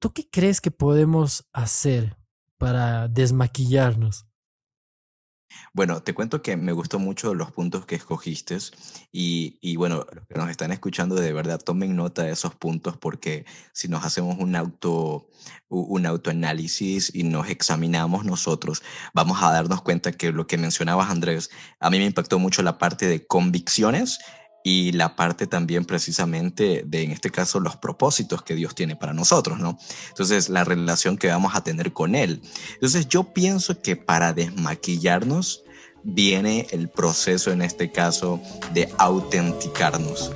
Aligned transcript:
¿tú 0.00 0.12
qué 0.12 0.28
crees 0.28 0.60
que 0.60 0.72
podemos 0.72 1.46
hacer 1.52 2.16
para 2.58 3.06
desmaquillarnos? 3.06 4.26
Bueno, 5.72 6.02
te 6.02 6.14
cuento 6.14 6.42
que 6.42 6.56
me 6.56 6.72
gustó 6.72 6.98
mucho 6.98 7.34
los 7.34 7.50
puntos 7.50 7.84
que 7.84 7.96
escogiste 7.96 8.56
y, 9.12 9.58
y, 9.60 9.76
bueno, 9.76 10.06
los 10.12 10.26
que 10.26 10.34
nos 10.36 10.48
están 10.48 10.72
escuchando 10.72 11.16
de 11.16 11.32
verdad 11.32 11.60
tomen 11.60 11.96
nota 11.96 12.22
de 12.22 12.32
esos 12.32 12.54
puntos 12.54 12.96
porque 12.96 13.44
si 13.72 13.88
nos 13.88 14.04
hacemos 14.04 14.36
un 14.38 14.54
auto 14.56 15.28
un 15.68 16.04
autoanálisis 16.06 17.14
y 17.14 17.22
nos 17.22 17.48
examinamos 17.48 18.24
nosotros, 18.24 18.82
vamos 19.14 19.42
a 19.42 19.52
darnos 19.52 19.82
cuenta 19.82 20.12
que 20.12 20.32
lo 20.32 20.46
que 20.46 20.58
mencionabas 20.58 21.10
Andrés, 21.10 21.50
a 21.78 21.90
mí 21.90 21.98
me 21.98 22.06
impactó 22.06 22.38
mucho 22.38 22.62
la 22.62 22.78
parte 22.78 23.06
de 23.06 23.26
convicciones 23.26 24.18
y 24.62 24.92
la 24.92 25.16
parte 25.16 25.46
también 25.46 25.84
precisamente 25.84 26.82
de, 26.86 27.02
en 27.02 27.12
este 27.12 27.30
caso, 27.30 27.60
los 27.60 27.76
propósitos 27.76 28.42
que 28.42 28.54
Dios 28.54 28.74
tiene 28.74 28.96
para 28.96 29.12
nosotros, 29.12 29.58
¿no? 29.58 29.78
Entonces, 30.08 30.48
la 30.48 30.64
relación 30.64 31.16
que 31.16 31.28
vamos 31.28 31.54
a 31.54 31.64
tener 31.64 31.92
con 31.92 32.14
Él. 32.14 32.42
Entonces, 32.74 33.08
yo 33.08 33.32
pienso 33.32 33.80
que 33.80 33.96
para 33.96 34.32
desmaquillarnos 34.32 35.64
viene 36.02 36.66
el 36.70 36.88
proceso, 36.88 37.50
en 37.52 37.62
este 37.62 37.90
caso, 37.90 38.40
de 38.74 38.92
autenticarnos. 38.98 40.32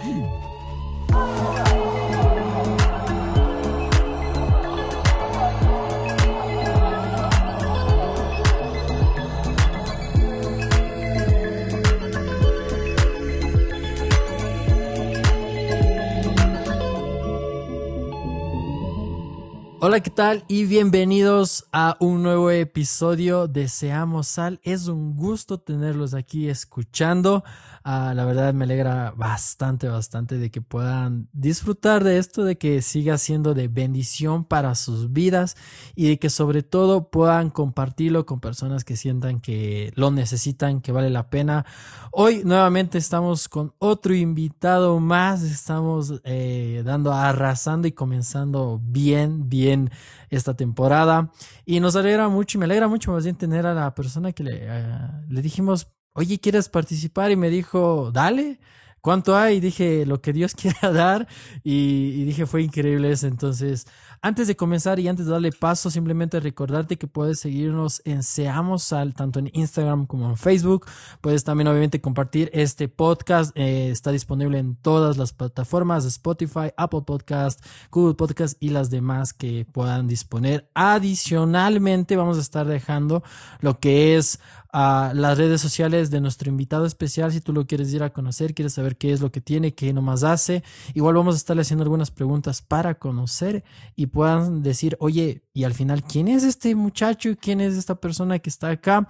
Hola, 19.87 20.01
¿qué 20.01 20.09
tal? 20.09 20.47
Y 20.49 20.65
bienvenidos 20.65 21.67
a 21.71 21.99
un 22.01 22.23
nuevo 22.23 22.51
episodio 22.51 23.49
de 23.49 23.69
Seamos 23.69 24.29
Sal. 24.29 24.59
Es 24.63 24.89
un 24.89 25.15
gusto 25.15 25.61
tenerlos 25.61 26.15
aquí 26.15 26.49
escuchando. 26.49 27.45
Ah, 27.87 28.15
la 28.15 28.25
verdad 28.25 28.55
me 28.55 28.65
alegra 28.65 29.11
bastante, 29.15 29.89
bastante 29.89 30.39
de 30.39 30.51
que 30.51 30.63
puedan 30.63 31.29
disfrutar 31.35 32.03
de 32.03 32.17
esto, 32.17 32.43
de 32.43 32.57
que 32.57 32.81
siga 32.81 33.19
siendo 33.19 33.53
de 33.53 33.69
bendición 33.69 34.47
para 34.47 34.75
sus 34.75 35.13
vidas 35.13 35.55
y 35.95 36.09
de 36.09 36.19
que 36.19 36.31
sobre 36.31 36.63
todo 36.63 37.11
puedan 37.11 37.51
compartirlo 37.51 38.25
con 38.25 38.41
personas 38.41 38.85
que 38.85 38.97
sientan 38.97 39.39
que 39.39 39.93
lo 39.97 40.11
necesitan, 40.11 40.81
que 40.81 40.93
vale 40.93 41.11
la 41.11 41.29
pena. 41.29 41.67
Hoy 42.11 42.43
nuevamente 42.43 42.97
estamos 42.97 43.51
con 43.51 43.75
otro 43.79 44.15
invitado 44.15 44.99
más. 44.99 45.43
Estamos 45.43 46.23
eh, 46.25 46.83
dando, 46.87 47.13
arrasando 47.13 47.87
y 47.87 47.93
comenzando 47.93 48.81
bien, 48.83 49.51
bien 49.51 49.91
esta 50.31 50.55
temporada. 50.57 51.33
Y 51.67 51.81
nos 51.81 51.97
alegra 51.97 52.31
mucho 52.31 52.57
y 52.57 52.61
me 52.61 52.65
alegra 52.65 52.89
mucho 52.89 53.13
más 53.13 53.25
bien 53.25 53.37
tener 53.37 53.67
a 53.67 53.75
la 53.75 53.95
persona 53.95 54.33
que 54.33 54.43
le, 54.43 54.53
eh, 54.63 55.11
le 55.29 55.43
dijimos, 55.43 55.89
oye, 56.15 56.39
¿quieres 56.41 56.69
participar? 56.69 57.31
Y 57.31 57.37
me 57.37 57.51
dijo, 57.51 58.11
dale. 58.13 58.59
¿Cuánto 59.05 59.37
hay? 59.37 59.61
Dije, 59.61 60.07
lo 60.07 60.23
que 60.23 60.33
Dios 60.33 60.55
quiera 60.57 60.91
dar. 60.91 61.29
Y, 61.63 62.15
y, 62.17 62.25
dije, 62.25 62.47
fue 62.47 62.63
increíble 62.63 63.11
eso. 63.13 63.27
Entonces, 63.27 63.87
antes 64.23 64.49
de 64.49 64.57
comenzar 64.57 64.99
y 64.99 65.09
antes 65.09 65.27
de 65.27 65.33
darle 65.33 65.53
paso, 65.53 65.91
simplemente 65.91 66.41
recordarte 66.41 66.97
que 66.97 67.07
puedes 67.07 67.39
seguirnos 67.39 68.01
en 68.07 68.23
Seamos 68.23 68.83
Sal, 68.85 69.13
tanto 69.13 69.41
en 69.41 69.51
Instagram 69.53 70.07
como 70.07 70.31
en 70.31 70.39
Facebook. 70.39 70.87
Puedes 71.21 71.45
también, 71.45 71.69
obviamente, 71.69 72.01
compartir 72.01 72.49
este 72.55 72.89
podcast. 72.89 73.55
Eh, 73.55 73.91
está 73.91 74.11
disponible 74.11 74.59
en 74.59 74.77
todas 74.77 75.19
las 75.19 75.35
plataformas: 75.35 76.07
Spotify, 76.07 76.71
Apple 76.79 77.03
Podcast, 77.03 77.63
Google 77.91 78.15
Podcast 78.15 78.57
y 78.61 78.71
las 78.71 78.89
demás 78.89 79.35
que 79.35 79.67
puedan 79.71 80.09
disponer. 80.09 80.71
Adicionalmente, 80.73 82.17
vamos 82.17 82.39
a 82.39 82.41
estar 82.41 82.67
dejando 82.67 83.23
lo 83.61 83.79
que 83.79 84.17
es 84.17 84.41
a 84.77 85.13
las 85.15 85.39
redes 85.39 85.61
sociales 85.61 86.11
de 86.11 86.21
nuestro 86.21 86.51
invitado 86.51 86.85
especial. 86.85 87.31
Si 87.31 87.41
tú 87.41 87.53
lo 87.53 87.65
quieres 87.65 87.95
ir 87.95 88.03
a 88.03 88.13
conocer, 88.13 88.55
quieres 88.55 88.75
saber 88.75 88.97
qué 88.97 89.13
es 89.13 89.21
lo 89.21 89.31
que 89.31 89.41
tiene, 89.41 89.73
qué 89.73 89.93
nomás 89.93 90.25
hace. 90.25 90.65
Igual 90.95 91.15
vamos 91.15 91.37
a 91.37 91.39
estarle 91.39 91.63
haciendo 91.63 91.85
algunas 91.85 92.11
preguntas 92.11 92.61
para 92.61 92.97
conocer 92.97 93.63
y 93.95 94.07
puedan 94.07 94.65
decir, 94.65 94.97
oye, 94.99 95.45
y 95.53 95.63
al 95.63 95.75
final, 95.75 96.03
¿quién 96.03 96.27
es 96.27 96.43
este 96.43 96.75
muchacho? 96.75 97.37
¿Quién 97.41 97.61
es 97.61 97.77
esta 97.77 97.95
persona 97.95 98.41
que 98.41 98.51
está 98.51 98.71
acá? 98.71 99.07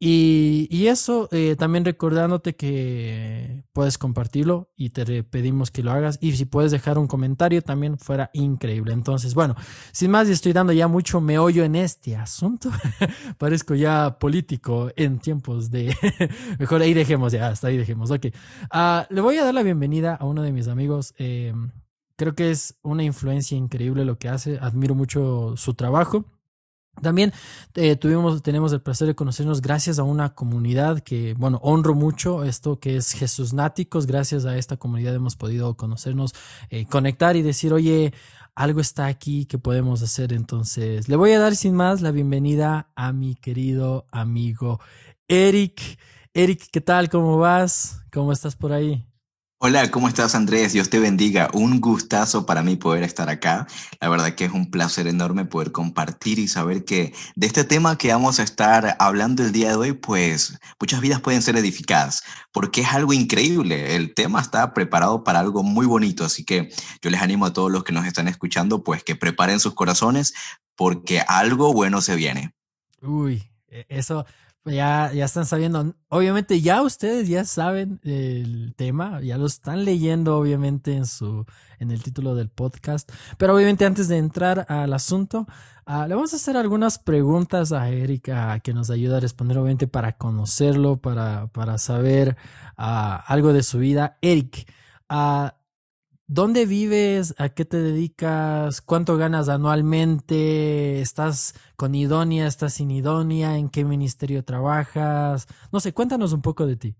Y, 0.00 0.66
y 0.68 0.88
eso, 0.88 1.28
eh, 1.30 1.54
también 1.56 1.84
recordándote 1.84 2.56
que 2.56 3.62
puedes 3.72 3.96
compartirlo 3.96 4.72
y 4.76 4.90
te 4.90 5.22
pedimos 5.22 5.70
que 5.70 5.84
lo 5.84 5.92
hagas. 5.92 6.18
Y 6.20 6.32
si 6.32 6.44
puedes 6.44 6.72
dejar 6.72 6.98
un 6.98 7.06
comentario, 7.06 7.62
también 7.62 7.96
fuera 7.98 8.30
increíble. 8.32 8.92
Entonces, 8.92 9.34
bueno, 9.34 9.54
sin 9.92 10.10
más, 10.10 10.28
estoy 10.28 10.52
dando 10.52 10.72
ya 10.72 10.88
mucho 10.88 11.20
meollo 11.20 11.62
en 11.62 11.76
este 11.76 12.16
asunto. 12.16 12.70
Parezco 13.38 13.76
ya 13.76 14.18
político 14.18 14.90
en 14.96 15.18
tiempos 15.18 15.70
de... 15.70 15.94
Mejor 16.58 16.82
ahí 16.82 16.94
dejemos 16.94 17.32
ya, 17.32 17.48
hasta 17.48 17.68
ahí 17.68 17.76
dejemos. 17.76 18.10
Ok. 18.10 18.26
Uh, 18.74 19.14
le 19.14 19.20
voy 19.20 19.36
a 19.36 19.44
dar 19.44 19.54
la 19.54 19.62
bienvenida 19.62 20.14
a 20.14 20.24
uno 20.24 20.42
de 20.42 20.52
mis 20.52 20.68
amigos. 20.68 21.14
Eh, 21.18 21.54
creo 22.16 22.34
que 22.34 22.50
es 22.50 22.76
una 22.82 23.04
influencia 23.04 23.56
increíble 23.56 24.04
lo 24.04 24.18
que 24.18 24.28
hace. 24.28 24.58
Admiro 24.60 24.94
mucho 24.94 25.54
su 25.56 25.74
trabajo. 25.74 26.24
También 27.02 27.32
eh, 27.74 27.96
tuvimos, 27.96 28.42
tenemos 28.42 28.72
el 28.72 28.80
placer 28.80 29.06
de 29.06 29.14
conocernos 29.14 29.60
gracias 29.60 29.98
a 29.98 30.02
una 30.02 30.34
comunidad 30.34 31.00
que, 31.00 31.34
bueno, 31.34 31.58
honro 31.62 31.94
mucho 31.94 32.44
esto 32.44 32.78
que 32.80 32.96
es 32.96 33.12
Jesús 33.12 33.52
Náticos. 33.52 34.06
Gracias 34.06 34.46
a 34.46 34.56
esta 34.56 34.76
comunidad 34.76 35.14
hemos 35.14 35.36
podido 35.36 35.76
conocernos, 35.76 36.34
eh, 36.70 36.86
conectar 36.86 37.36
y 37.36 37.42
decir, 37.42 37.72
oye, 37.72 38.12
algo 38.54 38.80
está 38.80 39.06
aquí 39.06 39.44
que 39.44 39.58
podemos 39.58 40.02
hacer. 40.02 40.32
Entonces, 40.32 41.08
le 41.08 41.16
voy 41.16 41.32
a 41.32 41.38
dar 41.38 41.54
sin 41.54 41.74
más 41.74 42.00
la 42.00 42.10
bienvenida 42.10 42.88
a 42.96 43.12
mi 43.12 43.34
querido 43.34 44.06
amigo 44.10 44.80
Eric. 45.28 45.98
Eric, 46.34 46.68
¿qué 46.70 46.80
tal? 46.80 47.08
¿Cómo 47.08 47.38
vas? 47.38 48.00
¿Cómo 48.12 48.32
estás 48.32 48.56
por 48.56 48.72
ahí? 48.72 49.06
Hola, 49.58 49.90
¿cómo 49.90 50.06
estás 50.06 50.34
Andrés? 50.34 50.74
Dios 50.74 50.90
te 50.90 50.98
bendiga. 50.98 51.48
Un 51.54 51.80
gustazo 51.80 52.44
para 52.44 52.62
mí 52.62 52.76
poder 52.76 53.02
estar 53.02 53.30
acá. 53.30 53.66
La 54.02 54.10
verdad 54.10 54.34
que 54.34 54.44
es 54.44 54.52
un 54.52 54.70
placer 54.70 55.06
enorme 55.06 55.46
poder 55.46 55.72
compartir 55.72 56.38
y 56.38 56.46
saber 56.46 56.84
que 56.84 57.14
de 57.36 57.46
este 57.46 57.64
tema 57.64 57.96
que 57.96 58.12
vamos 58.12 58.38
a 58.38 58.42
estar 58.42 58.96
hablando 58.98 59.42
el 59.42 59.52
día 59.52 59.70
de 59.70 59.76
hoy, 59.76 59.92
pues 59.94 60.58
muchas 60.78 61.00
vidas 61.00 61.22
pueden 61.22 61.40
ser 61.40 61.56
edificadas, 61.56 62.22
porque 62.52 62.82
es 62.82 62.88
algo 62.88 63.14
increíble. 63.14 63.96
El 63.96 64.12
tema 64.12 64.42
está 64.42 64.74
preparado 64.74 65.24
para 65.24 65.40
algo 65.40 65.62
muy 65.62 65.86
bonito, 65.86 66.26
así 66.26 66.44
que 66.44 66.68
yo 67.00 67.08
les 67.08 67.22
animo 67.22 67.46
a 67.46 67.54
todos 67.54 67.72
los 67.72 67.82
que 67.82 67.94
nos 67.94 68.04
están 68.04 68.28
escuchando, 68.28 68.84
pues 68.84 69.04
que 69.04 69.16
preparen 69.16 69.58
sus 69.58 69.74
corazones, 69.74 70.34
porque 70.74 71.22
algo 71.26 71.72
bueno 71.72 72.02
se 72.02 72.14
viene. 72.14 72.52
Uy, 73.00 73.50
e-, 73.68 73.86
eso 73.88 74.26
ya, 74.66 75.12
ya 75.12 75.24
están 75.24 75.46
sabiendo. 75.46 75.94
Obviamente 76.08 76.60
ya 76.60 76.82
ustedes 76.82 77.28
ya 77.28 77.44
saben 77.44 78.00
el 78.04 78.74
tema, 78.76 79.20
ya 79.20 79.38
lo 79.38 79.46
están 79.46 79.84
leyendo 79.84 80.36
obviamente 80.36 80.94
en 80.94 81.06
su 81.06 81.46
en 81.78 81.90
el 81.90 82.02
título 82.02 82.34
del 82.34 82.48
podcast. 82.48 83.10
Pero 83.38 83.54
obviamente 83.54 83.84
antes 83.84 84.08
de 84.08 84.18
entrar 84.18 84.66
al 84.68 84.92
asunto, 84.92 85.46
uh, 85.86 86.06
le 86.06 86.14
vamos 86.14 86.32
a 86.32 86.36
hacer 86.36 86.56
algunas 86.56 86.98
preguntas 86.98 87.72
a 87.72 87.88
Erika 87.90 88.58
que 88.60 88.74
nos 88.74 88.90
ayuda 88.90 89.18
a 89.18 89.20
responder 89.20 89.58
obviamente 89.58 89.86
para 89.86 90.12
conocerlo, 90.12 90.96
para, 90.96 91.48
para 91.48 91.78
saber 91.78 92.36
uh, 92.78 93.20
algo 93.26 93.52
de 93.52 93.62
su 93.62 93.78
vida. 93.78 94.18
Eric, 94.20 94.70
uh, 95.10 95.48
¿Dónde 96.28 96.66
vives? 96.66 97.34
¿A 97.38 97.50
qué 97.50 97.64
te 97.64 97.76
dedicas? 97.76 98.80
¿Cuánto 98.80 99.16
ganas 99.16 99.48
anualmente? 99.48 101.00
¿Estás 101.00 101.54
con 101.76 101.94
idónea? 101.94 102.48
¿Estás 102.48 102.74
sin 102.74 102.90
idónea? 102.90 103.56
¿En 103.58 103.68
qué 103.68 103.84
ministerio 103.84 104.44
trabajas? 104.44 105.46
No 105.70 105.78
sé, 105.78 105.92
cuéntanos 105.92 106.32
un 106.32 106.42
poco 106.42 106.66
de 106.66 106.74
ti. 106.74 106.96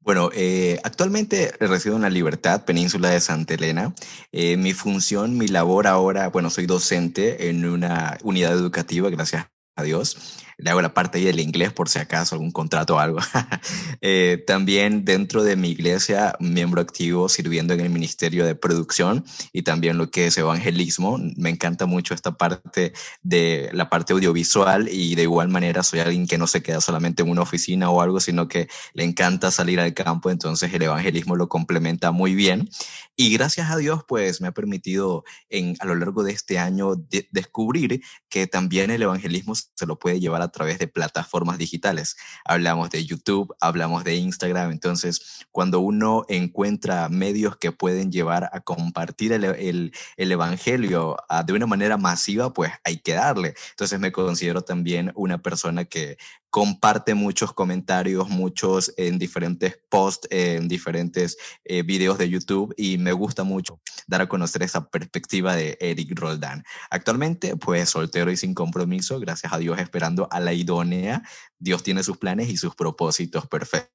Bueno, 0.00 0.30
eh, 0.32 0.80
actualmente 0.82 1.52
resido 1.60 1.96
en 1.96 2.02
la 2.02 2.10
Libertad, 2.10 2.64
península 2.64 3.10
de 3.10 3.20
Santa 3.20 3.52
Elena. 3.52 3.94
Eh, 4.32 4.56
mi 4.56 4.72
función, 4.72 5.36
mi 5.36 5.48
labor 5.48 5.86
ahora, 5.86 6.28
bueno, 6.28 6.48
soy 6.48 6.64
docente 6.64 7.50
en 7.50 7.66
una 7.66 8.16
unidad 8.22 8.52
educativa, 8.52 9.10
gracias 9.10 9.46
a 9.74 9.82
Dios 9.82 10.45
le 10.58 10.70
hago 10.70 10.80
la 10.80 10.94
parte 10.94 11.18
ahí 11.18 11.24
del 11.24 11.40
inglés 11.40 11.72
por 11.72 11.88
si 11.88 11.98
acaso 11.98 12.34
algún 12.34 12.50
contrato 12.50 12.96
o 12.96 12.98
algo. 12.98 13.18
eh, 14.00 14.42
también 14.46 15.04
dentro 15.04 15.44
de 15.44 15.56
mi 15.56 15.70
iglesia, 15.70 16.34
miembro 16.40 16.80
activo 16.80 17.28
sirviendo 17.28 17.74
en 17.74 17.80
el 17.80 17.90
Ministerio 17.90 18.46
de 18.46 18.54
Producción 18.54 19.24
y 19.52 19.62
también 19.62 19.98
lo 19.98 20.10
que 20.10 20.26
es 20.26 20.38
evangelismo. 20.38 21.18
Me 21.36 21.50
encanta 21.50 21.86
mucho 21.86 22.14
esta 22.14 22.38
parte 22.38 22.92
de 23.22 23.68
la 23.72 23.90
parte 23.90 24.14
audiovisual 24.14 24.88
y 24.90 25.14
de 25.14 25.22
igual 25.22 25.48
manera 25.48 25.82
soy 25.82 26.00
alguien 26.00 26.26
que 26.26 26.38
no 26.38 26.46
se 26.46 26.62
queda 26.62 26.80
solamente 26.80 27.22
en 27.22 27.30
una 27.30 27.42
oficina 27.42 27.90
o 27.90 28.00
algo, 28.00 28.20
sino 28.20 28.48
que 28.48 28.68
le 28.94 29.04
encanta 29.04 29.50
salir 29.50 29.78
al 29.80 29.92
campo, 29.94 30.30
entonces 30.30 30.72
el 30.72 30.82
evangelismo 30.82 31.36
lo 31.36 31.48
complementa 31.48 32.12
muy 32.12 32.34
bien. 32.34 32.70
Y 33.18 33.32
gracias 33.32 33.70
a 33.70 33.76
Dios, 33.76 34.04
pues 34.06 34.40
me 34.40 34.48
ha 34.48 34.52
permitido 34.52 35.24
en, 35.48 35.74
a 35.80 35.86
lo 35.86 35.94
largo 35.94 36.22
de 36.22 36.32
este 36.32 36.58
año 36.58 36.96
de, 36.96 37.28
descubrir 37.30 38.02
que 38.28 38.46
también 38.46 38.90
el 38.90 39.02
evangelismo 39.02 39.54
se 39.54 39.86
lo 39.86 39.98
puede 39.98 40.20
llevar 40.20 40.42
a 40.42 40.45
a 40.46 40.50
través 40.50 40.78
de 40.78 40.88
plataformas 40.88 41.58
digitales. 41.58 42.16
Hablamos 42.44 42.90
de 42.90 43.04
YouTube, 43.04 43.54
hablamos 43.60 44.04
de 44.04 44.16
Instagram. 44.16 44.70
Entonces, 44.70 45.46
cuando 45.52 45.80
uno 45.80 46.24
encuentra 46.28 47.08
medios 47.08 47.56
que 47.56 47.72
pueden 47.72 48.10
llevar 48.10 48.48
a 48.52 48.60
compartir 48.60 49.32
el, 49.32 49.44
el, 49.44 49.92
el 50.16 50.32
Evangelio 50.32 51.16
ah, 51.28 51.42
de 51.42 51.52
una 51.52 51.66
manera 51.66 51.96
masiva, 51.96 52.52
pues 52.52 52.72
hay 52.84 52.98
que 52.98 53.12
darle. 53.12 53.54
Entonces, 53.70 54.00
me 54.00 54.12
considero 54.12 54.62
también 54.62 55.12
una 55.14 55.38
persona 55.38 55.84
que 55.84 56.16
comparte 56.56 57.14
muchos 57.14 57.52
comentarios, 57.52 58.30
muchos 58.30 58.90
en 58.96 59.18
diferentes 59.18 59.78
posts, 59.90 60.26
en 60.30 60.68
diferentes 60.68 61.36
eh, 61.64 61.82
videos 61.82 62.16
de 62.16 62.30
YouTube 62.30 62.72
y 62.78 62.96
me 62.96 63.12
gusta 63.12 63.44
mucho 63.44 63.78
dar 64.06 64.22
a 64.22 64.26
conocer 64.26 64.62
esa 64.62 64.88
perspectiva 64.88 65.54
de 65.54 65.76
Eric 65.82 66.18
Roldán. 66.18 66.64
Actualmente, 66.90 67.58
pues 67.58 67.90
soltero 67.90 68.30
y 68.30 68.38
sin 68.38 68.54
compromiso, 68.54 69.20
gracias 69.20 69.52
a 69.52 69.58
Dios 69.58 69.78
esperando 69.78 70.28
a 70.30 70.40
la 70.40 70.54
idónea. 70.54 71.22
Dios 71.58 71.82
tiene 71.82 72.02
sus 72.02 72.16
planes 72.16 72.48
y 72.48 72.56
sus 72.56 72.74
propósitos 72.74 73.46
perfectos. 73.48 73.90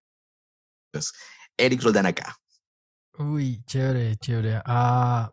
Eric 1.57 1.81
Roldán 1.81 2.05
acá. 2.05 2.37
Uy, 3.17 3.63
chévere, 3.65 4.17
chévere. 4.17 4.61
Ah, 4.65 5.31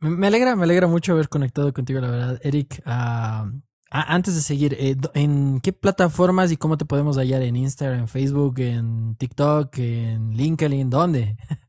me 0.00 0.26
alegra, 0.26 0.56
me 0.56 0.64
alegra 0.64 0.88
mucho 0.88 1.12
haber 1.12 1.28
conectado 1.28 1.72
contigo, 1.72 2.00
la 2.00 2.10
verdad, 2.10 2.40
Eric. 2.42 2.82
Uh, 2.84 3.62
antes 3.92 4.34
de 4.34 4.40
seguir, 4.40 4.74
eh, 4.78 4.96
¿en 5.14 5.60
qué 5.60 5.72
plataformas 5.72 6.50
y 6.50 6.56
cómo 6.56 6.78
te 6.78 6.86
podemos 6.86 7.18
hallar? 7.18 7.42
¿En 7.42 7.56
Instagram, 7.56 8.00
en 8.00 8.08
Facebook, 8.08 8.58
en 8.58 9.14
TikTok, 9.16 9.76
en 9.78 10.36
LinkedIn? 10.36 10.88
¿Dónde? 10.88 11.36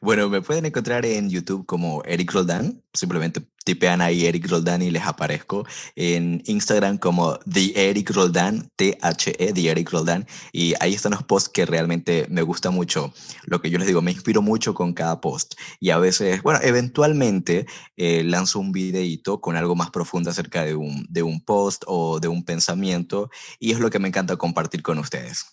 Bueno, 0.00 0.28
me 0.28 0.40
pueden 0.40 0.64
encontrar 0.66 1.04
en 1.04 1.28
YouTube 1.28 1.66
como 1.66 2.02
Eric 2.04 2.32
Roldán. 2.32 2.82
Simplemente 2.94 3.42
tipean 3.64 4.00
ahí 4.00 4.26
Eric 4.26 4.48
Roldán 4.48 4.80
y 4.80 4.90
les 4.90 5.02
aparezco. 5.04 5.66
En 5.96 6.40
Instagram 6.46 6.98
como 6.98 7.36
The 7.52 7.90
Eric 7.90 8.10
Roldán, 8.10 8.70
T-H-E, 8.76 9.52
The 9.52 9.70
Eric 9.70 9.90
Roldán. 9.90 10.26
Y 10.52 10.74
ahí 10.80 10.94
están 10.94 11.12
los 11.12 11.24
posts 11.24 11.48
que 11.48 11.66
realmente 11.66 12.26
me 12.30 12.42
gusta 12.42 12.70
mucho. 12.70 13.12
Lo 13.44 13.60
que 13.60 13.70
yo 13.70 13.78
les 13.78 13.88
digo, 13.88 14.00
me 14.00 14.12
inspiro 14.12 14.40
mucho 14.40 14.72
con 14.72 14.94
cada 14.94 15.20
post. 15.20 15.54
Y 15.80 15.90
a 15.90 15.98
veces, 15.98 16.42
bueno, 16.42 16.60
eventualmente 16.62 17.66
eh, 17.96 18.22
lanzo 18.22 18.60
un 18.60 18.70
videito 18.70 19.40
con 19.40 19.56
algo 19.56 19.74
más 19.74 19.90
profundo 19.90 20.30
acerca 20.30 20.64
de 20.64 20.76
un, 20.76 21.06
de 21.08 21.24
un 21.24 21.40
post 21.40 21.82
o 21.88 22.20
de 22.20 22.28
un 22.28 22.44
pensamiento. 22.44 23.30
Y 23.58 23.72
es 23.72 23.80
lo 23.80 23.90
que 23.90 23.98
me 23.98 24.08
encanta 24.08 24.36
compartir 24.36 24.82
con 24.82 24.98
ustedes. 24.98 25.46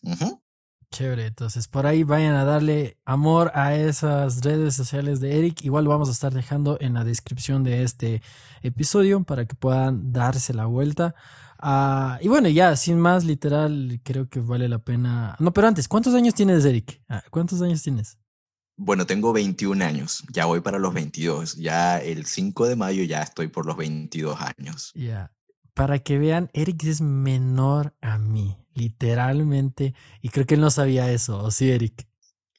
Chévere, 0.95 1.25
entonces 1.25 1.67
por 1.67 1.87
ahí 1.87 2.03
vayan 2.03 2.35
a 2.35 2.45
darle 2.45 2.97
amor 3.03 3.51
a 3.53 3.75
esas 3.75 4.41
redes 4.45 4.75
sociales 4.75 5.19
de 5.19 5.37
Eric. 5.37 5.61
Igual 5.65 5.83
lo 5.83 5.89
vamos 5.89 6.07
a 6.07 6.13
estar 6.13 6.33
dejando 6.33 6.77
en 6.79 6.93
la 6.93 7.03
descripción 7.03 7.65
de 7.65 7.83
este 7.83 8.21
episodio 8.61 9.21
para 9.25 9.43
que 9.45 9.55
puedan 9.55 10.13
darse 10.13 10.53
la 10.53 10.67
vuelta. 10.67 11.13
Uh, 11.61 12.15
y 12.21 12.29
bueno, 12.29 12.47
ya, 12.47 12.77
sin 12.77 12.97
más, 12.97 13.25
literal, 13.25 13.99
creo 14.05 14.29
que 14.29 14.39
vale 14.39 14.69
la 14.69 14.79
pena. 14.79 15.35
No, 15.39 15.51
pero 15.51 15.67
antes, 15.67 15.89
¿cuántos 15.89 16.13
años 16.13 16.33
tienes, 16.33 16.63
Eric? 16.63 17.01
Ah, 17.09 17.23
¿Cuántos 17.29 17.61
años 17.61 17.83
tienes? 17.83 18.17
Bueno, 18.77 19.05
tengo 19.05 19.33
21 19.33 19.83
años, 19.83 20.23
ya 20.31 20.45
voy 20.45 20.61
para 20.61 20.79
los 20.79 20.93
22. 20.93 21.57
Ya 21.57 21.99
el 21.99 22.25
5 22.25 22.67
de 22.67 22.77
mayo 22.77 23.03
ya 23.03 23.21
estoy 23.21 23.49
por 23.49 23.65
los 23.65 23.75
22 23.75 24.37
años. 24.39 24.93
Ya, 24.95 25.33
para 25.73 25.99
que 25.99 26.17
vean, 26.19 26.49
Eric 26.53 26.85
es 26.85 27.01
menor 27.01 27.93
a 27.99 28.17
mí 28.17 28.55
literalmente. 28.75 29.95
Y 30.21 30.29
creo 30.29 30.45
que 30.45 30.55
él 30.55 30.61
no 30.61 30.69
sabía 30.69 31.11
eso, 31.11 31.43
¿o 31.43 31.51
sí, 31.51 31.71
Eric? 31.71 32.07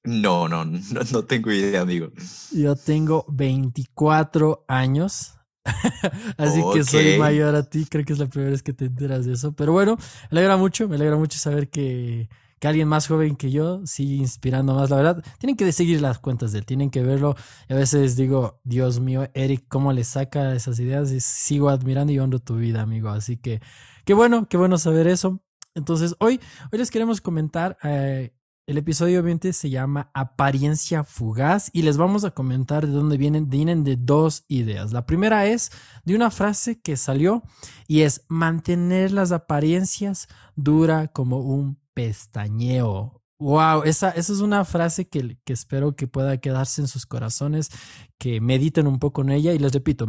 No, 0.06 0.48
no, 0.48 0.64
no, 0.64 0.80
no 1.12 1.24
tengo 1.24 1.50
idea, 1.52 1.82
amigo. 1.82 2.10
Yo 2.52 2.76
tengo 2.76 3.24
24 3.28 4.64
años. 4.68 5.34
Así 6.38 6.62
que 6.72 6.84
soy 6.84 7.18
mayor 7.18 7.54
a 7.56 7.68
ti. 7.68 7.86
Creo 7.86 8.04
que 8.04 8.12
es 8.12 8.18
la 8.18 8.26
primera 8.26 8.52
vez 8.52 8.62
que 8.62 8.72
te 8.72 8.86
enteras 8.86 9.26
de 9.26 9.32
eso. 9.32 9.52
Pero 9.52 9.72
bueno, 9.72 9.96
me 10.30 10.38
alegra 10.38 10.56
mucho, 10.56 10.88
me 10.88 10.94
alegra 10.94 11.16
mucho 11.16 11.38
saber 11.38 11.68
que, 11.70 12.28
que 12.60 12.68
alguien 12.68 12.86
más 12.86 13.08
joven 13.08 13.34
que 13.34 13.50
yo 13.50 13.84
sigue 13.84 14.14
inspirando 14.14 14.74
más. 14.74 14.90
La 14.90 14.96
verdad, 14.96 15.24
tienen 15.38 15.56
que 15.56 15.70
seguir 15.72 16.00
las 16.00 16.20
cuentas 16.20 16.52
de 16.52 16.60
él, 16.60 16.66
tienen 16.66 16.90
que 16.90 17.02
verlo. 17.02 17.34
A 17.68 17.74
veces 17.74 18.14
digo, 18.14 18.60
Dios 18.62 19.00
mío, 19.00 19.28
Eric, 19.34 19.64
¿cómo 19.66 19.92
le 19.92 20.04
saca 20.04 20.54
esas 20.54 20.78
ideas? 20.78 21.10
Y 21.10 21.20
sigo 21.20 21.68
admirando 21.68 22.12
y 22.12 22.20
honro 22.20 22.38
tu 22.38 22.56
vida, 22.56 22.82
amigo. 22.82 23.08
Así 23.08 23.36
que, 23.36 23.60
qué 24.04 24.14
bueno, 24.14 24.48
qué 24.48 24.56
bueno 24.56 24.78
saber 24.78 25.08
eso. 25.08 25.42
Entonces, 25.76 26.16
hoy, 26.18 26.40
hoy 26.72 26.78
les 26.78 26.90
queremos 26.90 27.20
comentar, 27.20 27.76
eh, 27.84 28.32
el 28.66 28.78
episodio 28.78 29.20
obviamente 29.20 29.52
se 29.52 29.70
llama 29.70 30.10
Apariencia 30.12 31.04
Fugaz 31.04 31.70
y 31.72 31.82
les 31.82 31.98
vamos 31.98 32.24
a 32.24 32.32
comentar 32.32 32.86
de 32.86 32.92
dónde 32.92 33.16
vienen, 33.16 33.48
vienen 33.48 33.84
de 33.84 33.94
dos 33.94 34.44
ideas. 34.48 34.92
La 34.92 35.06
primera 35.06 35.46
es 35.46 35.70
de 36.04 36.16
una 36.16 36.32
frase 36.32 36.80
que 36.80 36.96
salió 36.96 37.44
y 37.86 38.00
es 38.00 38.24
mantener 38.26 39.12
las 39.12 39.30
apariencias 39.30 40.26
dura 40.56 41.08
como 41.08 41.38
un 41.38 41.78
pestañeo. 41.94 43.22
Wow, 43.38 43.82
esa, 43.82 44.10
esa 44.10 44.32
es 44.32 44.40
una 44.40 44.64
frase 44.64 45.08
que, 45.08 45.36
que, 45.44 45.52
espero 45.52 45.94
que 45.94 46.06
pueda 46.06 46.38
quedarse 46.38 46.80
en 46.80 46.88
sus 46.88 47.04
corazones, 47.04 47.70
que 48.16 48.40
mediten 48.40 48.86
un 48.86 48.98
poco 48.98 49.20
en 49.20 49.28
ella 49.28 49.52
y 49.52 49.58
les 49.58 49.72
repito, 49.72 50.06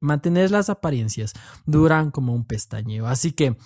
mantener 0.00 0.52
las 0.52 0.70
apariencias 0.70 1.32
duran 1.66 2.12
como 2.12 2.34
un 2.34 2.44
pestañeo. 2.44 3.08
Así 3.08 3.32
que 3.32 3.50
uh, 3.50 3.56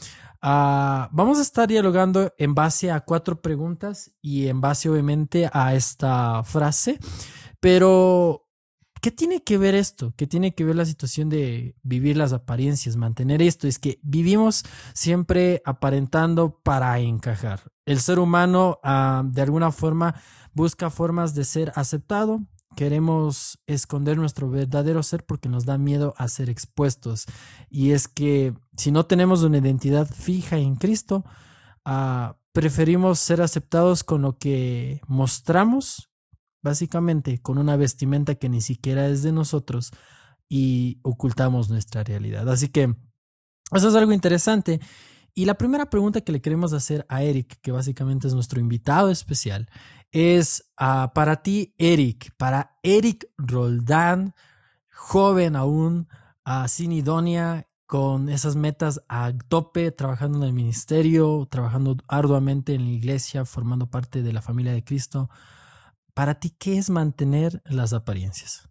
vamos 1.11 1.39
a 1.39 1.43
estar 1.43 1.69
dialogando 1.69 2.33
en 2.39 2.55
base 2.55 2.91
a 2.91 3.01
cuatro 3.01 3.43
preguntas 3.43 4.13
y 4.23 4.47
en 4.49 4.63
base 4.63 4.89
obviamente 4.89 5.51
a 5.53 5.75
esta 5.75 6.43
frase, 6.43 6.99
pero 7.61 8.49
¿Qué 9.03 9.11
tiene 9.11 9.43
que 9.43 9.59
ver 9.59 9.75
esto? 9.75 10.15
¿Qué 10.17 10.29
tiene 10.29 10.55
que 10.55 10.65
ver 10.65 10.77
la 10.77 10.85
situación 10.85 11.29
de 11.29 11.75
vivir 11.83 12.17
las 12.17 12.33
apariencias, 12.33 12.95
mantener 12.95 13.43
esto? 13.43 13.67
Es 13.67 13.81
que 13.81 13.99
vivimos 14.05 14.63
siempre 14.95 15.61
aparentando 15.65 16.61
para 16.63 16.97
encajar. 17.01 17.73
El 17.85 17.99
ser 17.99 18.21
humano 18.21 18.79
uh, 18.85 19.25
de 19.25 19.43
alguna 19.43 19.73
forma 19.73 20.15
busca 20.55 20.89
formas 20.89 21.35
de 21.35 21.43
ser 21.43 21.73
aceptado. 21.75 22.43
Queremos 22.77 23.59
esconder 23.67 24.19
nuestro 24.19 24.49
verdadero 24.49 25.03
ser 25.03 25.27
porque 25.27 25.49
nos 25.49 25.65
da 25.65 25.79
miedo 25.79 26.15
a 26.17 26.29
ser 26.29 26.49
expuestos. 26.49 27.27
Y 27.69 27.91
es 27.91 28.07
que 28.07 28.55
si 28.77 28.93
no 28.93 29.07
tenemos 29.07 29.43
una 29.43 29.59
identidad 29.59 30.09
fija 30.09 30.59
en 30.59 30.77
Cristo, 30.77 31.25
uh, 31.85 32.35
preferimos 32.53 33.19
ser 33.19 33.43
aceptados 33.43 34.05
con 34.05 34.23
lo 34.23 34.39
que 34.39 35.01
mostramos 35.09 36.12
básicamente 36.63 37.41
con 37.41 37.59
una 37.59 37.77
vestimenta 37.77 38.35
que 38.37 38.49
ni 38.49 38.61
siquiera 38.61 39.07
es 39.09 39.23
de 39.23 39.33
nosotros 39.33 39.91
y 40.49 40.99
ocultamos 41.03 41.71
nuestra 41.71 42.05
realidad. 42.05 42.49
Así 42.49 42.69
que 42.69 42.95
eso 43.73 43.89
es 43.89 43.95
algo 43.95 44.13
interesante. 44.13 44.81
Y 45.35 45.47
la 45.47 45.55
primera 45.55 45.89
pregunta 45.89 46.21
que 46.21 46.33
le 46.33 46.43
queremos 46.43 46.73
hacer 46.73 47.07
a 47.09 47.23
Eric, 47.23 47.59
que 47.63 47.73
básicamente 47.73 48.29
es 48.29 48.35
nuestro 48.35 48.61
invitado 48.61 49.11
especial, 49.11 49.69
es 50.11 50.71
uh, 50.79 51.11
para 51.15 51.43
ti, 51.43 51.75
Eric, 51.79 52.35
para 52.37 52.77
Eric 52.83 53.27
Roldán, 53.39 54.35
joven 54.91 55.57
aún, 55.57 56.07
uh, 56.47 56.69
sin 56.69 56.93
idónea, 56.93 57.65
con 57.87 58.31
esas 58.31 58.57
metas 58.57 59.03
a 59.09 59.33
tope, 59.49 59.91
trabajando 59.91 60.39
en 60.39 60.45
el 60.45 60.53
ministerio, 60.55 61.47
trabajando 61.51 61.97
arduamente 62.09 62.75
en 62.75 62.85
la 62.85 62.91
iglesia, 62.91 63.45
formando 63.45 63.87
parte 63.87 64.23
de 64.23 64.33
la 64.33 64.41
familia 64.41 64.73
de 64.73 64.83
Cristo. 64.83 65.29
Para 66.15 66.39
ti, 66.39 66.55
¿qué 66.59 66.77
es 66.77 66.91
mantener 66.91 67.63
las 67.65 67.95
apariencias? 67.95 68.69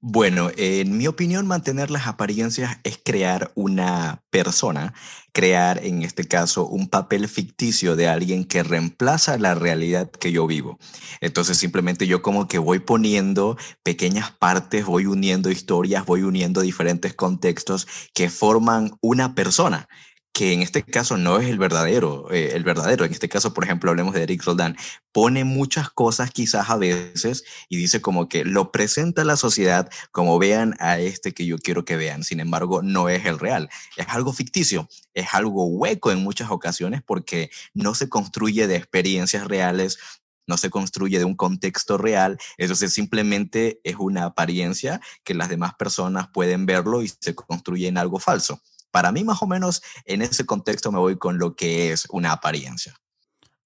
Bueno, 0.00 0.50
en 0.56 0.96
mi 0.98 1.06
opinión, 1.06 1.46
mantener 1.46 1.90
las 1.90 2.06
apariencias 2.06 2.78
es 2.84 3.00
crear 3.02 3.50
una 3.54 4.22
persona, 4.30 4.94
crear 5.32 5.84
en 5.84 6.02
este 6.02 6.24
caso 6.24 6.66
un 6.66 6.88
papel 6.88 7.28
ficticio 7.28 7.96
de 7.96 8.08
alguien 8.08 8.44
que 8.44 8.62
reemplaza 8.62 9.38
la 9.38 9.54
realidad 9.54 10.10
que 10.10 10.30
yo 10.30 10.46
vivo. 10.46 10.78
Entonces 11.20 11.56
simplemente 11.56 12.06
yo 12.06 12.20
como 12.20 12.46
que 12.46 12.58
voy 12.58 12.80
poniendo 12.80 13.56
pequeñas 13.82 14.30
partes, 14.32 14.84
voy 14.84 15.06
uniendo 15.06 15.50
historias, 15.50 16.04
voy 16.04 16.22
uniendo 16.22 16.60
diferentes 16.60 17.14
contextos 17.14 17.86
que 18.12 18.28
forman 18.28 18.92
una 19.00 19.34
persona 19.34 19.88
que 20.32 20.54
en 20.54 20.62
este 20.62 20.82
caso 20.82 21.18
no 21.18 21.38
es 21.38 21.48
el 21.48 21.58
verdadero, 21.58 22.30
eh, 22.32 22.52
el 22.54 22.64
verdadero. 22.64 23.04
En 23.04 23.12
este 23.12 23.28
caso, 23.28 23.52
por 23.52 23.64
ejemplo, 23.64 23.90
hablemos 23.90 24.14
de 24.14 24.22
Eric 24.22 24.42
Roldán, 24.44 24.76
pone 25.12 25.44
muchas 25.44 25.90
cosas 25.90 26.30
quizás 26.30 26.70
a 26.70 26.76
veces 26.76 27.44
y 27.68 27.76
dice 27.76 28.00
como 28.00 28.28
que 28.28 28.44
lo 28.44 28.72
presenta 28.72 29.22
a 29.22 29.24
la 29.26 29.36
sociedad 29.36 29.90
como 30.10 30.38
vean 30.38 30.74
a 30.80 30.98
este 30.98 31.32
que 31.32 31.44
yo 31.44 31.58
quiero 31.58 31.84
que 31.84 31.96
vean. 31.96 32.24
Sin 32.24 32.40
embargo, 32.40 32.82
no 32.82 33.10
es 33.10 33.26
el 33.26 33.38
real. 33.38 33.68
Es 33.96 34.08
algo 34.08 34.32
ficticio, 34.32 34.88
es 35.12 35.28
algo 35.32 35.66
hueco 35.66 36.10
en 36.10 36.22
muchas 36.22 36.50
ocasiones 36.50 37.02
porque 37.02 37.50
no 37.74 37.94
se 37.94 38.08
construye 38.08 38.66
de 38.66 38.76
experiencias 38.76 39.46
reales, 39.46 39.98
no 40.46 40.56
se 40.56 40.70
construye 40.70 41.18
de 41.18 41.24
un 41.24 41.36
contexto 41.36 41.98
real, 41.98 42.38
entonces 42.56 42.92
simplemente 42.92 43.80
es 43.84 43.96
una 43.98 44.24
apariencia 44.24 45.00
que 45.24 45.34
las 45.34 45.48
demás 45.48 45.74
personas 45.74 46.28
pueden 46.32 46.66
verlo 46.66 47.02
y 47.02 47.12
se 47.20 47.34
construye 47.34 47.86
en 47.86 47.98
algo 47.98 48.18
falso. 48.18 48.60
Para 48.92 49.10
mí, 49.10 49.24
más 49.24 49.42
o 49.42 49.48
menos, 49.48 49.82
en 50.04 50.22
ese 50.22 50.46
contexto 50.46 50.92
me 50.92 50.98
voy 50.98 51.18
con 51.18 51.38
lo 51.38 51.56
que 51.56 51.90
es 51.90 52.06
una 52.10 52.30
apariencia. 52.32 52.94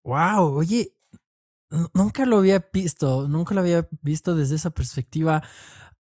Wow, 0.05 0.55
oye, 0.55 0.95
nunca 1.93 2.25
lo 2.25 2.39
había 2.39 2.65
visto, 2.73 3.29
nunca 3.29 3.55
lo 3.55 3.61
había 3.61 3.89
visto 4.01 4.35
desde 4.35 4.55
esa 4.55 4.71
perspectiva 4.71 5.43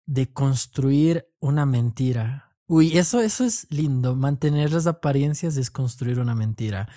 de 0.06 0.32
construir 0.32 1.28
una 1.40 1.66
mentira. 1.66 2.56
Uy, 2.68 2.98
eso, 2.98 3.22
eso 3.22 3.44
es 3.44 3.66
lindo. 3.70 4.16
Mantener 4.16 4.72
las 4.72 4.88
apariencias 4.88 5.58
es 5.58 5.72
construir 5.72 6.20
una 6.20 6.36
mentira. 6.36 6.88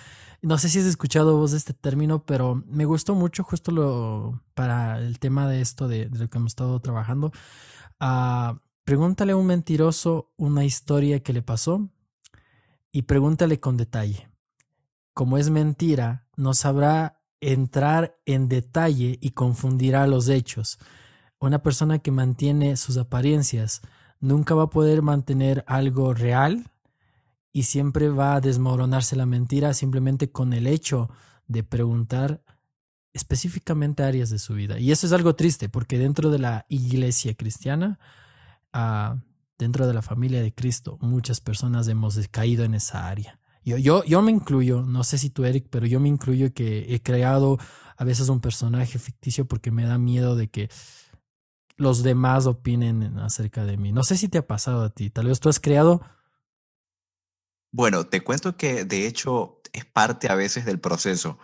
No 0.41 0.57
sé 0.57 0.69
si 0.69 0.79
has 0.79 0.85
escuchado 0.85 1.37
vos 1.37 1.53
este 1.53 1.73
término, 1.73 2.25
pero 2.25 2.63
me 2.67 2.85
gustó 2.85 3.15
mucho 3.15 3.43
justo 3.43 3.71
lo 3.71 4.43
para 4.53 4.99
el 4.99 5.19
tema 5.19 5.47
de 5.47 5.61
esto 5.61 5.87
de, 5.87 6.09
lo 6.09 6.27
que 6.29 6.37
hemos 6.37 6.51
estado 6.51 6.79
trabajando. 6.81 7.31
Ah, 7.99 8.59
pregúntale 8.83 9.31
a 9.31 9.37
un 9.37 9.45
mentiroso 9.47 10.33
una 10.37 10.65
historia 10.65 11.21
que 11.21 11.33
le 11.33 11.41
pasó 11.41 11.89
y 12.91 13.03
pregúntale 13.03 13.59
con 13.59 13.77
detalle. 13.77 14.29
Como 15.13 15.37
es 15.37 15.49
mentira, 15.49 16.27
no 16.35 16.53
sabrá 16.53 17.21
entrar 17.39 18.17
en 18.25 18.47
detalle 18.47 19.17
y 19.21 19.31
confundirá 19.31 20.07
los 20.07 20.29
hechos. 20.29 20.79
Una 21.39 21.63
persona 21.63 21.99
que 21.99 22.11
mantiene 22.11 22.77
sus 22.77 22.97
apariencias 22.97 23.81
nunca 24.19 24.53
va 24.53 24.63
a 24.63 24.69
poder 24.69 25.01
mantener 25.01 25.63
algo 25.67 26.13
real 26.13 26.71
y 27.51 27.63
siempre 27.63 28.09
va 28.09 28.35
a 28.35 28.41
desmoronarse 28.41 29.15
la 29.15 29.25
mentira 29.25 29.73
simplemente 29.73 30.31
con 30.31 30.53
el 30.53 30.67
hecho 30.67 31.09
de 31.47 31.63
preguntar 31.63 32.43
específicamente 33.13 34.03
áreas 34.03 34.29
de 34.29 34.39
su 34.39 34.53
vida. 34.53 34.79
Y 34.79 34.91
eso 34.91 35.05
es 35.05 35.13
algo 35.13 35.35
triste 35.35 35.67
porque 35.67 35.97
dentro 35.97 36.29
de 36.29 36.39
la 36.39 36.65
iglesia 36.69 37.33
cristiana, 37.33 37.99
uh, 38.73 39.19
dentro 39.61 39.87
de 39.87 39.93
la 39.93 40.01
familia 40.01 40.41
de 40.41 40.53
Cristo, 40.53 40.97
muchas 41.01 41.39
personas 41.39 41.87
hemos 41.87 42.19
caído 42.29 42.63
en 42.63 42.73
esa 42.73 43.07
área. 43.07 43.39
Yo, 43.63 43.77
yo, 43.77 44.03
yo 44.03 44.21
me 44.21 44.31
incluyo, 44.31 44.81
no 44.81 45.03
sé 45.03 45.17
si 45.17 45.29
tú, 45.29 45.45
Eric, 45.45 45.67
pero 45.69 45.85
yo 45.85 45.99
me 45.99 46.09
incluyo 46.09 46.51
que 46.53 46.93
he 46.93 47.01
creado 47.01 47.59
a 47.95 48.03
veces 48.03 48.27
un 48.29 48.41
personaje 48.41 48.97
ficticio 48.97 49.45
porque 49.45 49.69
me 49.69 49.85
da 49.85 49.99
miedo 49.99 50.35
de 50.35 50.49
que 50.49 50.69
los 51.77 52.01
demás 52.01 52.47
opinen 52.47 53.19
acerca 53.19 53.63
de 53.63 53.77
mí. 53.77 53.91
No 53.91 54.03
sé 54.03 54.17
si 54.17 54.27
te 54.27 54.39
ha 54.39 54.47
pasado 54.47 54.83
a 54.83 54.89
ti, 54.89 55.09
tal 55.09 55.27
vez 55.27 55.39
tú 55.39 55.49
has 55.49 55.59
creado... 55.59 56.01
Bueno, 57.71 58.05
te 58.05 58.21
cuento 58.21 58.57
que 58.57 58.83
de 58.83 59.07
hecho 59.07 59.61
es 59.71 59.85
parte 59.85 60.29
a 60.29 60.35
veces 60.35 60.65
del 60.65 60.79
proceso 60.79 61.37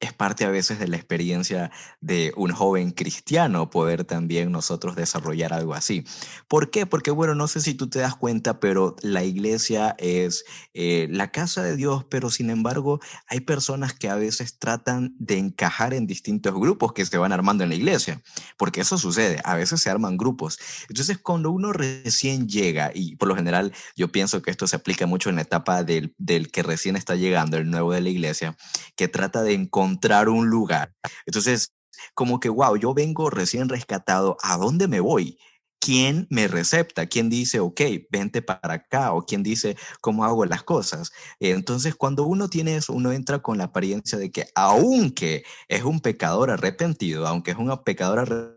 es 0.00 0.12
parte 0.12 0.44
a 0.44 0.50
veces 0.50 0.78
de 0.78 0.88
la 0.88 0.96
experiencia 0.96 1.70
de 2.00 2.32
un 2.36 2.52
joven 2.52 2.90
cristiano 2.90 3.70
poder 3.70 4.04
también 4.04 4.52
nosotros 4.52 4.96
desarrollar 4.96 5.52
algo 5.52 5.74
así. 5.74 6.04
¿Por 6.48 6.70
qué? 6.70 6.84
Porque 6.84 7.10
bueno, 7.10 7.34
no 7.34 7.48
sé 7.48 7.60
si 7.60 7.74
tú 7.74 7.88
te 7.88 8.00
das 8.00 8.14
cuenta, 8.16 8.60
pero 8.60 8.96
la 9.02 9.24
iglesia 9.24 9.94
es 9.98 10.44
eh, 10.74 11.08
la 11.10 11.30
casa 11.30 11.62
de 11.62 11.76
Dios, 11.76 12.04
pero 12.10 12.30
sin 12.30 12.50
embargo 12.50 13.00
hay 13.28 13.40
personas 13.40 13.94
que 13.94 14.08
a 14.08 14.16
veces 14.16 14.58
tratan 14.58 15.14
de 15.18 15.38
encajar 15.38 15.94
en 15.94 16.06
distintos 16.06 16.54
grupos 16.54 16.92
que 16.92 17.06
se 17.06 17.18
van 17.18 17.32
armando 17.32 17.64
en 17.64 17.70
la 17.70 17.76
iglesia, 17.76 18.20
porque 18.58 18.82
eso 18.82 18.98
sucede, 18.98 19.40
a 19.44 19.54
veces 19.54 19.80
se 19.80 19.90
arman 19.90 20.16
grupos. 20.16 20.58
Entonces 20.88 21.18
cuando 21.18 21.50
uno 21.50 21.72
recién 21.72 22.48
llega, 22.48 22.90
y 22.94 23.16
por 23.16 23.28
lo 23.28 23.36
general 23.36 23.72
yo 23.96 24.12
pienso 24.12 24.42
que 24.42 24.50
esto 24.50 24.66
se 24.66 24.76
aplica 24.76 25.06
mucho 25.06 25.30
en 25.30 25.36
la 25.36 25.42
etapa 25.42 25.82
del, 25.82 26.14
del 26.18 26.50
que 26.50 26.62
recién 26.62 26.96
está 26.96 27.14
llegando, 27.14 27.56
el 27.56 27.70
nuevo 27.70 27.92
de 27.92 28.00
la 28.00 28.10
iglesia, 28.10 28.56
que 28.96 29.08
trata 29.08 29.42
de 29.42 29.54
encontrar 29.54 29.83
encontrar 29.84 30.28
un 30.28 30.48
lugar. 30.48 30.94
Entonces, 31.26 31.72
como 32.14 32.40
que, 32.40 32.48
wow, 32.48 32.76
yo 32.76 32.94
vengo 32.94 33.30
recién 33.30 33.68
rescatado, 33.68 34.36
¿a 34.42 34.56
dónde 34.56 34.88
me 34.88 35.00
voy? 35.00 35.38
¿Quién 35.78 36.26
me 36.30 36.48
recepta? 36.48 37.06
¿Quién 37.06 37.28
dice, 37.28 37.60
ok, 37.60 37.80
vente 38.10 38.40
para 38.40 38.74
acá? 38.74 39.12
¿O 39.12 39.26
quién 39.26 39.42
dice, 39.42 39.76
cómo 40.00 40.24
hago 40.24 40.46
las 40.46 40.62
cosas? 40.62 41.12
Entonces, 41.40 41.94
cuando 41.94 42.24
uno 42.24 42.48
tiene 42.48 42.76
eso, 42.76 42.94
uno 42.94 43.12
entra 43.12 43.40
con 43.40 43.58
la 43.58 43.64
apariencia 43.64 44.16
de 44.16 44.30
que 44.30 44.46
aunque 44.54 45.44
es 45.68 45.84
un 45.84 46.00
pecador 46.00 46.50
arrepentido, 46.50 47.26
aunque 47.26 47.50
es 47.50 47.58
un 47.58 47.76
pecador 47.84 48.20
arrepentido, 48.20 48.53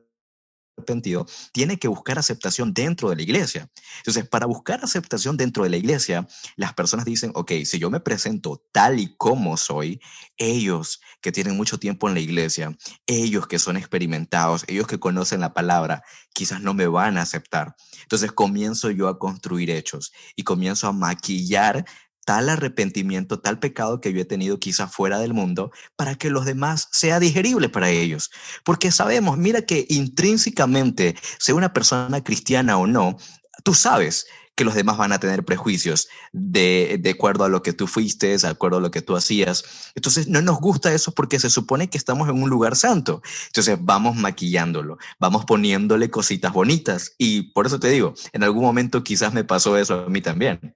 arrepentido, 0.78 1.26
tiene 1.52 1.78
que 1.78 1.88
buscar 1.88 2.20
aceptación 2.20 2.74
dentro 2.74 3.10
de 3.10 3.16
la 3.16 3.22
iglesia. 3.24 3.70
Entonces, 3.98 4.28
para 4.28 4.46
buscar 4.46 4.84
aceptación 4.84 5.36
dentro 5.36 5.64
de 5.64 5.70
la 5.70 5.78
iglesia, 5.78 6.28
las 6.56 6.74
personas 6.74 7.06
dicen, 7.06 7.32
ok, 7.34 7.52
si 7.66 7.80
yo 7.80 7.90
me 7.90 8.00
presento 8.00 8.64
tal 8.72 9.00
y 9.00 9.16
como 9.18 9.58
soy, 9.58 10.00
ellos 10.38 11.02
que 11.22 11.32
tienen 11.32 11.58
mucho 11.58 11.80
tiempo 11.80 12.08
en 12.08 12.14
la 12.14 12.20
iglesia, 12.20 12.78
ellos 13.08 13.48
que 13.48 13.60
son 13.60 13.76
experimentados, 13.78 14.64
ellos 14.68 14.88
que 14.88 15.00
conocen 15.00 15.42
la 15.42 15.54
palabra, 15.54 16.04
quizás 16.34 16.62
no 16.62 16.74
me 16.74 16.88
van 16.88 17.18
a 17.18 17.24
aceptar. 17.24 17.76
Entonces 18.04 18.32
comienzo 18.32 18.92
yo 18.92 19.08
a 19.08 19.18
construir 19.18 19.72
hechos 19.72 20.14
y 20.36 20.44
comienzo 20.44 20.88
a 20.88 20.94
maquillar 20.94 21.86
tal 22.28 22.50
arrepentimiento, 22.50 23.40
tal 23.40 23.58
pecado 23.58 24.02
que 24.02 24.12
yo 24.12 24.20
he 24.20 24.26
tenido 24.26 24.60
quizá 24.60 24.90
fuera 24.90 25.18
del 25.18 25.34
mundo, 25.34 25.72
para 25.96 26.16
que 26.16 26.30
los 26.30 26.44
demás 26.44 26.90
sea 26.92 27.22
digerible 27.22 27.70
para 27.70 27.90
ellos. 27.90 28.32
Porque 28.66 28.92
sabemos, 28.92 29.38
mira 29.38 29.62
que 29.62 29.86
intrínsecamente, 29.88 31.16
sea 31.40 31.56
una 31.56 31.72
persona 31.72 32.22
cristiana 32.26 32.78
o 32.78 32.86
no, 32.86 33.16
tú 33.64 33.74
sabes 33.74 34.28
que 34.56 34.66
los 34.66 34.76
demás 34.76 34.98
van 34.98 35.14
a 35.14 35.22
tener 35.22 35.46
prejuicios 35.46 36.10
de, 36.34 36.98
de, 37.00 37.12
acuerdo 37.12 37.46
a 37.46 37.50
lo 37.50 37.64
que 37.64 37.72
tú 37.72 37.88
fuiste, 37.88 38.38
de 38.38 38.48
acuerdo 38.48 38.80
a 38.80 38.82
lo 38.82 38.92
que 38.92 39.02
tú 39.02 39.16
hacías. 39.16 39.64
Entonces, 39.96 40.28
no 40.28 40.42
nos 40.42 40.60
gusta 40.60 40.94
eso 40.94 41.14
porque 41.14 41.40
se 41.40 41.50
supone 41.50 41.90
que 41.90 41.98
estamos 41.98 42.28
en 42.28 42.44
un 42.44 42.50
lugar 42.50 42.76
santo. 42.76 43.22
Entonces, 43.46 43.78
vamos 43.80 44.18
maquillándolo, 44.18 44.98
vamos 45.18 45.46
poniéndole 45.46 46.10
cositas 46.10 46.52
bonitas. 46.52 47.14
Y 47.18 47.54
por 47.54 47.68
eso 47.68 47.80
te 47.80 47.90
digo, 47.90 48.16
en 48.34 48.44
algún 48.44 48.64
momento 48.64 49.02
quizás 49.02 49.32
me 49.32 49.46
pasó 49.46 49.78
eso 49.78 50.06
a 50.08 50.10
mí 50.10 50.20
también. 50.20 50.76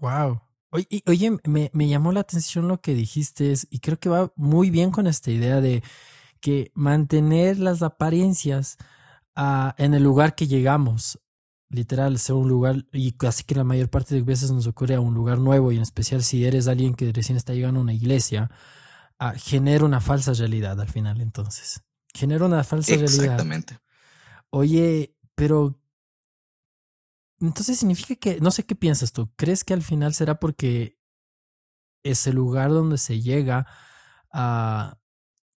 Wow. 0.00 0.40
Oye, 0.70 1.02
oye 1.06 1.30
me, 1.44 1.70
me, 1.72 1.88
llamó 1.88 2.12
la 2.12 2.20
atención 2.20 2.68
lo 2.68 2.80
que 2.80 2.94
dijiste 2.94 3.54
y 3.70 3.78
creo 3.78 3.98
que 3.98 4.10
va 4.10 4.32
muy 4.36 4.70
bien 4.70 4.90
con 4.90 5.06
esta 5.06 5.30
idea 5.30 5.62
de 5.62 5.82
que 6.40 6.70
mantener 6.74 7.58
las 7.58 7.82
apariencias 7.82 8.76
uh, 9.36 9.70
en 9.76 9.94
el 9.94 10.02
lugar 10.02 10.34
que 10.34 10.46
llegamos, 10.46 11.18
literal, 11.70 12.18
sea 12.18 12.34
un 12.34 12.48
lugar, 12.48 12.86
y 12.92 13.12
casi 13.12 13.44
que 13.44 13.54
la 13.54 13.64
mayor 13.64 13.88
parte 13.88 14.14
de 14.14 14.22
veces 14.22 14.50
nos 14.50 14.66
ocurre 14.66 14.94
a 14.94 15.00
un 15.00 15.14
lugar 15.14 15.38
nuevo, 15.38 15.72
y 15.72 15.76
en 15.76 15.82
especial 15.82 16.22
si 16.22 16.44
eres 16.44 16.68
alguien 16.68 16.94
que 16.94 17.12
recién 17.12 17.36
está 17.36 17.54
llegando 17.54 17.80
a 17.80 17.82
una 17.82 17.94
iglesia, 17.94 18.50
uh, 19.20 19.36
genera 19.36 19.84
una 19.84 20.00
falsa 20.00 20.32
realidad 20.32 20.80
al 20.80 20.88
final, 20.88 21.20
entonces. 21.20 21.82
Genera 22.14 22.46
una 22.46 22.64
falsa 22.64 22.94
Exactamente. 22.94 23.16
realidad. 23.16 23.34
Exactamente. 23.34 23.78
Oye, 24.50 25.14
pero 25.34 25.78
entonces 27.40 27.78
significa 27.78 28.14
que, 28.16 28.40
no 28.40 28.50
sé 28.50 28.64
qué 28.64 28.74
piensas 28.74 29.12
tú, 29.12 29.30
¿crees 29.36 29.64
que 29.64 29.74
al 29.74 29.82
final 29.82 30.14
será 30.14 30.40
porque 30.40 30.98
ese 32.02 32.32
lugar 32.32 32.70
donde 32.70 32.98
se 32.98 33.20
llega 33.20 33.66
uh, 34.32 34.94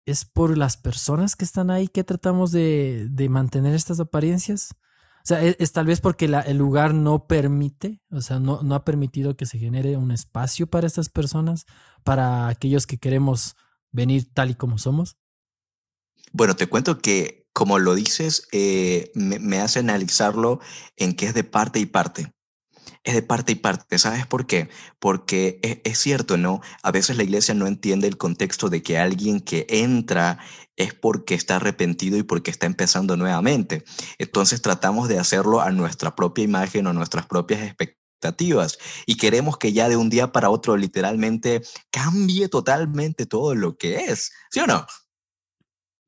es 0.05 0.25
por 0.25 0.57
las 0.57 0.77
personas 0.77 1.35
que 1.35 1.45
están 1.45 1.69
ahí 1.69 1.87
que 1.87 2.03
tratamos 2.03 2.51
de, 2.51 3.07
de 3.09 3.29
mantener 3.29 3.75
estas 3.75 3.99
apariencias? 3.99 4.71
O 5.19 5.27
sea, 5.29 5.43
es, 5.43 5.55
es 5.59 5.71
tal 5.71 5.85
vez 5.85 6.01
porque 6.01 6.25
el 6.25 6.57
lugar 6.57 6.93
no 6.93 7.27
permite, 7.27 8.01
o 8.09 8.21
sea, 8.21 8.39
no, 8.39 8.61
no 8.63 8.75
ha 8.75 8.85
permitido 8.85 9.35
que 9.35 9.45
se 9.45 9.59
genere 9.59 9.97
un 9.97 10.11
espacio 10.11 10.67
para 10.67 10.87
estas 10.87 11.09
personas, 11.09 11.65
para 12.03 12.47
aquellos 12.47 12.87
que 12.87 12.97
queremos 12.97 13.55
venir 13.91 14.33
tal 14.33 14.51
y 14.51 14.55
como 14.55 14.77
somos. 14.77 15.17
Bueno, 16.31 16.55
te 16.55 16.67
cuento 16.67 16.99
que 16.99 17.38
como 17.53 17.79
lo 17.79 17.95
dices, 17.95 18.47
eh, 18.51 19.11
me, 19.15 19.39
me, 19.39 19.59
hace 19.59 19.79
analizarlo 19.79 20.59
en 20.97 21.15
que 21.15 21.25
es 21.25 21.33
de 21.33 21.43
parte 21.43 21.79
y 21.79 21.85
parte. 21.85 22.33
Es 23.03 23.13
de 23.13 23.21
parte 23.21 23.53
y 23.53 23.55
parte. 23.55 23.97
¿Sabes 23.97 24.27
por 24.27 24.45
qué? 24.45 24.69
Porque 24.99 25.59
es, 25.63 25.79
es, 25.83 25.99
cierto, 25.99 26.37
¿no? 26.37 26.61
A 26.83 26.91
veces 26.91 27.17
la 27.17 27.23
iglesia 27.23 27.53
no 27.53 27.67
entiende 27.67 28.07
el 28.07 28.17
contexto 28.17 28.69
de 28.69 28.83
que 28.83 28.97
alguien 28.97 29.39
que 29.39 29.65
entra 29.69 30.39
es 30.75 30.93
porque 30.93 31.35
está 31.35 31.57
arrepentido 31.57 32.17
y 32.17 32.23
porque 32.23 32.51
está 32.51 32.65
empezando 32.65 33.17
nuevamente. 33.17 33.83
Entonces 34.17 34.61
tratamos 34.61 35.09
de 35.09 35.19
hacerlo 35.19 35.61
a 35.61 35.71
nuestra 35.71 36.15
propia 36.15 36.43
imagen 36.43 36.87
o 36.87 36.93
nuestras 36.93 37.25
propias 37.27 37.61
expectativas 37.61 38.77
y 39.05 39.15
queremos 39.15 39.57
que 39.57 39.73
ya 39.73 39.89
de 39.89 39.97
un 39.97 40.09
día 40.09 40.31
para 40.31 40.49
otro 40.49 40.77
literalmente 40.77 41.61
cambie 41.91 42.47
totalmente 42.49 43.25
todo 43.25 43.55
lo 43.55 43.77
que 43.77 44.05
es. 44.05 44.31
¿Sí 44.51 44.59
o 44.59 44.67
no? 44.67 44.85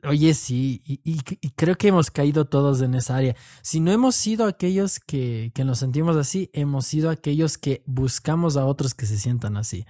Oye, 0.04 0.34
sí, 0.34 0.82
y, 0.86 1.20
creo 1.56 1.78
que 1.78 1.90
hemos 1.90 2.10
caído 2.10 2.46
todos 2.46 2.82
en 2.82 2.96
esa 2.96 3.18
área. 3.18 3.36
Si 3.62 3.80
no 3.80 3.92
hemos 3.92 4.16
sido 4.16 4.46
aquellos 4.46 5.00
que, 5.00 5.52
que, 5.54 5.64
nos 5.64 5.80
sentimos 5.80 6.18
así, 6.18 6.50
hemos 6.54 6.88
sido 6.88 7.10
aquellos 7.10 7.58
que 7.58 7.84
buscamos 7.86 8.58
a 8.58 8.66
otros 8.66 8.94
que 8.94 9.06
se 9.06 9.20
sientan 9.20 9.58
así. 9.58 9.86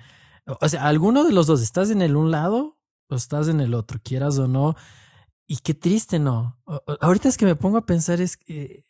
O 0.59 0.67
sea, 0.67 0.85
alguno 0.85 1.23
de 1.23 1.31
los 1.31 1.47
dos, 1.47 1.61
estás 1.61 1.91
en 1.91 2.01
el 2.01 2.15
un 2.15 2.31
lado 2.31 2.77
o 3.07 3.15
estás 3.15 3.47
en 3.47 3.61
el 3.61 3.73
otro, 3.73 3.99
quieras 4.03 4.37
o 4.37 4.47
no. 4.47 4.75
Y 5.47 5.57
qué 5.57 5.73
triste, 5.73 6.19
¿no? 6.19 6.59
Ahorita 6.99 7.29
es 7.29 7.37
que 7.37 7.45
me 7.45 7.55
pongo 7.55 7.77
a 7.77 7.85
pensar, 7.85 8.21
es 8.21 8.37
que 8.37 8.83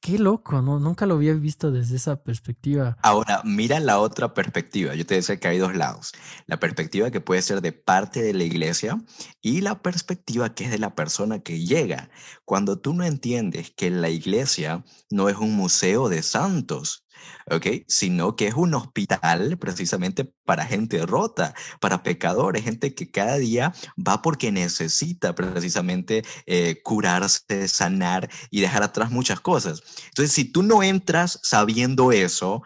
Qué 0.00 0.18
loco, 0.18 0.62
¿no? 0.62 0.80
Nunca 0.80 1.04
lo 1.04 1.14
había 1.14 1.34
visto 1.34 1.70
desde 1.70 1.96
esa 1.96 2.22
perspectiva. 2.22 2.96
Ahora, 3.02 3.42
mira 3.44 3.80
la 3.80 3.98
otra 3.98 4.32
perspectiva. 4.32 4.94
Yo 4.94 5.04
te 5.04 5.16
decía 5.16 5.38
que 5.38 5.48
hay 5.48 5.58
dos 5.58 5.76
lados. 5.76 6.12
La 6.46 6.58
perspectiva 6.58 7.10
que 7.10 7.20
puede 7.20 7.42
ser 7.42 7.60
de 7.60 7.72
parte 7.72 8.22
de 8.22 8.32
la 8.32 8.44
iglesia 8.44 8.98
y 9.42 9.60
la 9.60 9.82
perspectiva 9.82 10.54
que 10.54 10.64
es 10.64 10.70
de 10.70 10.78
la 10.78 10.94
persona 10.94 11.40
que 11.40 11.60
llega. 11.60 12.10
Cuando 12.44 12.78
tú 12.78 12.94
no 12.94 13.04
entiendes 13.04 13.72
que 13.76 13.90
la 13.90 14.08
iglesia 14.08 14.84
no 15.10 15.28
es 15.28 15.36
un 15.36 15.54
museo 15.54 16.08
de 16.08 16.22
santos, 16.22 17.04
¿ok? 17.50 17.66
Sino 17.86 18.36
que 18.36 18.48
es 18.48 18.54
un 18.54 18.74
hospital 18.74 19.58
precisamente 19.58 20.32
para 20.44 20.66
gente 20.66 21.04
rota, 21.06 21.54
para 21.80 22.02
pecadores, 22.02 22.64
gente 22.64 22.94
que 22.94 23.10
cada 23.10 23.36
día 23.36 23.72
va 23.96 24.22
porque 24.22 24.52
necesita 24.52 25.34
precisamente 25.34 26.22
eh, 26.46 26.80
curarse, 26.82 27.68
sanar 27.68 28.28
y 28.50 28.60
dejar 28.60 28.82
atrás 28.82 29.10
muchas 29.10 29.40
cosas. 29.40 29.82
Entonces, 30.08 30.32
si 30.32 30.44
tú 30.44 30.62
no 30.62 30.82
entras 30.82 31.40
sabiendo 31.42 32.12
eso, 32.12 32.62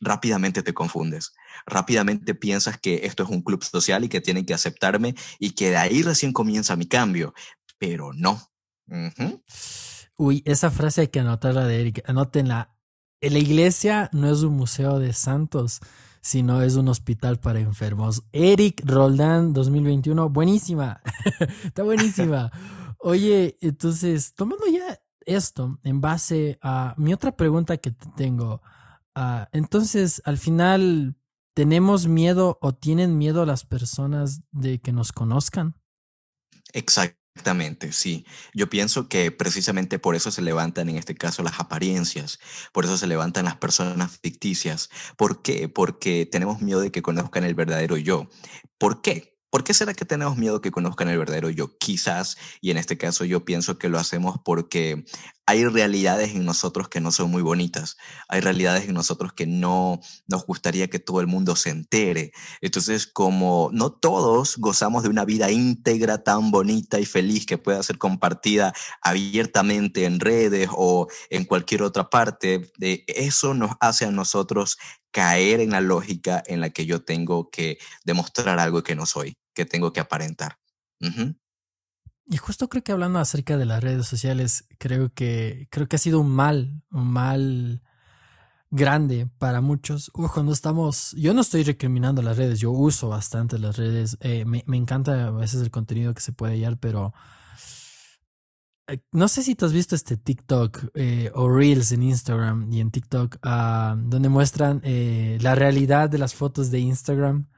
rápidamente 0.00 0.62
te 0.62 0.74
confundes. 0.74 1.32
Rápidamente 1.66 2.34
piensas 2.34 2.78
que 2.78 3.06
esto 3.06 3.22
es 3.22 3.28
un 3.28 3.42
club 3.42 3.64
social 3.64 4.04
y 4.04 4.08
que 4.08 4.20
tienen 4.20 4.44
que 4.44 4.54
aceptarme 4.54 5.14
y 5.38 5.50
que 5.50 5.70
de 5.70 5.76
ahí 5.76 6.02
recién 6.02 6.32
comienza 6.32 6.76
mi 6.76 6.86
cambio. 6.86 7.34
Pero 7.78 8.12
no. 8.12 8.40
Uy, 10.16 10.42
esa 10.46 10.70
frase 10.70 11.02
hay 11.02 11.08
que 11.08 11.20
anotarla 11.20 11.66
de 11.66 11.80
Eric. 11.80 12.02
Anótenla. 12.08 12.75
La 13.20 13.38
iglesia 13.38 14.10
no 14.12 14.30
es 14.30 14.42
un 14.42 14.54
museo 14.56 14.98
de 14.98 15.12
santos, 15.12 15.80
sino 16.20 16.60
es 16.62 16.76
un 16.76 16.88
hospital 16.88 17.40
para 17.40 17.60
enfermos. 17.60 18.24
Eric 18.32 18.82
Roldán 18.84 19.52
2021, 19.52 20.28
buenísima. 20.28 21.00
Está 21.64 21.82
buenísima. 21.82 22.50
Oye, 22.98 23.56
entonces, 23.60 24.34
tomando 24.34 24.66
ya 24.66 24.98
esto 25.20 25.78
en 25.82 26.00
base 26.00 26.58
a 26.62 26.94
mi 26.98 27.14
otra 27.14 27.36
pregunta 27.36 27.76
que 27.78 27.90
te 27.90 28.06
tengo. 28.16 28.60
Ah, 29.14 29.48
entonces, 29.52 30.20
al 30.24 30.36
final, 30.36 31.16
¿tenemos 31.54 32.06
miedo 32.06 32.58
o 32.60 32.74
tienen 32.74 33.16
miedo 33.16 33.46
las 33.46 33.64
personas 33.64 34.42
de 34.50 34.80
que 34.80 34.92
nos 34.92 35.12
conozcan? 35.12 35.74
Exactamente, 37.36 37.92
sí. 37.92 38.24
Yo 38.54 38.70
pienso 38.70 39.08
que 39.10 39.30
precisamente 39.30 39.98
por 39.98 40.14
eso 40.16 40.30
se 40.30 40.40
levantan 40.40 40.88
en 40.88 40.96
este 40.96 41.14
caso 41.14 41.42
las 41.42 41.60
apariencias, 41.60 42.40
por 42.72 42.86
eso 42.86 42.96
se 42.96 43.06
levantan 43.06 43.44
las 43.44 43.56
personas 43.58 44.18
ficticias. 44.22 44.88
¿Por 45.18 45.42
qué? 45.42 45.68
Porque 45.68 46.24
tenemos 46.24 46.62
miedo 46.62 46.80
de 46.80 46.90
que 46.90 47.02
conozcan 47.02 47.44
el 47.44 47.54
verdadero 47.54 47.98
yo. 47.98 48.26
¿Por 48.78 49.02
qué? 49.02 49.35
¿Por 49.56 49.64
qué 49.64 49.72
será 49.72 49.94
que 49.94 50.04
tenemos 50.04 50.36
miedo 50.36 50.60
que 50.60 50.70
conozcan 50.70 51.08
el 51.08 51.16
verdadero 51.16 51.48
yo? 51.48 51.78
Quizás, 51.78 52.36
y 52.60 52.72
en 52.72 52.76
este 52.76 52.98
caso 52.98 53.24
yo 53.24 53.46
pienso 53.46 53.78
que 53.78 53.88
lo 53.88 53.98
hacemos 53.98 54.36
porque 54.44 55.06
hay 55.46 55.64
realidades 55.64 56.34
en 56.34 56.44
nosotros 56.44 56.90
que 56.90 57.00
no 57.00 57.10
son 57.10 57.30
muy 57.30 57.40
bonitas, 57.40 57.96
hay 58.28 58.42
realidades 58.42 58.86
en 58.86 58.92
nosotros 58.92 59.32
que 59.32 59.46
no 59.46 60.00
nos 60.26 60.44
gustaría 60.44 60.88
que 60.88 60.98
todo 60.98 61.22
el 61.22 61.26
mundo 61.26 61.56
se 61.56 61.70
entere. 61.70 62.32
Entonces, 62.60 63.06
como 63.06 63.70
no 63.72 63.92
todos 63.92 64.58
gozamos 64.58 65.04
de 65.04 65.08
una 65.08 65.24
vida 65.24 65.50
íntegra 65.50 66.22
tan 66.22 66.50
bonita 66.50 67.00
y 67.00 67.06
feliz 67.06 67.46
que 67.46 67.56
pueda 67.56 67.82
ser 67.82 67.96
compartida 67.96 68.74
abiertamente 69.00 70.04
en 70.04 70.20
redes 70.20 70.68
o 70.70 71.06
en 71.30 71.46
cualquier 71.46 71.82
otra 71.82 72.10
parte, 72.10 72.70
de 72.76 73.04
eso 73.06 73.54
nos 73.54 73.70
hace 73.80 74.04
a 74.04 74.10
nosotros 74.10 74.76
caer 75.16 75.60
en 75.60 75.70
la 75.70 75.80
lógica 75.80 76.42
en 76.46 76.60
la 76.60 76.68
que 76.68 76.84
yo 76.84 77.02
tengo 77.02 77.48
que 77.48 77.78
demostrar 78.04 78.58
algo 78.58 78.82
que 78.82 78.94
no 78.94 79.06
soy, 79.06 79.38
que 79.56 79.64
tengo 79.64 79.92
que 79.92 79.98
aparentar. 79.98 80.58
Y 82.28 82.36
justo 82.36 82.68
creo 82.68 82.84
que 82.84 82.92
hablando 82.92 83.18
acerca 83.18 83.56
de 83.56 83.64
las 83.64 83.82
redes 83.82 84.06
sociales, 84.06 84.68
creo 84.78 85.12
que 85.12 85.66
creo 85.70 85.88
que 85.88 85.96
ha 85.96 85.98
sido 85.98 86.20
un 86.20 86.30
mal, 86.30 86.82
un 86.90 87.10
mal 87.10 87.82
grande 88.70 89.28
para 89.38 89.60
muchos. 89.60 90.10
cuando 90.12 90.52
estamos, 90.52 91.12
yo 91.16 91.34
no 91.34 91.40
estoy 91.40 91.62
recriminando 91.62 92.22
las 92.22 92.36
redes, 92.36 92.60
yo 92.60 92.70
uso 92.70 93.08
bastante 93.08 93.58
las 93.58 93.76
redes, 93.76 94.18
eh, 94.20 94.44
me, 94.44 94.62
encanta 94.76 95.28
a 95.28 95.30
veces 95.30 95.62
el 95.62 95.70
contenido 95.70 96.14
que 96.14 96.20
se 96.20 96.32
puede 96.32 96.54
hallar, 96.54 96.78
pero 96.78 97.14
eh, 98.88 99.00
no 99.12 99.28
sé 99.28 99.42
si 99.42 99.54
tú 99.54 99.64
has 99.64 99.72
visto 99.72 99.94
este 99.94 100.16
TikTok 100.16 100.90
eh, 100.94 101.30
o 101.34 101.48
Reels 101.48 101.92
en 101.92 102.02
Instagram 102.02 102.72
y 102.72 102.80
en 102.80 102.90
TikTok, 102.90 103.36
ah, 103.42 103.96
donde 103.98 104.28
muestran 104.28 104.82
la 104.84 105.54
realidad 105.54 106.10
de 106.10 106.18
las 106.18 106.34
fotos 106.34 106.70
de 106.70 106.80
Instagram. 106.80 107.48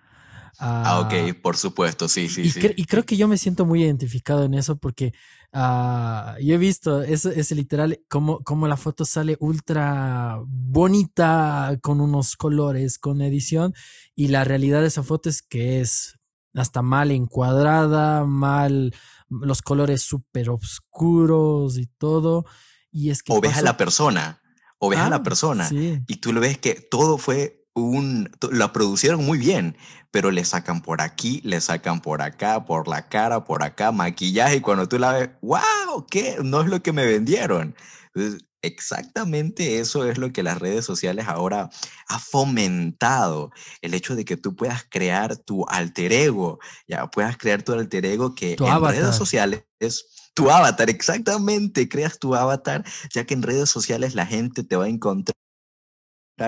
Ah, 0.58 1.00
ok, 1.04 1.12
ah, 1.12 1.36
por 1.42 1.56
supuesto, 1.56 2.08
sí, 2.08 2.28
sí, 2.28 2.42
y, 2.42 2.50
sí. 2.50 2.60
y 2.76 2.84
creo 2.84 3.04
que 3.04 3.16
yo 3.16 3.28
me 3.28 3.38
siento 3.38 3.64
muy 3.64 3.82
identificado 3.82 4.44
en 4.44 4.54
eso 4.54 4.76
porque 4.76 5.12
ah, 5.52 6.36
yo 6.40 6.54
he 6.54 6.58
visto 6.58 7.02
ese, 7.02 7.38
ese 7.38 7.54
literal, 7.54 8.00
como, 8.08 8.38
como 8.40 8.66
la 8.66 8.76
foto 8.76 9.04
sale 9.04 9.36
ultra 9.40 10.40
bonita, 10.46 11.78
con 11.82 12.00
unos 12.00 12.36
colores, 12.36 12.98
con 12.98 13.20
edición, 13.22 13.74
y 14.14 14.28
la 14.28 14.44
realidad 14.44 14.80
de 14.80 14.88
esa 14.88 15.02
foto 15.02 15.28
es 15.28 15.42
que 15.42 15.80
es 15.80 16.18
hasta 16.54 16.82
mal 16.82 17.10
encuadrada, 17.10 18.24
mal 18.24 18.94
los 19.28 19.62
colores 19.62 20.02
súper 20.02 20.50
oscuros 20.50 21.78
y 21.78 21.86
todo. 21.86 22.46
Y 22.90 23.10
es 23.10 23.22
que. 23.22 23.32
O 23.32 23.40
ves 23.40 23.58
a 23.58 23.62
la 23.62 23.76
persona, 23.76 24.42
o 24.78 24.88
ves 24.88 24.98
a 24.98 25.10
la 25.10 25.16
ah, 25.16 25.22
persona, 25.22 25.68
y 25.70 26.16
tú 26.16 26.32
lo 26.32 26.40
ves 26.40 26.58
que 26.58 26.74
todo 26.74 27.18
fue 27.18 27.57
un. 27.82 28.30
La 28.50 28.72
producieron 28.72 29.24
muy 29.24 29.38
bien, 29.38 29.76
pero 30.10 30.30
le 30.30 30.44
sacan 30.44 30.82
por 30.82 31.00
aquí, 31.00 31.40
le 31.44 31.60
sacan 31.60 32.00
por 32.00 32.22
acá, 32.22 32.64
por 32.64 32.88
la 32.88 33.08
cara, 33.08 33.44
por 33.44 33.62
acá, 33.62 33.92
maquillaje, 33.92 34.56
y 34.56 34.60
cuando 34.60 34.88
tú 34.88 34.98
la 34.98 35.12
ves, 35.12 35.30
¡wow! 35.42 36.06
¿Qué? 36.10 36.36
No 36.42 36.60
es 36.60 36.68
lo 36.68 36.82
que 36.82 36.92
me 36.92 37.06
vendieron. 37.06 37.74
Entonces, 38.14 38.48
Exactamente 38.60 39.78
eso 39.78 40.04
es 40.04 40.18
lo 40.18 40.32
que 40.32 40.42
las 40.42 40.58
redes 40.58 40.84
sociales 40.84 41.26
ahora 41.28 41.70
ha 42.08 42.18
fomentado, 42.18 43.52
el 43.82 43.94
hecho 43.94 44.16
de 44.16 44.24
que 44.24 44.36
tú 44.36 44.56
puedas 44.56 44.84
crear 44.90 45.36
tu 45.36 45.64
alter 45.68 46.12
ego, 46.12 46.58
ya 46.88 47.06
puedas 47.06 47.36
crear 47.36 47.62
tu 47.62 47.72
alter 47.72 48.04
ego 48.04 48.34
que 48.34 48.56
en 48.58 48.84
redes 48.84 49.14
sociales 49.14 49.64
es 49.78 50.06
tu 50.34 50.50
avatar, 50.50 50.90
exactamente, 50.90 51.88
creas 51.88 52.18
tu 52.18 52.34
avatar, 52.34 52.84
ya 53.14 53.24
que 53.24 53.34
en 53.34 53.42
redes 53.42 53.70
sociales 53.70 54.16
la 54.16 54.26
gente 54.26 54.64
te 54.64 54.74
va 54.74 54.86
a 54.86 54.88
encontrar 54.88 55.36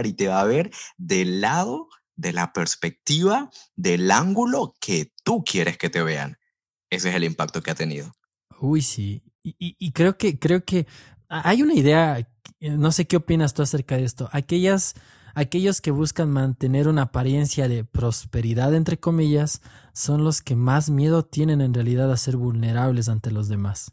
y 0.07 0.13
te 0.13 0.29
va 0.29 0.41
a 0.41 0.45
ver 0.45 0.71
del 0.97 1.41
lado, 1.41 1.89
de 2.17 2.33
la 2.33 2.53
perspectiva, 2.53 3.51
del 3.77 4.11
ángulo 4.11 4.75
que 4.81 5.13
tú 5.25 5.43
quieres 5.45 5.79
que 5.79 5.91
te 5.91 6.03
vean. 6.03 6.39
Ese 6.91 7.11
es 7.11 7.15
el 7.15 7.25
impacto 7.25 7.63
que 7.63 7.71
ha 7.71 7.75
tenido. 7.75 8.13
Uy, 8.61 8.83
sí. 8.83 9.23
Y, 9.43 9.55
y 9.59 9.93
creo 9.93 10.19
que, 10.19 10.39
creo 10.39 10.65
que 10.65 10.87
hay 11.31 11.63
una 11.63 11.75
idea, 11.75 12.19
eh, 12.19 12.71
no 12.71 12.91
sé 12.93 13.07
qué 13.07 13.17
opinas 13.17 13.55
tú 13.55 13.63
acerca 13.63 13.97
de 13.97 14.05
esto. 14.05 14.29
Aquellas, 14.33 14.95
aquellos 15.35 15.81
que 15.81 15.93
buscan 15.93 16.31
mantener 16.31 16.89
una 16.89 17.03
apariencia 17.03 17.69
de 17.69 17.85
prosperidad, 17.85 18.75
entre 18.75 18.99
comillas, 18.99 19.63
son 19.95 20.25
los 20.25 20.43
que 20.43 20.57
más 20.57 20.91
miedo 20.91 21.25
tienen 21.25 21.61
en 21.61 21.73
realidad 21.73 22.11
a 22.13 22.17
ser 22.17 22.37
vulnerables 22.37 23.09
ante 23.09 23.31
los 23.31 23.49
demás. 23.49 23.93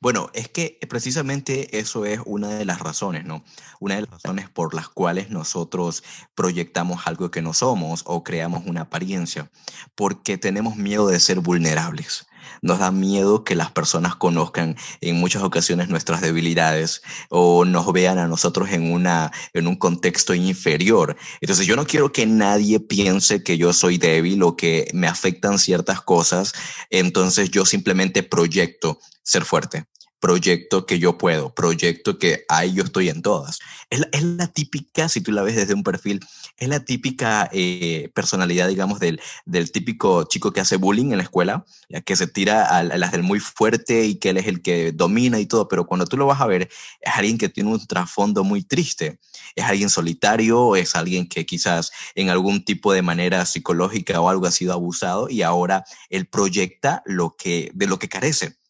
Bueno, 0.00 0.30
es 0.34 0.48
que 0.48 0.78
precisamente 0.88 1.78
eso 1.78 2.04
es 2.04 2.20
una 2.26 2.48
de 2.48 2.64
las 2.64 2.80
razones, 2.80 3.24
¿no? 3.24 3.44
Una 3.80 3.96
de 3.96 4.02
las 4.02 4.10
razones 4.10 4.48
por 4.50 4.74
las 4.74 4.88
cuales 4.88 5.30
nosotros 5.30 6.02
proyectamos 6.34 7.06
algo 7.06 7.30
que 7.30 7.42
no 7.42 7.52
somos 7.54 8.02
o 8.06 8.24
creamos 8.24 8.64
una 8.66 8.82
apariencia, 8.82 9.50
porque 9.94 10.38
tenemos 10.38 10.76
miedo 10.76 11.06
de 11.06 11.20
ser 11.20 11.40
vulnerables. 11.40 12.26
Nos 12.60 12.78
da 12.78 12.90
miedo 12.90 13.44
que 13.44 13.54
las 13.54 13.70
personas 13.70 14.16
conozcan 14.16 14.76
en 15.00 15.16
muchas 15.16 15.42
ocasiones 15.42 15.88
nuestras 15.88 16.20
debilidades 16.20 17.02
o 17.28 17.64
nos 17.64 17.92
vean 17.92 18.18
a 18.18 18.28
nosotros 18.28 18.70
en, 18.70 18.92
una, 18.92 19.30
en 19.52 19.66
un 19.66 19.76
contexto 19.76 20.34
inferior. 20.34 21.16
Entonces 21.40 21.66
yo 21.66 21.76
no 21.76 21.86
quiero 21.86 22.12
que 22.12 22.26
nadie 22.26 22.80
piense 22.80 23.42
que 23.42 23.58
yo 23.58 23.72
soy 23.72 23.98
débil 23.98 24.42
o 24.42 24.56
que 24.56 24.88
me 24.92 25.06
afectan 25.06 25.58
ciertas 25.58 26.00
cosas. 26.00 26.52
Entonces 26.90 27.50
yo 27.50 27.64
simplemente 27.64 28.22
proyecto 28.22 28.98
ser 29.22 29.44
fuerte 29.44 29.86
proyecto 30.22 30.86
que 30.86 31.00
yo 31.00 31.18
puedo, 31.18 31.52
proyecto 31.52 32.16
que 32.16 32.44
ahí 32.48 32.74
yo 32.74 32.84
estoy 32.84 33.08
en 33.08 33.22
todas. 33.22 33.58
Es 33.90 34.22
la, 34.22 34.46
típica, 34.46 35.08
si 35.08 35.20
tú 35.20 35.32
la 35.32 35.42
ves 35.42 35.56
desde 35.56 35.74
un 35.74 35.82
perfil, 35.82 36.20
es 36.56 36.68
la 36.68 36.84
típica 36.84 37.48
eh, 37.52 38.10
personalidad, 38.14 38.68
digamos, 38.68 39.00
del, 39.00 39.20
del 39.44 39.72
típico 39.72 40.24
chico 40.24 40.52
que 40.52 40.60
hace 40.60 40.76
bullying 40.76 41.10
en 41.10 41.18
la 41.18 41.24
escuela, 41.24 41.64
que 42.04 42.16
se 42.16 42.26
tira 42.26 42.64
a, 42.66 42.82
las 42.82 43.12
del 43.12 43.22
muy 43.22 43.40
fuerte 43.40 44.04
y 44.04 44.16
que 44.16 44.30
él 44.30 44.38
es 44.38 44.46
el 44.46 44.62
que 44.62 44.92
domina 44.92 45.40
y 45.40 45.46
todo, 45.46 45.68
pero 45.68 45.86
cuando 45.86 46.06
tú 46.06 46.16
lo 46.16 46.26
vas 46.26 46.40
a 46.40 46.46
ver, 46.46 46.68
es 47.00 47.12
alguien 47.14 47.38
que 47.38 47.48
tiene 47.48 47.70
un 47.70 47.86
trasfondo 47.86 48.44
muy 48.44 48.62
triste, 48.62 49.18
es 49.56 49.64
alguien 49.64 49.90
solitario, 49.90 50.76
es 50.76 50.94
alguien 50.94 51.28
que 51.28 51.46
quizás 51.46 51.90
en 52.14 52.30
algún 52.30 52.64
tipo 52.64 52.92
de 52.92 53.02
manera 53.02 53.44
psicológica 53.44 54.20
o 54.20 54.28
algo 54.28 54.46
ha 54.46 54.50
sido 54.50 54.72
abusado 54.72 55.28
y 55.28 55.42
ahora 55.42 55.84
él 56.10 56.26
proyecta 56.26 57.02
lo 57.06 57.36
que, 57.36 57.70
de 57.74 57.86
lo 57.86 57.98
que 57.98 58.08
carece 58.08 58.61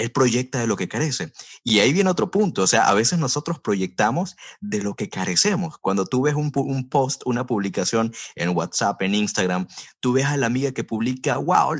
él 0.00 0.12
proyecta 0.12 0.58
de 0.60 0.66
lo 0.66 0.76
que 0.76 0.88
carece. 0.88 1.32
Y 1.62 1.80
ahí 1.80 1.92
viene 1.92 2.08
otro 2.08 2.30
punto, 2.30 2.62
o 2.62 2.66
sea, 2.66 2.88
a 2.88 2.94
veces 2.94 3.18
nosotros 3.18 3.60
proyectamos 3.60 4.34
de 4.60 4.82
lo 4.82 4.94
que 4.94 5.10
carecemos. 5.10 5.76
Cuando 5.78 6.06
tú 6.06 6.22
ves 6.22 6.34
un, 6.34 6.50
post, 6.88 7.22
una 7.26 7.46
publicación 7.46 8.12
en 8.34 8.56
WhatsApp, 8.56 9.02
en 9.02 9.14
Instagram, 9.14 9.68
tú 10.00 10.14
ves 10.14 10.24
a 10.24 10.38
la 10.38 10.46
amiga 10.46 10.72
que 10.72 10.84
publica, 10.84 11.36
wow, 11.36 11.74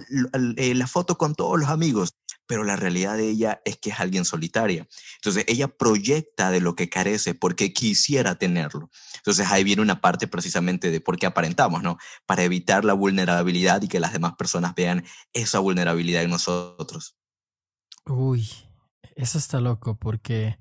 eh, 0.57 0.75
la 0.75 0.87
foto 0.87 1.17
con 1.17 1.35
todos 1.35 1.59
los 1.59 1.71
amigos, 1.71 2.15
pero 2.47 2.63
la 2.63 2.77
realidad 2.77 3.17
de 3.17 3.31
ella 3.31 3.63
es 3.65 3.79
que 3.79 3.89
es 3.89 4.01
alguien 4.01 4.27
solitaria. 4.27 4.87
Entonces, 5.17 5.45
ella 5.47 5.69
proyecta 5.69 6.51
de 6.51 6.61
lo 6.61 6.75
que 6.75 6.91
carece 6.91 7.33
porque 7.33 7.73
quisiera 7.73 8.35
tenerlo. 8.35 8.91
Entonces, 9.17 9.47
ahí 9.51 9.65
viene 9.65 9.81
una 9.81 10.03
parte 10.03 10.29
precisamente 10.29 10.91
de 10.91 11.01
por 11.01 11.17
qué 11.17 11.27
aparentamos, 11.27 11.83
¿no? 11.83 11.97
Para 12.27 12.43
evitar 12.43 12.85
la 12.85 12.93
vulnerabilidad 12.93 13.81
y 13.83 13.89
que 13.89 14.01
las 14.01 14.13
demás 14.13 14.35
personas 14.37 14.75
vean 14.75 15.05
esa 15.33 15.61
vulnerabilidad 15.61 16.23
en 16.23 16.31
nosotros. 16.31 17.20
Uy, 18.07 18.49
eso 19.17 19.39
está 19.39 19.61
loco 19.61 19.97
porque 19.97 20.59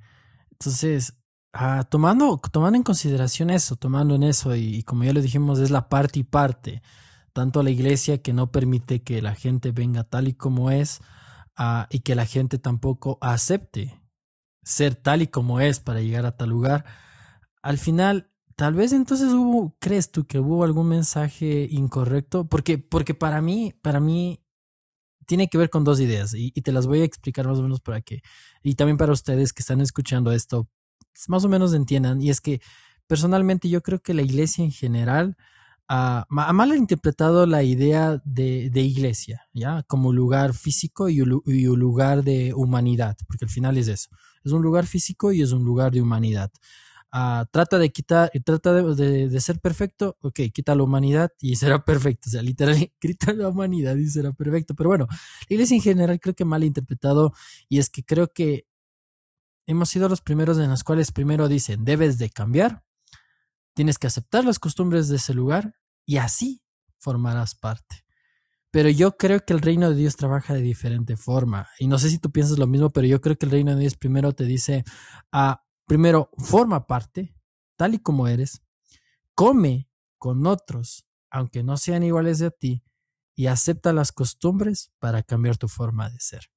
entonces 0.51 1.19
ah, 1.53 1.85
tomando, 1.89 2.39
tomando 2.51 2.77
en 2.77 2.83
consideración 2.83 3.49
eso, 3.49 3.75
tomando 3.75 4.15
en 4.15 4.23
eso, 4.23 4.55
y, 4.55 4.83
como 4.83 5.03
ya 5.03 5.13
lo 5.13 5.21
dijimos, 5.21 5.59
es 5.59 5.71
la 5.71 5.89
parte 5.89 6.19
y 6.19 6.23
parte, 6.23 6.81
tanto 7.33 7.63
la 7.63 7.71
iglesia 7.71 8.21
que 8.21 8.33
no 8.33 8.51
permite 8.51 9.03
que 9.03 9.21
la 9.21 9.35
gente 9.35 9.71
venga 9.71 10.03
tal 10.03 10.27
y 10.27 10.33
como 10.33 10.71
es, 10.71 11.01
ah, 11.55 11.87
y 11.91 11.99
que 11.99 12.15
la 12.15 12.25
gente 12.25 12.59
tampoco 12.59 13.17
acepte 13.21 14.01
ser 14.63 14.95
tal 14.95 15.21
y 15.21 15.27
como 15.27 15.59
es 15.59 15.79
para 15.79 16.01
llegar 16.01 16.25
a 16.25 16.37
tal 16.37 16.49
lugar. 16.49 16.85
Al 17.61 17.77
final, 17.77 18.31
tal 18.55 18.73
vez 18.75 18.93
entonces 18.93 19.33
hubo, 19.33 19.75
¿crees 19.79 20.11
tú 20.11 20.25
que 20.27 20.39
hubo 20.39 20.63
algún 20.63 20.89
mensaje 20.89 21.67
incorrecto? 21.71 22.45
Porque, 22.47 22.77
porque 22.77 23.13
para 23.13 23.41
mí, 23.41 23.73
para 23.81 23.99
mí, 23.99 24.41
tiene 25.29 25.47
que 25.47 25.59
ver 25.59 25.69
con 25.69 25.83
dos 25.83 25.99
ideas 25.99 26.33
y, 26.33 26.51
te 26.51 26.71
las 26.71 26.87
voy 26.87 27.01
a 27.01 27.03
explicar 27.03 27.47
más 27.47 27.59
o 27.59 27.61
menos 27.61 27.81
para 27.81 28.01
que, 28.01 28.23
y 28.63 28.73
también 28.73 28.97
para 28.97 29.13
ustedes 29.13 29.53
que 29.53 29.61
están 29.61 29.79
escuchando 29.79 30.31
esto, 30.31 30.67
más 31.27 31.45
o 31.45 31.49
menos 31.49 31.75
entiendan. 31.75 32.19
Y 32.19 32.31
es 32.31 32.41
que 32.41 32.61
personalmente 33.05 33.69
yo 33.69 33.83
creo 33.83 33.99
que 33.99 34.15
la 34.15 34.23
iglesia 34.23 34.65
en 34.65 34.71
general 34.71 35.37
ha, 35.87 36.25
mal 36.29 36.75
interpretado 36.75 37.45
la 37.45 37.61
idea 37.61 38.19
de, 38.25 38.71
iglesia, 38.73 39.43
¿ya? 39.53 39.83
Como 39.83 40.13
lugar 40.13 40.55
físico 40.55 41.09
y, 41.09 41.21
un 41.21 41.79
lugar 41.79 42.23
de 42.23 42.55
humanidad, 42.55 43.15
porque 43.27 43.45
al 43.45 43.51
final 43.51 43.77
es 43.77 43.87
eso. 43.87 44.09
Es 44.43 44.51
un 44.51 44.63
lugar 44.63 44.87
físico 44.87 45.31
y 45.31 45.43
es 45.43 45.51
un 45.51 45.63
lugar 45.63 45.91
de 45.91 46.01
humanidad. 46.01 46.51
Ah, 47.11 47.47
trata 47.51 47.79
de 47.79 47.89
quitar, 47.91 48.29
trata 48.45 48.71
de, 48.73 49.41
ser 49.41 49.59
perfecto, 49.59 50.17
ok, 50.21 50.41
quita 50.53 50.75
la 50.75 50.83
humanidad 50.83 51.31
y 51.39 51.55
será 51.55 51.83
perfecto. 51.83 52.29
O 52.29 52.31
sea, 52.31 52.43
literalmente 52.43 52.93
quita 52.99 53.33
la 53.33 53.47
humanidad 53.47 53.95
y 53.95 54.07
será 54.07 54.31
perfecto. 54.31 54.75
Pero 54.75 54.89
bueno, 54.89 55.07
la 55.09 55.53
iglesia 55.53 55.75
en 55.75 55.81
general 55.81 56.19
creo 56.19 56.35
que 56.35 56.45
mal 56.45 56.63
interpretado 56.63 57.33
y 57.67 57.79
es 57.79 57.89
que 57.89 58.03
creo 58.03 58.31
que 58.31 58.67
hemos 59.65 59.89
sido 59.89 60.07
los 60.09 60.21
primeros 60.21 60.57
en 60.59 60.69
los 60.69 60.83
cuales 60.83 61.11
primero 61.11 61.47
dicen, 61.47 61.83
debes 61.83 62.17
de 62.19 62.29
cambiar, 62.29 62.83
tienes 63.73 63.97
que 63.97 64.07
aceptar 64.07 64.45
las 64.45 64.59
costumbres 64.59 65.07
de 65.09 65.17
ese 65.17 65.33
lugar 65.33 65.75
y 66.05 66.17
así 66.17 66.61
formarás 66.99 67.55
parte. 67.55 68.03
Pero 68.71 68.89
yo 68.89 69.17
creo 69.17 69.43
que 69.45 69.53
el 69.53 69.61
reino 69.61 69.89
de 69.89 69.95
Dios 69.95 70.15
trabaja 70.15 70.53
de 70.53 70.61
diferente 70.61 71.17
forma. 71.17 71.67
Y 71.79 71.87
no 71.87 71.97
sé 71.97 72.09
si 72.09 72.19
tú 72.19 72.31
piensas 72.31 72.59
lo 72.59 72.67
mismo, 72.67 72.91
pero 72.91 73.07
yo 73.07 73.19
creo 73.19 73.35
que 73.35 73.47
el 73.47 73.51
reino 73.51 73.73
de 73.73 73.81
Dios 73.81 73.95
primero 73.95 74.33
te 74.33 74.43
dice, 74.43 74.83
ah, 75.31 75.63
primero, 75.89 76.29
forma 76.37 76.85
parte, 76.85 77.33
tal 77.75 77.95
y 77.95 77.99
como 77.99 78.27
eres, 78.27 78.61
come 79.33 79.89
con 80.19 80.45
otros, 80.45 81.07
aunque 81.31 81.63
no 81.63 81.77
sean 81.77 82.03
iguales 82.03 82.43
a 82.43 82.51
ti, 82.51 82.83
y 83.35 83.47
acepta 83.47 83.91
las 83.91 84.11
costumbres 84.11 84.91
para 84.99 85.23
cambiar 85.23 85.57
tu 85.57 85.67
forma 85.67 86.07
de 86.11 86.19
ser. 86.19 86.51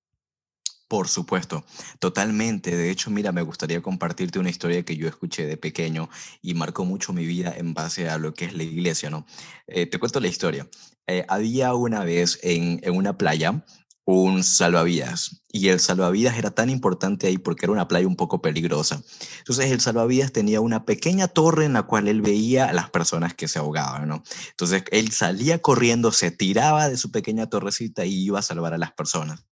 Por 0.87 1.09
supuesto, 1.09 1.64
totalmente. 1.99 2.77
De 2.77 2.90
hecho, 2.90 3.11
mira, 3.11 3.33
me 3.33 3.40
gustaría 3.40 3.81
compartirte 3.81 4.38
una 4.38 4.51
historia 4.51 4.85
que 4.85 4.99
yo 4.99 5.09
escuché 5.09 5.47
de 5.47 5.57
pequeño 5.57 6.11
y 6.42 6.53
marcó 6.53 6.85
mucho 6.85 7.14
mi 7.14 7.25
vida 7.25 7.55
en 7.57 7.73
base 7.73 8.11
a 8.11 8.18
lo 8.18 8.35
que 8.35 8.45
es 8.45 8.53
la 8.53 8.64
iglesia, 8.64 9.09
¿no? 9.09 9.25
Eh, 9.66 9.87
te 9.87 9.99
cuento 9.99 10.21
la 10.21 10.29
historia. 10.29 10.68
Eh, 11.07 11.25
había 11.29 11.73
una 11.73 12.05
vez 12.05 12.38
en, 12.42 12.81
en 12.83 12.95
una 12.95 13.16
playa 13.16 13.64
un 14.05 14.43
salvavidas 14.43 15.43
y 15.53 15.69
el 15.69 15.79
salvavidas 15.79 16.37
era 16.37 16.51
tan 16.51 16.71
importante 16.71 17.27
ahí 17.27 17.38
porque 17.38 17.67
era 17.67 17.73
una 17.73 17.87
playa 17.87 18.07
un 18.07 18.17
poco 18.17 18.43
peligrosa. 18.43 19.03
Entonces 19.38 19.71
el 19.71 19.81
salvavidas 19.81 20.33
tenía 20.33 20.61
una 20.61 20.85
pequeña 20.85 21.29
torre 21.29 21.67
en 21.67 21.75
la 21.75 21.85
cual 21.85 22.09
él 22.09 22.23
veía 22.23 22.67
a 22.67 22.73
las 22.73 22.91
personas 22.91 23.35
que 23.35 23.49
se 23.49 23.59
ahogaban, 23.59 24.09
¿no? 24.09 24.23
Entonces 24.51 24.85
él 24.91 25.12
salía 25.12 25.61
corriendo, 25.61 26.11
se 26.11 26.31
tiraba 26.31 26.88
de 26.88 26.97
su 26.97 27.11
pequeña 27.12 27.47
torrecita 27.47 28.05
y 28.05 28.25
iba 28.25 28.38
a 28.38 28.43
salvar 28.43 28.75
a 28.75 28.79
las 28.79 28.93
personas. 28.93 29.45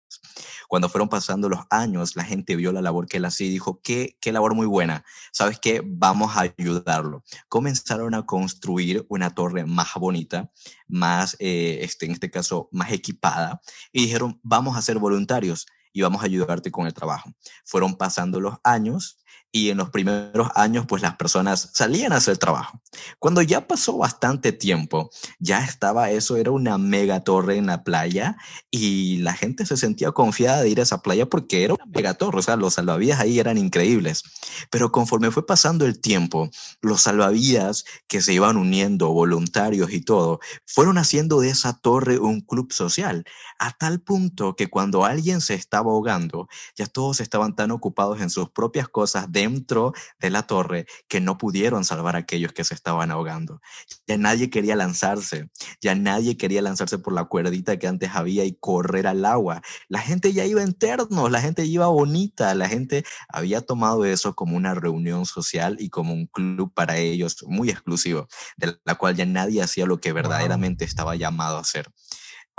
Cuando 0.69 0.87
fueron 0.87 1.09
pasando 1.09 1.49
los 1.49 1.61
años, 1.71 2.15
la 2.15 2.23
gente 2.23 2.55
vio 2.55 2.71
la 2.71 2.83
labor 2.83 3.07
que 3.07 3.17
él 3.17 3.25
hacía 3.25 3.47
y 3.47 3.49
dijo, 3.49 3.81
qué, 3.83 4.19
qué 4.21 4.31
labor 4.31 4.53
muy 4.53 4.67
buena. 4.67 5.03
¿Sabes 5.31 5.59
qué? 5.59 5.81
Vamos 5.83 6.37
a 6.37 6.41
ayudarlo. 6.41 7.23
Comenzaron 7.47 8.13
a 8.13 8.27
construir 8.27 9.03
una 9.09 9.33
torre 9.33 9.65
más 9.65 9.95
bonita, 9.95 10.51
más, 10.87 11.35
eh, 11.39 11.79
este, 11.81 12.05
en 12.05 12.11
este 12.11 12.29
caso, 12.29 12.69
más 12.71 12.91
equipada 12.91 13.61
y 13.91 14.03
dijeron, 14.03 14.39
vamos 14.43 14.77
a 14.77 14.83
ser 14.83 14.99
voluntarios 14.99 15.65
y 15.91 16.01
vamos 16.01 16.21
a 16.21 16.25
ayudarte 16.25 16.69
con 16.69 16.85
el 16.85 16.93
trabajo. 16.93 17.33
Fueron 17.65 17.95
pasando 17.95 18.39
los 18.39 18.57
años 18.63 19.19
y 19.51 19.69
en 19.69 19.77
los 19.77 19.89
primeros 19.89 20.49
años 20.55 20.85
pues 20.87 21.01
las 21.01 21.15
personas 21.15 21.71
salían 21.73 22.13
a 22.13 22.17
hacer 22.17 22.37
trabajo. 22.37 22.81
Cuando 23.17 23.41
ya 23.41 23.67
pasó 23.67 23.97
bastante 23.97 24.51
tiempo, 24.51 25.09
ya 25.39 25.63
estaba 25.63 26.11
eso, 26.11 26.37
era 26.37 26.51
una 26.51 26.77
mega 26.77 27.23
torre 27.23 27.57
en 27.57 27.67
la 27.67 27.83
playa 27.83 28.37
y 28.69 29.17
la 29.17 29.33
gente 29.33 29.65
se 29.65 29.77
sentía 29.77 30.11
confiada 30.11 30.61
de 30.61 30.69
ir 30.69 30.79
a 30.79 30.83
esa 30.83 31.01
playa 31.01 31.25
porque 31.27 31.63
era 31.63 31.73
una 31.73 31.85
mega 31.85 32.13
torre, 32.13 32.39
o 32.39 32.41
sea, 32.41 32.55
los 32.55 32.75
salvavidas 32.75 33.19
ahí 33.19 33.39
eran 33.39 33.57
increíbles. 33.57 34.23
Pero 34.69 34.91
conforme 34.91 35.31
fue 35.31 35.45
pasando 35.45 35.85
el 35.85 35.99
tiempo, 35.99 36.49
los 36.81 37.01
salvavidas 37.01 37.85
que 38.07 38.21
se 38.21 38.33
iban 38.33 38.57
uniendo, 38.57 39.09
voluntarios 39.09 39.91
y 39.91 40.01
todo, 40.01 40.39
fueron 40.65 40.97
haciendo 40.97 41.41
de 41.41 41.49
esa 41.49 41.73
torre 41.73 42.19
un 42.19 42.41
club 42.41 42.71
social, 42.71 43.25
a 43.57 43.71
tal 43.71 44.01
punto 44.01 44.55
que 44.55 44.67
cuando 44.67 45.05
alguien 45.05 45.41
se 45.41 45.55
estaba 45.55 45.91
ahogando, 45.91 46.47
ya 46.75 46.85
todos 46.85 47.19
estaban 47.19 47.55
tan 47.55 47.71
ocupados 47.71 48.21
en 48.21 48.29
sus 48.29 48.49
propias 48.49 48.87
cosas 48.87 49.31
dentro 49.39 49.93
de 50.19 50.29
la 50.29 50.43
torre 50.43 50.85
que 51.07 51.21
no 51.21 51.37
pudieron 51.37 51.85
salvar 51.85 52.15
a 52.15 52.19
aquellos 52.19 52.51
que 52.51 52.65
se 52.65 52.73
estaban 52.73 53.09
ahogando. 53.09 53.61
Ya 54.05 54.17
nadie 54.17 54.49
quería 54.49 54.75
lanzarse, 54.75 55.49
ya 55.81 55.95
nadie 55.95 56.35
quería 56.35 56.61
lanzarse 56.61 56.97
por 56.97 57.13
la 57.13 57.23
cuerdita 57.23 57.79
que 57.79 57.87
antes 57.87 58.11
había 58.13 58.43
y 58.43 58.57
correr 58.59 59.07
al 59.07 59.23
agua. 59.23 59.61
La 59.87 59.99
gente 59.99 60.33
ya 60.33 60.45
iba 60.45 60.61
interno, 60.61 61.29
la 61.29 61.41
gente 61.41 61.63
iba 61.63 61.87
bonita, 61.87 62.53
la 62.53 62.67
gente 62.67 63.05
había 63.29 63.61
tomado 63.61 64.03
eso 64.03 64.35
como 64.35 64.57
una 64.57 64.73
reunión 64.73 65.25
social 65.25 65.77
y 65.79 65.89
como 65.89 66.13
un 66.13 66.27
club 66.27 66.73
para 66.73 66.97
ellos 66.97 67.37
muy 67.47 67.69
exclusivo, 67.69 68.27
de 68.57 68.77
la 68.83 68.95
cual 68.95 69.15
ya 69.15 69.25
nadie 69.25 69.61
hacía 69.61 69.85
lo 69.85 70.01
que 70.01 70.11
verdaderamente 70.11 70.83
estaba 70.83 71.15
llamado 71.15 71.57
a 71.57 71.61
hacer. 71.61 71.89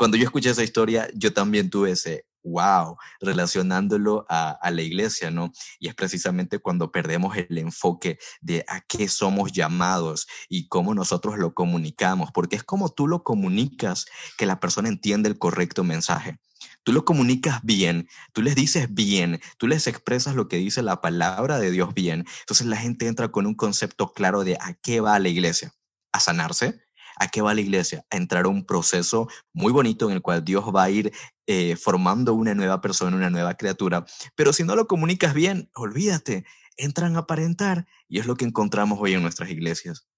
Cuando 0.01 0.17
yo 0.17 0.25
escuché 0.25 0.49
esa 0.49 0.63
historia, 0.63 1.11
yo 1.13 1.35
también 1.35 1.69
tuve 1.69 1.91
ese, 1.91 2.25
wow, 2.43 2.97
relacionándolo 3.21 4.25
a, 4.31 4.71
la 4.71 4.81
iglesia, 4.81 5.31
¿no? 5.31 5.53
Y 5.79 5.89
es 5.89 5.95
precisamente 5.95 6.59
cuando 6.59 6.91
perdemos 6.91 7.37
el 7.37 7.59
enfoque 7.59 8.19
de 8.41 8.65
a 8.67 8.81
qué 8.81 9.09
somos 9.09 9.53
llamados 9.53 10.27
y 10.49 10.69
cómo 10.69 10.95
nosotros 10.95 11.37
lo 11.37 11.53
comunicamos, 11.53 12.31
porque 12.33 12.57
es 12.57 12.65
como 12.65 12.89
tú 12.89 13.09
lo 13.09 13.25
comunicas 13.25 14.07
que 14.39 14.47
la 14.47 14.59
persona 14.59 14.89
entiende 14.89 15.29
el 15.29 15.37
correcto 15.37 15.85
mensaje. 15.85 16.39
Tú 16.83 16.95
lo 16.95 17.05
comunicas 17.05 17.61
bien, 17.63 18.09
tú 18.33 18.41
les 18.41 18.55
dices 18.55 18.95
bien, 18.95 19.39
tú 19.59 19.67
les 19.67 19.87
expresas 19.87 20.35
lo 20.35 20.49
que 20.49 20.57
dice 20.57 20.83
la 20.83 21.03
palabra 21.03 21.59
de 21.59 21.71
Dios 21.71 21.93
bien. 21.93 22.25
Entonces 22.41 22.67
la 22.67 22.79
gente 22.79 23.07
entra 23.07 23.31
con 23.31 23.45
un 23.45 23.55
concepto 23.55 24.15
claro 24.15 24.45
de 24.45 24.57
a 24.63 24.73
qué 24.83 25.01
va 25.01 25.19
la 25.19 25.29
iglesia, 25.29 25.75
a 26.11 26.21
sanarse, 26.21 26.81
¿A 27.21 27.29
qué 27.29 27.43
va 27.43 27.53
la 27.53 27.61
iglesia? 27.61 28.05
A 28.11 28.17
entrar 28.17 28.47
a 28.47 28.49
un 28.49 28.65
proceso 28.65 29.29
muy 29.53 29.73
bonito 29.73 30.09
en 30.09 30.17
el 30.17 30.23
cual 30.23 30.43
Dios 30.43 30.65
va 30.75 30.85
a 30.85 30.91
ir 30.91 31.13
eh, 31.47 31.77
formando 31.77 32.33
una 32.33 32.55
nueva 32.55 32.81
persona, 32.81 33.15
una 33.15 33.29
nueva 33.29 33.55
criatura. 33.55 34.07
Pero 34.35 34.55
si 34.55 34.65
no 34.65 34.75
lo 34.75 34.87
comunicas 34.87 35.35
bien, 35.35 35.71
olvídate, 35.75 36.47
entran 36.79 37.17
a 37.17 37.21
aparentar 37.21 37.87
y 38.09 38.21
es 38.21 38.27
lo 38.27 38.37
que 38.37 38.47
encontramos 38.47 38.99
hoy 39.03 39.13
en 39.13 39.21
nuestras 39.21 39.51
iglesias. 39.51 40.09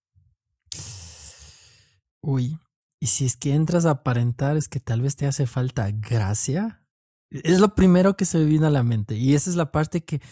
Uy, 2.21 2.57
y 3.01 3.09
si 3.09 3.27
es 3.27 3.37
que 3.37 3.53
entras 3.53 3.85
a 3.85 3.91
aparentar, 3.91 4.57
es 4.57 4.69
que 4.69 4.79
tal 4.79 5.01
vez 5.01 5.17
te 5.17 5.27
hace 5.27 5.47
falta 5.47 5.91
gracia. 5.91 6.85
Es 7.31 7.59
lo 7.59 7.75
primero 7.75 8.17
que 8.17 8.27
se 8.27 8.39
me 8.39 8.65
a 8.65 8.71
la 8.71 8.85
mente. 8.85 9.17
Y 9.17 9.35
esa 9.35 9.51
es 9.51 9.57
la 9.57 9.73
parte 9.73 10.05
que, 10.05 10.23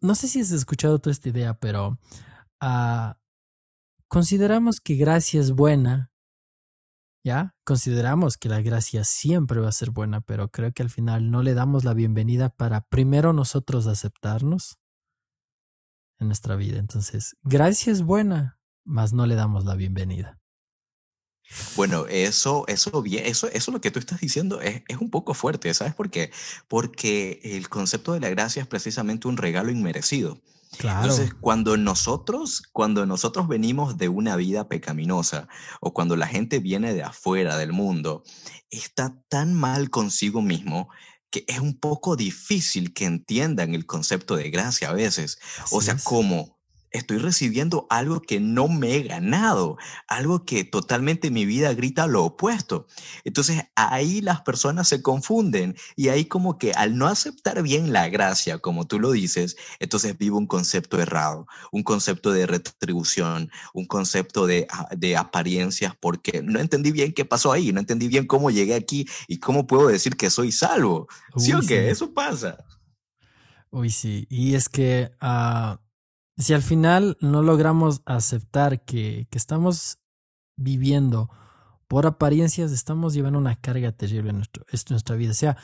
no 0.00 0.16
sé 0.16 0.26
si 0.26 0.40
has 0.40 0.50
escuchado 0.50 0.98
toda 0.98 1.12
esta 1.12 1.28
idea, 1.28 1.54
pero 1.54 2.00
uh, 2.60 3.12
consideramos 4.12 4.80
que 4.82 4.96
gracia 4.96 5.40
es 5.40 5.52
buena, 5.52 6.12
¿ya? 7.24 7.56
Consideramos 7.64 8.36
que 8.36 8.50
la 8.50 8.60
gracia 8.60 9.04
siempre 9.04 9.58
va 9.58 9.70
a 9.70 9.72
ser 9.72 9.90
buena, 9.90 10.20
pero 10.20 10.50
creo 10.50 10.70
que 10.70 10.82
al 10.82 10.90
final 10.90 11.30
no 11.30 11.42
le 11.42 11.54
damos 11.54 11.84
la 11.84 11.94
bienvenida 11.94 12.50
para 12.50 12.82
primero 12.82 13.32
nosotros 13.32 13.86
aceptarnos 13.86 14.76
en 16.18 16.26
nuestra 16.26 16.56
vida. 16.56 16.78
Entonces, 16.78 17.36
gracia 17.42 17.90
es 17.90 18.02
buena, 18.02 18.60
mas 18.84 19.14
no 19.14 19.24
le 19.24 19.34
damos 19.34 19.64
la 19.64 19.76
bienvenida. 19.76 20.38
Bueno, 21.74 22.06
eso, 22.06 22.66
eso, 22.68 23.02
eso, 23.06 23.48
eso 23.48 23.72
lo 23.72 23.80
que 23.80 23.90
tú 23.90 23.98
estás 23.98 24.20
diciendo 24.20 24.60
es, 24.60 24.82
es, 24.88 24.98
un 24.98 25.08
poco 25.08 25.32
fuerte, 25.32 25.72
¿sabes 25.72 25.94
por 25.94 26.10
qué? 26.10 26.30
Porque 26.68 27.40
el 27.42 27.70
concepto 27.70 28.12
de 28.12 28.20
la 28.20 28.28
gracia 28.28 28.60
es 28.60 28.68
precisamente 28.68 29.26
un 29.26 29.38
regalo 29.38 29.70
inmerecido. 29.70 30.38
Entonces, 30.78 31.32
cuando 31.34 31.76
nosotros, 31.76 32.62
cuando 32.72 33.06
nosotros 33.06 33.46
venimos 33.46 33.98
de 33.98 34.08
una 34.08 34.36
vida 34.36 34.68
pecaminosa 34.68 35.48
o 35.80 35.92
cuando 35.92 36.16
la 36.16 36.26
gente 36.26 36.58
viene 36.58 36.94
de 36.94 37.02
afuera 37.02 37.56
del 37.56 37.72
mundo, 37.72 38.24
está 38.70 39.14
tan 39.28 39.54
mal 39.54 39.90
consigo 39.90 40.42
mismo 40.42 40.88
que 41.30 41.44
es 41.46 41.60
un 41.60 41.78
poco 41.78 42.16
difícil 42.16 42.92
que 42.92 43.06
entiendan 43.06 43.74
el 43.74 43.86
concepto 43.86 44.36
de 44.36 44.50
gracia 44.50 44.90
a 44.90 44.92
veces. 44.92 45.38
o 45.70 45.80
sea, 45.80 45.96
¿cómo? 46.02 46.58
Estoy 46.92 47.18
recibiendo 47.18 47.86
algo 47.90 48.20
que 48.20 48.40
no 48.40 48.68
me 48.68 48.96
he 48.96 49.02
ganado, 49.02 49.76
algo 50.08 50.44
que 50.44 50.64
totalmente 50.64 51.30
mi 51.30 51.46
vida 51.46 51.72
grita 51.74 52.06
lo 52.06 52.24
opuesto. 52.24 52.86
Entonces 53.24 53.64
ahí 53.74 54.20
las 54.20 54.42
personas 54.42 54.88
se 54.88 55.02
confunden 55.02 55.76
y 55.96 56.08
ahí 56.08 56.26
como 56.26 56.58
que 56.58 56.72
al 56.72 56.96
no 56.96 57.06
aceptar 57.06 57.62
bien 57.62 57.92
la 57.92 58.08
gracia, 58.08 58.58
como 58.58 58.86
tú 58.86 59.00
lo 59.00 59.12
dices, 59.12 59.56
entonces 59.80 60.16
vivo 60.18 60.38
un 60.38 60.46
concepto 60.46 61.00
errado, 61.00 61.46
un 61.70 61.82
concepto 61.82 62.32
de 62.32 62.46
retribución, 62.46 63.50
un 63.72 63.86
concepto 63.86 64.46
de, 64.46 64.66
ah, 64.70 64.88
de 64.96 65.16
apariencias, 65.16 65.94
porque 65.98 66.42
no 66.42 66.60
entendí 66.60 66.92
bien 66.92 67.12
qué 67.12 67.24
pasó 67.24 67.52
ahí, 67.52 67.72
no 67.72 67.80
entendí 67.80 68.08
bien 68.08 68.26
cómo 68.26 68.50
llegué 68.50 68.74
aquí 68.74 69.06
y 69.28 69.38
cómo 69.38 69.66
puedo 69.66 69.88
decir 69.88 70.16
que 70.16 70.30
soy 70.30 70.52
salvo. 70.52 71.08
¿Sí 71.36 71.52
o 71.52 71.60
qué? 71.60 71.90
Eso 71.90 72.12
pasa. 72.12 72.58
Uy, 73.70 73.90
sí. 73.90 74.26
Y 74.28 74.54
es 74.54 74.68
que 74.68 75.10
uh, 75.22 75.81
si 76.36 76.54
al 76.54 76.62
final 76.62 77.16
no 77.20 77.42
logramos 77.42 78.02
aceptar 78.06 78.84
que, 78.84 79.26
que 79.30 79.38
estamos 79.38 79.98
viviendo 80.56 81.30
por 81.88 82.06
apariencias, 82.06 82.72
estamos 82.72 83.14
llevando 83.14 83.38
una 83.38 83.56
carga 83.56 83.92
terrible 83.92 84.30
en, 84.30 84.36
nuestro, 84.36 84.64
nuestra 84.90 85.16
vida. 85.16 85.32
O 85.32 85.34
sea, 85.34 85.56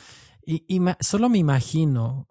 y, 0.45 0.63
y 0.67 0.79
solo 0.99 1.29
me 1.29 1.39
imagino 1.39 2.27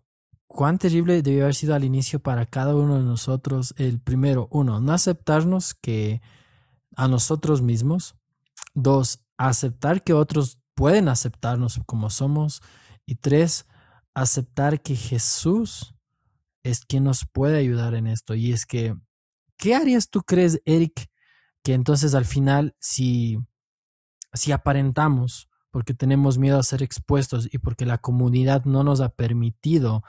cuán 0.46 0.78
terrible 0.78 1.20
debió 1.22 1.42
haber 1.42 1.54
sido 1.54 1.74
al 1.74 1.84
inicio 1.84 2.20
para 2.20 2.46
cada 2.46 2.74
uno 2.74 2.96
de 2.96 3.04
nosotros 3.04 3.74
el 3.76 4.00
primero, 4.00 4.48
uno, 4.50 4.80
no 4.80 4.92
aceptarnos 4.92 5.74
que 5.74 6.22
a 6.96 7.06
nosotros 7.06 7.60
mismos, 7.60 8.16
dos, 8.74 9.20
aceptar 9.36 10.02
que 10.02 10.14
otros 10.14 10.60
pueden 10.74 11.08
aceptarnos 11.08 11.80
como 11.86 12.08
somos 12.08 12.62
y 13.04 13.16
tres, 13.16 13.66
aceptar 14.14 14.80
que 14.80 14.96
Jesús 14.96 15.94
es 16.70 16.84
quien 16.84 17.04
nos 17.04 17.26
puede 17.30 17.58
ayudar 17.58 17.94
en 17.94 18.06
esto. 18.06 18.34
Y 18.34 18.52
es 18.52 18.66
que, 18.66 18.94
¿qué 19.56 19.74
harías 19.74 20.10
tú 20.10 20.22
crees, 20.22 20.60
Eric? 20.64 21.08
Que 21.62 21.74
entonces 21.74 22.14
al 22.14 22.24
final, 22.24 22.74
si, 22.78 23.38
si 24.32 24.52
aparentamos, 24.52 25.48
porque 25.70 25.94
tenemos 25.94 26.38
miedo 26.38 26.58
a 26.58 26.62
ser 26.62 26.82
expuestos 26.82 27.48
y 27.52 27.58
porque 27.58 27.86
la 27.86 27.98
comunidad 27.98 28.64
no 28.64 28.84
nos 28.84 29.00
ha 29.00 29.10
permitido 29.10 30.02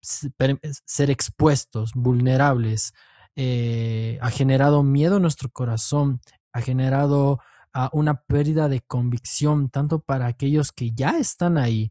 ser 0.00 1.10
expuestos, 1.10 1.92
vulnerables, 1.94 2.92
eh, 3.34 4.18
ha 4.20 4.30
generado 4.30 4.82
miedo 4.82 5.16
en 5.16 5.22
nuestro 5.22 5.50
corazón, 5.50 6.20
ha 6.52 6.60
generado 6.60 7.40
uh, 7.74 7.88
una 7.92 8.22
pérdida 8.22 8.68
de 8.68 8.80
convicción, 8.80 9.68
tanto 9.68 10.00
para 10.00 10.26
aquellos 10.26 10.72
que 10.72 10.92
ya 10.92 11.18
están 11.18 11.58
ahí, 11.58 11.90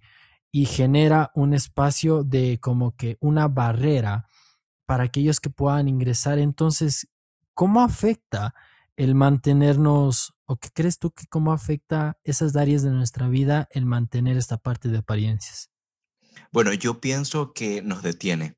y 0.56 0.68
genera 0.68 1.32
un 1.36 1.54
espacio 1.54 2.24
de 2.24 2.60
como 2.62 2.96
que 2.96 3.18
una 3.20 3.50
barrera 3.50 4.26
para 4.86 5.04
aquellos 5.04 5.42
que 5.42 5.50
puedan 5.50 5.90
ingresar. 5.90 6.40
Entonces, 6.40 7.10
¿cómo 7.54 7.84
afecta 7.84 8.56
el 8.96 9.16
mantenernos, 9.16 10.34
o 10.46 10.56
qué 10.56 10.70
crees 10.74 10.98
tú 10.98 11.12
que 11.12 11.26
cómo 11.28 11.52
afecta 11.52 12.18
esas 12.24 12.56
áreas 12.56 12.84
de 12.84 12.92
nuestra 12.92 13.28
vida 13.28 13.68
el 13.72 13.86
mantener 13.86 14.38
esta 14.38 14.56
parte 14.56 14.88
de 14.88 15.00
apariencias? 15.00 15.72
Bueno, 16.54 16.72
yo 16.72 17.02
pienso 17.02 17.52
que 17.52 17.82
nos 17.82 18.02
detiene, 18.02 18.56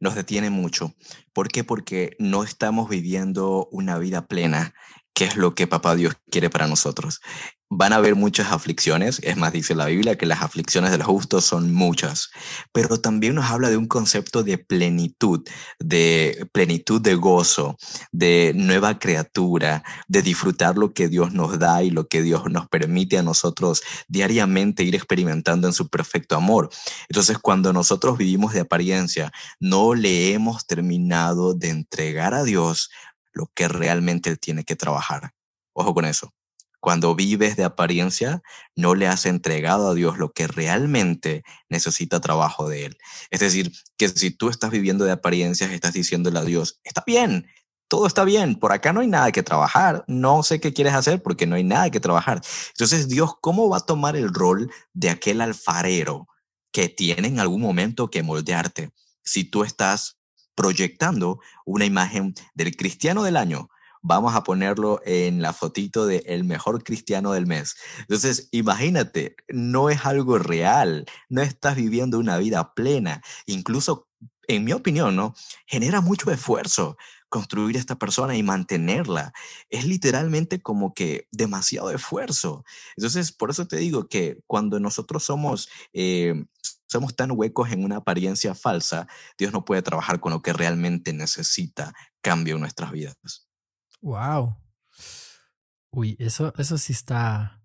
nos 0.00 0.16
detiene 0.16 0.50
mucho. 0.50 0.96
¿Por 1.32 1.46
qué? 1.46 1.62
Porque 1.62 2.16
no 2.18 2.42
estamos 2.42 2.88
viviendo 2.88 3.68
una 3.70 3.98
vida 3.98 4.26
plena, 4.26 4.74
que 5.14 5.26
es 5.26 5.36
lo 5.36 5.54
que 5.54 5.68
Papá 5.68 5.94
Dios 5.94 6.16
quiere 6.28 6.50
para 6.50 6.66
nosotros 6.66 7.20
van 7.68 7.92
a 7.92 7.96
haber 7.96 8.14
muchas 8.14 8.52
aflicciones, 8.52 9.20
es 9.24 9.36
más, 9.36 9.52
dice 9.52 9.74
la 9.74 9.86
Biblia 9.86 10.16
que 10.16 10.26
las 10.26 10.42
aflicciones 10.42 10.92
de 10.92 10.98
los 10.98 11.06
justos 11.06 11.44
son 11.44 11.72
muchas, 11.72 12.30
pero 12.72 13.00
también 13.00 13.34
nos 13.34 13.50
habla 13.50 13.70
de 13.70 13.76
un 13.76 13.88
concepto 13.88 14.44
de 14.44 14.58
plenitud, 14.58 15.42
de 15.80 16.48
plenitud 16.52 17.00
de 17.00 17.14
gozo, 17.16 17.76
de 18.12 18.52
nueva 18.54 18.98
criatura, 18.98 19.82
de 20.06 20.22
disfrutar 20.22 20.78
lo 20.78 20.92
que 20.92 21.08
Dios 21.08 21.32
nos 21.32 21.58
da 21.58 21.82
y 21.82 21.90
lo 21.90 22.06
que 22.06 22.22
Dios 22.22 22.44
nos 22.50 22.68
permite 22.68 23.18
a 23.18 23.22
nosotros 23.22 23.82
diariamente 24.06 24.84
ir 24.84 24.94
experimentando 24.94 25.66
en 25.66 25.72
su 25.72 25.88
perfecto 25.88 26.36
amor. 26.36 26.70
Entonces, 27.08 27.38
cuando 27.38 27.72
nosotros 27.72 28.16
vivimos 28.16 28.52
de 28.52 28.60
apariencia, 28.60 29.32
no 29.58 29.94
le 29.94 30.32
hemos 30.32 30.66
terminado 30.66 31.54
de 31.54 31.70
entregar 31.70 32.34
a 32.34 32.44
Dios 32.44 32.90
lo 33.32 33.50
que 33.54 33.68
realmente 33.68 34.30
Él 34.30 34.38
tiene 34.38 34.64
que 34.64 34.76
trabajar. 34.76 35.32
Ojo 35.74 35.92
con 35.92 36.04
eso. 36.04 36.32
Cuando 36.80 37.14
vives 37.14 37.56
de 37.56 37.64
apariencia, 37.64 38.42
no 38.74 38.94
le 38.94 39.06
has 39.08 39.26
entregado 39.26 39.90
a 39.90 39.94
Dios 39.94 40.18
lo 40.18 40.32
que 40.32 40.46
realmente 40.46 41.42
necesita 41.68 42.20
trabajo 42.20 42.68
de 42.68 42.86
Él. 42.86 42.98
Es 43.30 43.40
decir, 43.40 43.72
que 43.96 44.08
si 44.08 44.30
tú 44.30 44.48
estás 44.48 44.70
viviendo 44.70 45.04
de 45.04 45.12
apariencias, 45.12 45.70
estás 45.70 45.94
diciéndole 45.94 46.38
a 46.38 46.44
Dios, 46.44 46.80
está 46.84 47.02
bien, 47.06 47.46
todo 47.88 48.06
está 48.06 48.24
bien, 48.24 48.56
por 48.56 48.72
acá 48.72 48.92
no 48.92 49.00
hay 49.00 49.06
nada 49.06 49.32
que 49.32 49.42
trabajar, 49.42 50.04
no 50.08 50.42
sé 50.42 50.60
qué 50.60 50.72
quieres 50.72 50.94
hacer 50.94 51.22
porque 51.22 51.46
no 51.46 51.54
hay 51.54 51.64
nada 51.64 51.90
que 51.90 52.00
trabajar. 52.00 52.42
Entonces, 52.70 53.08
Dios, 53.08 53.32
¿cómo 53.40 53.68
va 53.68 53.78
a 53.78 53.86
tomar 53.86 54.16
el 54.16 54.32
rol 54.32 54.70
de 54.92 55.10
aquel 55.10 55.40
alfarero 55.40 56.28
que 56.72 56.88
tiene 56.88 57.28
en 57.28 57.40
algún 57.40 57.62
momento 57.62 58.10
que 58.10 58.22
moldearte 58.22 58.90
si 59.22 59.44
tú 59.44 59.64
estás 59.64 60.18
proyectando 60.54 61.40
una 61.64 61.84
imagen 61.84 62.34
del 62.54 62.76
cristiano 62.76 63.22
del 63.22 63.36
año 63.36 63.70
vamos 64.02 64.34
a 64.34 64.42
ponerlo 64.42 65.00
en 65.04 65.42
la 65.42 65.52
fotito 65.52 66.06
de 66.06 66.18
el 66.26 66.44
mejor 66.44 66.82
cristiano 66.84 67.32
del 67.32 67.46
mes. 67.46 67.76
Entonces, 68.00 68.48
imagínate, 68.52 69.36
no 69.48 69.90
es 69.90 70.04
algo 70.06 70.38
real, 70.38 71.06
no 71.28 71.42
estás 71.42 71.76
viviendo 71.76 72.18
una 72.18 72.38
vida 72.38 72.74
plena, 72.74 73.22
incluso, 73.46 74.08
en 74.48 74.64
mi 74.64 74.72
opinión, 74.72 75.16
¿no? 75.16 75.34
Genera 75.66 76.00
mucho 76.00 76.30
esfuerzo 76.30 76.96
construir 77.28 77.76
esta 77.76 77.96
persona 77.96 78.36
y 78.36 78.42
mantenerla. 78.42 79.32
Es 79.68 79.84
literalmente 79.84 80.62
como 80.62 80.94
que 80.94 81.28
demasiado 81.32 81.90
esfuerzo. 81.90 82.64
Entonces, 82.96 83.32
por 83.32 83.50
eso 83.50 83.66
te 83.66 83.76
digo 83.76 84.08
que 84.08 84.40
cuando 84.46 84.80
nosotros 84.80 85.24
somos... 85.24 85.68
Eh, 85.92 86.44
somos 86.88 87.16
tan 87.16 87.32
huecos 87.32 87.72
en 87.72 87.82
una 87.84 87.96
apariencia 87.96 88.54
falsa, 88.54 89.08
Dios 89.36 89.52
no 89.52 89.64
puede 89.64 89.82
trabajar 89.82 90.20
con 90.20 90.32
lo 90.32 90.40
que 90.40 90.52
realmente 90.52 91.12
necesita 91.12 91.92
cambio 92.20 92.54
en 92.54 92.60
nuestras 92.60 92.92
vidas. 92.92 93.45
Wow. 94.06 94.54
Uy, 95.90 96.16
eso, 96.20 96.54
eso 96.58 96.78
sí 96.78 96.92
está, 96.92 97.60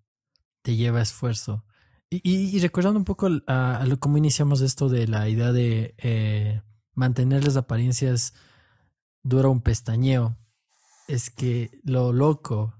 te 0.62 0.74
lleva 0.74 1.00
esfuerzo. 1.00 1.64
Y, 2.10 2.58
recordando 2.58 2.98
un 2.98 3.04
poco 3.04 3.28
a, 3.46 3.86
cómo 4.00 4.18
iniciamos 4.18 4.60
esto 4.60 4.88
de 4.88 5.06
la 5.06 5.28
idea 5.28 5.52
de 5.52 5.94
eh, 5.98 6.60
mantener 6.94 7.44
las 7.44 7.56
apariencias 7.56 8.34
dura 9.22 9.50
un 9.50 9.62
pestañeo, 9.62 10.36
es 11.06 11.30
que 11.30 11.80
lo 11.84 12.12
loco, 12.12 12.74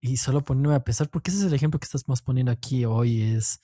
y 0.00 0.16
solo 0.16 0.42
ponerme 0.42 0.76
a 0.76 0.82
pensar, 0.82 1.10
porque 1.10 1.30
ese 1.30 1.40
es 1.40 1.46
el 1.46 1.54
ejemplo 1.54 1.78
que 1.78 1.84
estás 1.84 2.04
poniendo 2.22 2.52
aquí 2.52 2.86
hoy, 2.86 3.20
es 3.20 3.60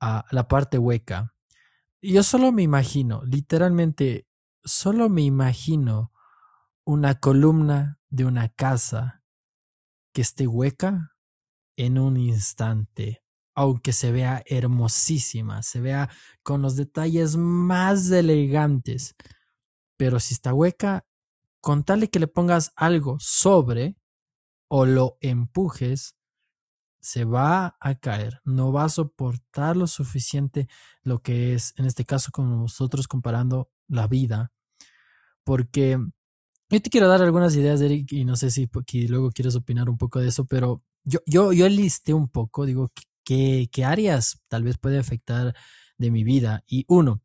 a 0.00 0.26
la 0.30 0.48
parte 0.48 0.76
hueca. 0.76 1.34
Yo 2.02 2.22
solo 2.22 2.52
me 2.52 2.62
imagino, 2.62 3.22
literalmente, 3.24 4.28
solo 4.64 5.08
me 5.08 5.22
imagino 5.22 6.12
una 6.84 7.14
columna 7.18 7.98
de 8.14 8.24
una 8.24 8.48
casa 8.48 9.24
que 10.12 10.22
esté 10.22 10.46
hueca 10.46 11.16
en 11.76 11.98
un 11.98 12.16
instante, 12.16 13.24
aunque 13.56 13.92
se 13.92 14.12
vea 14.12 14.44
hermosísima, 14.46 15.64
se 15.64 15.80
vea 15.80 16.08
con 16.44 16.62
los 16.62 16.76
detalles 16.76 17.36
más 17.36 18.08
elegantes, 18.12 19.16
pero 19.96 20.20
si 20.20 20.34
está 20.34 20.54
hueca, 20.54 21.04
con 21.60 21.82
tal 21.82 22.00
de 22.00 22.08
que 22.10 22.20
le 22.20 22.28
pongas 22.28 22.72
algo 22.76 23.16
sobre 23.18 23.96
o 24.68 24.86
lo 24.86 25.18
empujes, 25.20 26.14
se 27.00 27.24
va 27.24 27.76
a 27.80 27.96
caer, 27.96 28.40
no 28.44 28.72
va 28.72 28.84
a 28.84 28.88
soportar 28.88 29.76
lo 29.76 29.88
suficiente 29.88 30.68
lo 31.02 31.20
que 31.20 31.54
es, 31.54 31.74
en 31.76 31.86
este 31.86 32.04
caso, 32.04 32.30
con 32.30 32.48
nosotros 32.48 33.08
comparando 33.08 33.70
la 33.88 34.06
vida, 34.06 34.52
porque 35.42 35.98
yo 36.70 36.80
te 36.80 36.90
quiero 36.90 37.08
dar 37.08 37.22
algunas 37.22 37.54
ideas, 37.56 37.80
Eric, 37.80 38.12
y 38.12 38.24
no 38.24 38.36
sé 38.36 38.50
si 38.50 38.68
luego 39.08 39.30
quieres 39.30 39.54
opinar 39.54 39.88
un 39.88 39.98
poco 39.98 40.20
de 40.20 40.28
eso, 40.28 40.44
pero 40.46 40.82
yo, 41.04 41.20
yo, 41.26 41.52
yo 41.52 41.68
listé 41.68 42.14
un 42.14 42.28
poco, 42.28 42.66
digo, 42.66 42.90
¿qué, 43.24 43.68
qué 43.70 43.84
áreas 43.84 44.40
tal 44.48 44.62
vez 44.64 44.78
puede 44.78 44.98
afectar 44.98 45.54
de 45.98 46.10
mi 46.10 46.24
vida? 46.24 46.62
Y 46.66 46.84
uno, 46.88 47.22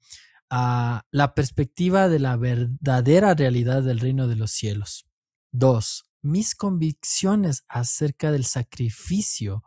a 0.50 1.06
la 1.12 1.36
perspectiva 1.36 2.10
de 2.10 2.20
la 2.20 2.36
verdadera 2.36 3.34
realidad 3.34 3.84
del 3.84 4.00
reino 4.00 4.28
de 4.28 4.36
los 4.36 4.52
cielos. 4.52 5.06
Dos, 5.52 6.06
mis 6.22 6.56
convicciones 6.56 7.64
acerca 7.68 8.32
del 8.32 8.46
sacrificio 8.46 9.64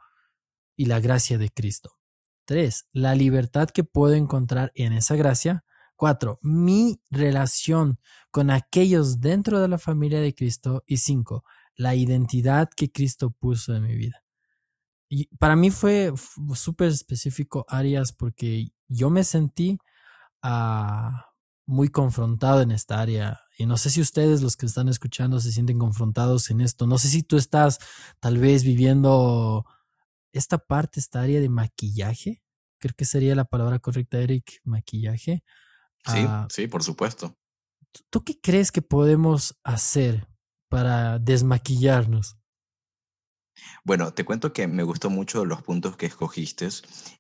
y 0.77 0.87
la 0.87 1.01
gracia 1.01 1.39
de 1.39 1.51
Cristo. 1.51 1.99
Tres, 2.45 2.87
la 2.93 3.15
libertad 3.15 3.69
que 3.71 3.85
puedo 3.85 4.15
encontrar 4.15 4.73
en 4.75 4.93
esa 4.93 5.17
gracia. 5.17 5.65
Cuatro, 5.95 6.39
mi 6.43 7.01
relación 7.11 8.01
con 8.33 8.51
aquellos 8.51 9.21
dentro 9.21 9.61
de 9.61 9.69
la 9.69 9.79
familia 9.79 10.21
de 10.21 10.35
Cristo. 10.35 10.83
Y 10.87 10.97
cinco, 10.97 11.45
la 11.77 11.95
identidad 11.95 12.69
que 12.75 12.91
Cristo 12.91 13.31
puso 13.31 13.77
en 13.77 13.85
mi 13.85 13.95
vida. 13.95 14.25
Y 15.09 15.27
para 15.37 15.55
mí 15.55 15.71
fue 15.71 16.13
súper 16.55 16.89
específico, 16.89 17.65
Arias, 17.69 18.13
porque 18.13 18.73
yo 18.89 19.11
me 19.11 19.23
sentí 19.23 19.79
uh, 20.43 21.13
muy 21.67 21.89
confrontado 21.91 22.63
en 22.63 22.73
esta 22.73 23.01
área 23.01 23.43
y 23.59 23.67
no 23.67 23.77
sé 23.77 23.91
si 23.91 24.01
ustedes, 24.01 24.43
los 24.43 24.57
que 24.57 24.67
están 24.67 24.89
escuchando, 24.89 25.39
se 25.39 25.53
sienten 25.53 25.79
confrontados 25.79 26.51
en 26.51 26.61
esto. 26.61 26.87
No 26.87 26.99
sé 26.99 27.09
si 27.09 27.23
tú 27.23 27.37
estás 27.37 27.79
tal 28.19 28.39
vez 28.39 28.65
viviendo 28.65 29.65
esta 30.33 30.59
parte, 30.59 31.01
esta 31.01 31.23
área 31.23 31.41
de 31.41 31.49
maquillaje. 31.49 32.43
Creo 32.79 32.95
que 32.97 33.05
sería 33.05 33.35
la 33.35 33.45
palabra 33.45 33.79
correcta, 33.79 34.19
Eric, 34.19 34.61
maquillaje. 34.65 35.45
Sí, 36.07 36.25
ah, 36.27 36.49
sí, 36.51 36.67
por 36.67 36.83
supuesto. 36.83 37.37
¿Tú 38.11 38.25
qué 38.25 38.41
crees 38.41 38.73
que 38.73 38.83
podemos 38.83 39.57
hacer 39.65 40.29
para 40.69 41.19
desmaquillarnos? 41.19 42.37
Bueno, 43.85 44.13
te 44.13 44.25
cuento 44.25 44.53
que 44.53 44.67
me 44.67 44.83
gustó 44.83 45.11
mucho 45.11 45.45
los 45.45 45.63
puntos 45.63 45.97
que 45.97 46.07
escogiste 46.07 46.69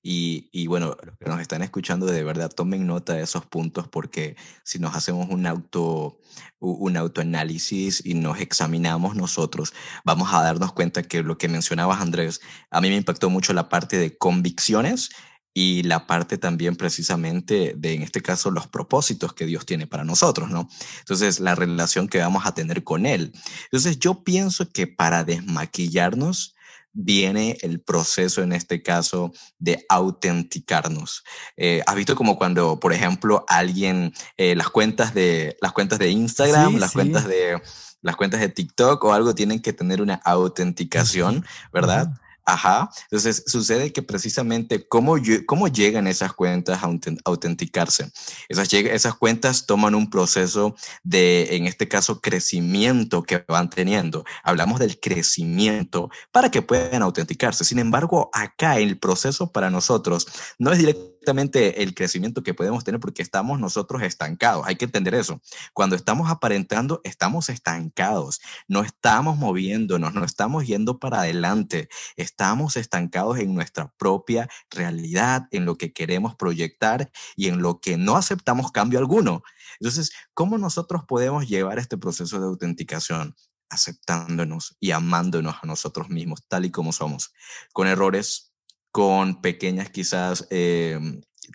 y, 0.02 0.48
y, 0.52 0.66
bueno, 0.66 0.96
los 1.02 1.16
que 1.18 1.28
nos 1.28 1.40
están 1.40 1.62
escuchando 1.62 2.06
de 2.06 2.24
verdad 2.24 2.50
tomen 2.50 2.86
nota 2.86 3.14
de 3.14 3.22
esos 3.22 3.46
puntos 3.46 3.88
porque 3.88 4.36
si 4.64 4.78
nos 4.78 4.94
hacemos 4.94 5.28
un 5.28 5.46
auto 5.46 6.18
un 6.58 6.96
autoanálisis 6.96 8.04
y 8.06 8.14
nos 8.14 8.40
examinamos 8.40 9.16
nosotros, 9.16 9.74
vamos 10.04 10.32
a 10.32 10.42
darnos 10.42 10.72
cuenta 10.72 11.02
que 11.02 11.22
lo 11.22 11.36
que 11.36 11.48
mencionabas 11.48 12.00
Andrés, 12.00 12.40
a 12.70 12.80
mí 12.80 12.88
me 12.88 12.96
impactó 12.96 13.30
mucho 13.30 13.52
la 13.52 13.68
parte 13.68 13.98
de 13.98 14.16
convicciones 14.16 15.10
y 15.54 15.82
la 15.82 16.06
parte 16.06 16.38
también 16.38 16.76
precisamente 16.76 17.74
de, 17.76 17.94
en 17.94 18.02
este 18.02 18.22
caso, 18.22 18.50
los 18.50 18.66
propósitos 18.66 19.34
que 19.34 19.46
Dios 19.46 19.66
tiene 19.66 19.86
para 19.86 20.04
nosotros, 20.04 20.50
¿no? 20.50 20.68
Entonces, 21.00 21.40
la 21.40 21.54
relación 21.54 22.08
que 22.08 22.18
vamos 22.18 22.46
a 22.46 22.54
tener 22.54 22.84
con 22.84 23.06
Él. 23.06 23.32
Entonces, 23.64 23.98
yo 23.98 24.24
pienso 24.24 24.70
que 24.70 24.86
para 24.86 25.24
desmaquillarnos 25.24 26.54
viene 26.94 27.58
el 27.62 27.80
proceso, 27.80 28.42
en 28.42 28.52
este 28.52 28.82
caso, 28.82 29.32
de 29.58 29.84
autenticarnos. 29.88 31.24
Eh, 31.56 31.82
¿Has 31.86 31.96
visto 31.96 32.14
como 32.16 32.36
cuando, 32.36 32.80
por 32.80 32.92
ejemplo, 32.92 33.44
alguien, 33.48 34.12
eh, 34.36 34.54
las 34.54 34.68
cuentas 34.68 35.14
de, 35.14 35.56
las 35.60 35.72
cuentas 35.72 35.98
de 35.98 36.10
Instagram, 36.10 36.76
las 36.76 36.92
cuentas 36.92 37.26
de 37.26 37.60
las 38.02 38.16
cuentas 38.16 38.40
de 38.40 38.48
TikTok 38.48 39.02
o 39.04 39.12
algo 39.12 39.32
tienen 39.34 39.62
que 39.62 39.72
tener 39.72 40.02
una 40.02 40.14
autenticación, 40.24 41.46
¿verdad? 41.72 42.12
Ajá. 42.44 42.90
Entonces, 43.04 43.44
sucede 43.46 43.92
que 43.92 44.02
precisamente 44.02 44.86
cómo, 44.86 45.16
cómo 45.46 45.68
llegan 45.68 46.06
esas 46.06 46.32
cuentas 46.32 46.82
a 46.82 46.90
autenticarse. 47.24 48.10
Esas, 48.48 48.72
esas 48.72 49.14
cuentas 49.14 49.66
toman 49.66 49.94
un 49.94 50.10
proceso 50.10 50.74
de, 51.04 51.56
en 51.56 51.66
este 51.66 51.88
caso, 51.88 52.20
crecimiento 52.20 53.22
que 53.22 53.44
van 53.46 53.70
teniendo. 53.70 54.24
Hablamos 54.42 54.80
del 54.80 54.98
crecimiento 54.98 56.10
para 56.32 56.50
que 56.50 56.62
puedan 56.62 57.02
autenticarse. 57.02 57.64
Sin 57.64 57.78
embargo, 57.78 58.30
acá 58.32 58.78
el 58.78 58.98
proceso 58.98 59.52
para 59.52 59.70
nosotros 59.70 60.26
no 60.58 60.72
es 60.72 60.82
directamente 61.22 61.84
el 61.84 61.94
crecimiento 61.94 62.42
que 62.42 62.52
podemos 62.52 62.82
tener 62.82 62.98
porque 62.98 63.22
estamos 63.22 63.60
nosotros 63.60 64.02
estancados. 64.02 64.66
Hay 64.66 64.74
que 64.74 64.86
entender 64.86 65.14
eso. 65.14 65.40
Cuando 65.72 65.94
estamos 65.94 66.28
aparentando, 66.28 67.00
estamos 67.04 67.48
estancados. 67.48 68.40
No 68.66 68.82
estamos 68.82 69.36
moviéndonos, 69.38 70.14
no 70.14 70.24
estamos 70.24 70.66
yendo 70.66 70.98
para 70.98 71.20
adelante 71.20 71.88
estamos 72.16 72.76
estancados 72.76 73.38
en 73.38 73.54
nuestra 73.54 73.92
propia 73.96 74.48
realidad, 74.70 75.46
en 75.52 75.64
lo 75.64 75.76
que 75.76 75.92
queremos 75.92 76.34
proyectar 76.34 77.10
y 77.36 77.48
en 77.48 77.62
lo 77.62 77.80
que 77.80 77.96
no 77.96 78.16
aceptamos 78.16 78.72
cambio 78.72 78.98
alguno. 78.98 79.42
Entonces, 79.78 80.10
¿cómo 80.34 80.58
nosotros 80.58 81.04
podemos 81.06 81.48
llevar 81.48 81.78
este 81.78 81.96
proceso 81.96 82.40
de 82.40 82.46
autenticación? 82.46 83.36
aceptándonos 83.72 84.76
y 84.80 84.90
amándonos 84.90 85.54
a 85.62 85.66
nosotros 85.66 86.10
mismos 86.10 86.44
tal 86.46 86.66
y 86.66 86.70
como 86.70 86.92
somos, 86.92 87.32
con 87.72 87.86
errores, 87.86 88.51
con 88.92 89.40
pequeñas 89.40 89.90
quizás 89.90 90.46
eh, 90.50 90.98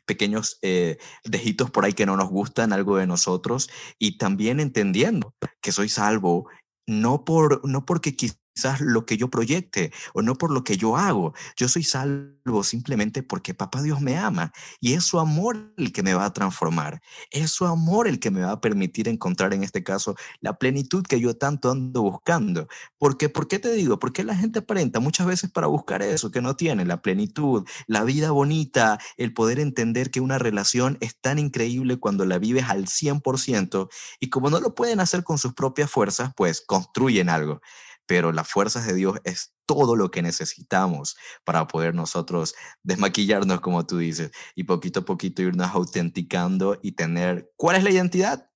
pequeños 0.06 0.60
eh, 0.62 0.98
dejitos 1.24 1.72
por 1.72 1.86
ahí 1.86 1.94
que 1.94 2.06
no 2.06 2.18
nos 2.18 2.30
gustan, 2.30 2.74
algo 2.74 2.98
de 2.98 3.08
nosotros, 3.08 3.70
y 4.00 4.18
también 4.18 4.60
entendiendo 4.60 5.34
que 5.62 5.72
soy 5.72 5.90
salvo, 5.90 6.50
no, 6.88 7.24
por, 7.24 7.66
no 7.68 7.86
porque 7.86 8.16
quizás 8.16 8.40
quizás 8.58 8.82
lo 8.82 9.06
que 9.06 9.18
yo 9.18 9.30
proyecte 9.30 9.92
o 10.16 10.24
no 10.24 10.36
por 10.36 10.50
lo 10.50 10.64
que 10.64 10.78
yo 10.78 10.98
hago. 10.98 11.36
Yo 11.56 11.70
soy 11.70 11.84
salvo 11.84 12.64
simplemente 12.64 13.22
porque 13.22 13.54
Papá 13.54 13.84
Dios 13.84 14.02
me 14.02 14.18
ama 14.18 14.52
y 14.80 14.94
es 14.94 15.04
su 15.04 15.20
amor 15.20 15.72
el 15.78 15.92
que 15.92 16.02
me 16.02 16.16
va 16.16 16.26
a 16.26 16.34
transformar. 16.34 17.00
Es 17.30 17.52
su 17.52 17.68
amor 17.68 18.08
el 18.08 18.20
que 18.20 18.32
me 18.32 18.42
va 18.42 18.54
a 18.54 18.62
permitir 18.62 19.10
encontrar 19.10 19.54
en 19.54 19.64
este 19.64 19.84
caso 19.84 20.16
la 20.42 20.58
plenitud 20.58 21.04
que 21.04 21.20
yo 21.20 21.36
tanto 21.38 21.70
ando 21.70 22.02
buscando. 22.02 22.68
Porque, 22.98 23.30
¿por 23.30 23.48
qué 23.48 23.60
te 23.60 23.72
digo? 23.74 24.00
Porque 24.00 24.24
la 24.24 24.36
gente 24.36 24.60
aparenta 24.60 25.00
muchas 25.00 25.28
veces 25.28 25.52
para 25.52 25.68
buscar 25.68 26.02
eso 26.02 26.32
que 26.32 26.42
no 26.42 26.56
tiene, 26.56 26.84
la 26.84 27.04
plenitud, 27.04 27.64
la 27.86 28.04
vida 28.04 28.32
bonita, 28.32 28.98
el 29.18 29.36
poder 29.36 29.60
entender 29.60 30.10
que 30.10 30.20
una 30.20 30.40
relación 30.40 30.98
es 31.00 31.16
tan 31.16 31.38
increíble 31.38 31.98
cuando 31.98 32.26
la 32.26 32.40
vives 32.40 32.66
al 32.70 32.88
100% 32.88 33.88
y 34.20 34.30
como 34.32 34.50
no 34.50 34.60
lo 34.60 34.74
pueden 34.74 35.00
hacer 35.00 35.24
con 35.24 35.38
sus 35.38 35.54
propias 35.54 35.92
fuerzas, 35.92 36.32
pues 36.36 36.64
construyen 36.66 37.30
algo 37.30 37.62
pero 38.08 38.32
las 38.32 38.48
fuerzas 38.48 38.88
de 38.88 38.96
Dios 38.96 39.20
es 39.24 39.54
todo 39.68 39.96
lo 39.96 40.10
que 40.10 40.24
necesitamos 40.24 41.18
para 41.44 41.68
poder 41.68 41.94
nosotros 41.94 42.56
desmaquillarnos, 42.84 43.60
como 43.60 43.86
tú 43.86 43.98
dices, 43.98 44.32
y 44.56 44.64
poquito 44.64 45.02
a 45.02 45.06
poquito 45.06 45.44
irnos 45.44 45.70
autenticando 45.70 46.80
y 46.82 46.94
tener, 46.94 47.52
¿cuál 47.58 47.76
es 47.76 47.84
la 47.84 47.92
identidad? 47.92 48.50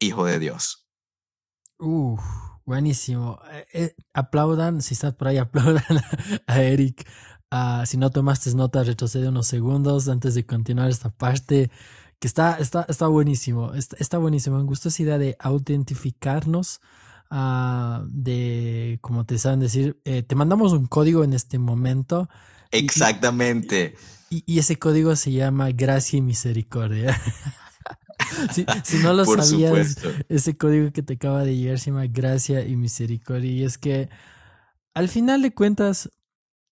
Hijo 0.00 0.24
de 0.24 0.38
Dios. 0.38 0.88
Uh, 1.78 2.16
buenísimo. 2.64 3.40
Eh, 3.50 3.66
eh, 3.74 3.94
aplaudan, 4.14 4.80
si 4.80 4.94
estás 4.94 5.14
por 5.14 5.28
ahí, 5.28 5.36
aplaudan 5.38 6.00
a 6.46 6.62
Eric. 6.62 7.06
Uh, 7.52 7.84
si 7.84 7.98
no 7.98 8.10
tomaste 8.10 8.54
nota, 8.54 8.82
retrocede 8.82 9.28
unos 9.28 9.48
segundos 9.48 10.08
antes 10.08 10.34
de 10.34 10.46
continuar 10.46 10.88
esta 10.88 11.10
parte 11.10 11.70
que 12.18 12.28
está, 12.28 12.56
está, 12.58 12.86
está 12.88 13.08
buenísimo. 13.08 13.74
Está, 13.74 13.96
está 13.98 14.18
buenísimo. 14.18 14.58
Me 14.58 14.64
gusta 14.64 14.88
esa 14.88 15.02
idea 15.02 15.18
de 15.18 15.36
autentificarnos 15.40 16.80
Ah, 17.34 18.04
de, 18.08 18.98
como 19.00 19.24
te 19.24 19.38
saben 19.38 19.60
decir, 19.60 19.98
eh, 20.04 20.22
te 20.22 20.34
mandamos 20.34 20.74
un 20.74 20.86
código 20.86 21.24
en 21.24 21.32
este 21.32 21.58
momento. 21.58 22.28
Exactamente. 22.70 23.94
Y, 24.28 24.58
ese 24.58 24.78
código 24.78 25.16
se 25.16 25.32
llama 25.32 25.70
gracia 25.70 26.18
y 26.18 26.20
misericordia. 26.20 27.18
si, 28.84 28.98
no 28.98 29.14
lo 29.14 29.24
sabías, 29.24 29.96
ese 30.28 30.58
código 30.58 30.92
que 30.92 31.02
te 31.02 31.14
acaba 31.14 31.42
de 31.42 31.56
llegar 31.56 31.78
se 31.78 31.90
llama 31.90 32.04
gracia 32.06 32.66
y 32.66 32.76
misericordia. 32.76 33.50
Y 33.50 33.64
es 33.64 33.78
que 33.78 34.10
al 34.92 35.08
final 35.08 35.40
de 35.40 35.54
cuentas, 35.54 36.10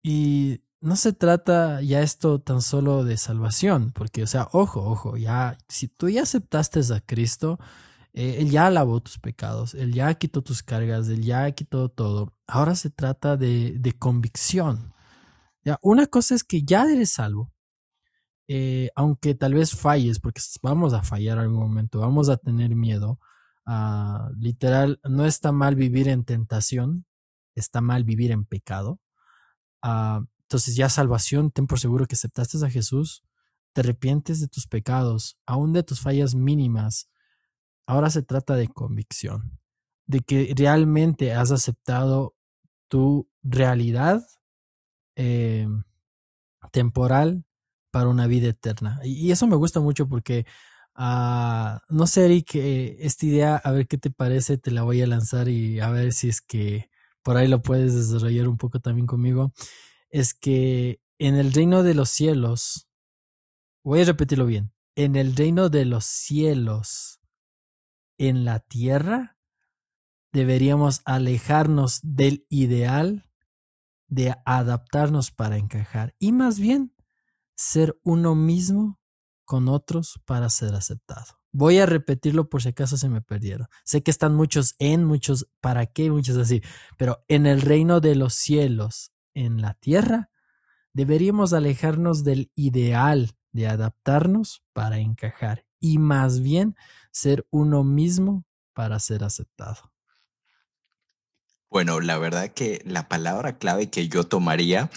y 0.03 0.61
no 0.79 0.95
se 0.95 1.11
trata 1.11 1.81
ya 1.81 2.01
esto 2.01 2.39
tan 2.39 2.61
solo 2.61 3.03
de 3.03 3.17
salvación, 3.17 3.91
porque, 3.91 4.23
o 4.23 4.27
sea, 4.27 4.47
ojo, 4.53 4.81
ojo, 4.81 5.17
ya, 5.17 5.57
si 5.67 5.89
tú 5.89 6.07
ya 6.07 6.23
aceptaste 6.23 6.79
a 6.93 7.01
Cristo, 7.01 7.59
eh, 8.17 8.37
él 8.39 8.49
ya 8.49 8.69
lavó 8.69 9.01
tus 9.01 9.19
pecados, 9.19 9.73
Él 9.75 9.93
ya 9.93 10.13
quitó 10.13 10.41
tus 10.41 10.63
cargas, 10.63 11.09
Él 11.09 11.21
ya 11.21 11.51
quitó 11.51 11.89
todo. 11.89 12.33
Ahora 12.47 12.75
se 12.75 12.89
trata 12.89 13.35
de, 13.35 13.95
convicción. 13.99 14.93
¿ya? 15.65 15.77
Una 15.81 16.07
cosa 16.07 16.33
es 16.33 16.45
que 16.45 16.63
ya 16.63 16.85
eres 16.85 17.11
salvo, 17.11 17.51
eh, 18.47 18.89
aunque 18.95 19.35
tal 19.35 19.53
vez 19.55 19.75
falles, 19.75 20.19
porque 20.19 20.41
vamos 20.61 20.93
a 20.93 21.03
fallar 21.03 21.39
algún 21.39 21.59
momento, 21.59 21.99
vamos 21.99 22.29
a 22.29 22.37
tener 22.37 22.73
miedo. 22.73 23.19
Ah, 23.65 24.29
literal, 24.39 25.01
no 25.03 25.25
está 25.25 25.51
mal 25.51 25.75
vivir 25.75 26.07
en 26.07 26.23
tentación, 26.23 27.05
está 27.53 27.81
mal 27.81 28.05
vivir 28.05 28.31
en 28.31 28.45
pecado. 28.45 29.01
Ah, 29.81 30.21
entonces 30.43 30.77
ya 30.77 30.87
salvación, 30.87 31.51
ten 31.51 31.67
por 31.67 31.79
seguro 31.81 32.05
que 32.05 32.15
aceptaste 32.15 32.65
a 32.65 32.69
Jesús, 32.69 33.23
te 33.73 33.81
arrepientes 33.81 34.39
de 34.39 34.47
tus 34.47 34.67
pecados, 34.67 35.37
aún 35.45 35.73
de 35.73 35.83
tus 35.83 35.99
fallas 35.99 36.33
mínimas, 36.33 37.09
Ahora 37.87 38.09
se 38.09 38.23
trata 38.23 38.55
de 38.55 38.67
convicción, 38.67 39.59
de 40.07 40.21
que 40.21 40.53
realmente 40.55 41.33
has 41.33 41.51
aceptado 41.51 42.35
tu 42.87 43.29
realidad 43.43 44.25
eh, 45.15 45.67
temporal 46.71 47.45
para 47.91 48.09
una 48.09 48.27
vida 48.27 48.49
eterna. 48.49 48.99
Y, 49.03 49.31
eso 49.31 49.47
me 49.47 49.55
gusta 49.55 49.79
mucho 49.79 50.07
porque, 50.09 50.45
uh, 50.97 51.77
no 51.89 52.07
sé, 52.07 52.25
Eric, 52.25 52.55
eh, 52.55 52.97
esta 52.99 53.25
idea, 53.25 53.55
a 53.57 53.71
ver 53.71 53.87
qué 53.87 53.97
te 53.97 54.11
parece, 54.11 54.57
te 54.57 54.71
la 54.71 54.83
voy 54.83 55.01
a 55.01 55.07
lanzar 55.07 55.47
y 55.49 55.79
a 55.79 55.89
ver 55.89 56.11
si 56.13 56.29
es 56.29 56.41
que 56.41 56.89
por 57.23 57.37
ahí 57.37 57.47
lo 57.47 57.61
puedes 57.61 57.95
desarrollar 57.95 58.47
un 58.47 58.57
poco 58.57 58.79
también 58.79 59.07
conmigo. 59.07 59.53
Es 60.09 60.33
que 60.33 60.99
en 61.19 61.35
el 61.35 61.53
reino 61.53 61.83
de 61.83 61.93
los 61.95 62.09
cielos, 62.09 62.87
voy 63.83 64.01
a 64.01 64.05
repetirlo 64.05 64.45
bien, 64.45 64.73
en 64.95 65.15
el 65.15 65.35
reino 65.35 65.69
de 65.69 65.85
los 65.85 66.05
cielos 66.05 67.19
en 68.17 68.45
la 68.45 68.59
tierra, 68.59 69.37
deberíamos 70.31 71.01
alejarnos 71.05 71.99
del 72.03 72.45
ideal 72.49 73.29
de 74.07 74.35
adaptarnos 74.45 75.31
para 75.31 75.57
encajar 75.57 76.15
y 76.19 76.31
más 76.31 76.59
bien 76.59 76.93
ser 77.55 77.99
uno 78.03 78.35
mismo 78.35 78.99
con 79.45 79.67
otros 79.67 80.19
para 80.25 80.49
ser 80.49 80.75
aceptado. 80.75 81.39
Voy 81.51 81.79
a 81.79 81.85
repetirlo 81.85 82.49
por 82.49 82.61
si 82.61 82.69
acaso 82.69 82.97
se 82.97 83.07
me 83.07 83.21
perdieron. 83.21 83.67
Sé 83.85 84.03
que 84.03 84.11
están 84.11 84.35
muchos 84.35 84.75
en, 84.77 85.05
muchos 85.05 85.47
para 85.61 85.85
qué, 85.85 86.11
muchos 86.11 86.35
así, 86.37 86.61
pero 86.97 87.23
en 87.29 87.45
el 87.45 87.61
reino 87.61 88.01
de 88.01 88.15
los 88.15 88.33
cielos, 88.33 89.13
en 89.33 89.61
la 89.61 89.73
tierra, 89.75 90.29
deberíamos 90.91 91.53
alejarnos 91.53 92.23
del 92.23 92.51
ideal 92.55 93.37
de 93.53 93.67
adaptarnos 93.67 94.63
para 94.73 94.99
encajar 94.99 95.65
y 95.79 95.97
más 95.97 96.41
bien 96.41 96.75
ser 97.15 97.47
uno 97.49 97.85
mismo 97.85 98.43
para 98.73 98.99
ser 98.99 99.23
aceptado? 99.23 99.93
Bueno, 101.69 102.01
la 102.01 102.17
verdad 102.17 102.49
que 102.49 102.81
la 102.85 103.07
palabra 103.07 103.57
clave 103.57 103.89
que 103.89 104.09
yo 104.09 104.25
tomaría, 104.25 104.89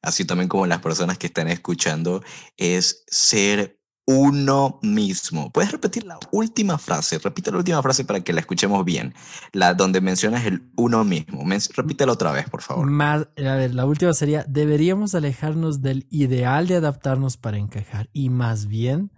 así 0.00 0.24
también 0.24 0.48
como 0.48 0.66
las 0.66 0.80
personas 0.80 1.18
que 1.18 1.26
están 1.26 1.48
escuchando, 1.48 2.22
es 2.56 3.04
ser 3.08 3.78
uno 4.06 4.78
mismo. 4.82 5.50
¿Puedes 5.52 5.70
repetir 5.70 6.04
la 6.04 6.18
última 6.30 6.78
frase? 6.78 7.18
Repite 7.18 7.50
la 7.50 7.58
última 7.58 7.82
frase 7.82 8.04
para 8.04 8.20
que 8.20 8.32
la 8.32 8.40
escuchemos 8.40 8.82
bien. 8.84 9.14
La 9.52 9.74
donde 9.74 10.00
mencionas 10.00 10.46
el 10.46 10.70
uno 10.76 11.04
mismo. 11.04 11.44
repítela 11.74 12.12
otra 12.12 12.32
vez, 12.32 12.48
por 12.48 12.62
favor. 12.62 12.86
Más, 12.86 13.28
a 13.36 13.54
ver, 13.54 13.74
la 13.74 13.84
última 13.84 14.14
sería, 14.14 14.44
deberíamos 14.48 15.14
alejarnos 15.14 15.82
del 15.82 16.06
ideal 16.10 16.68
de 16.68 16.76
adaptarnos 16.76 17.36
para 17.36 17.58
encajar 17.58 18.08
y 18.12 18.30
más 18.30 18.66
bien 18.66 19.10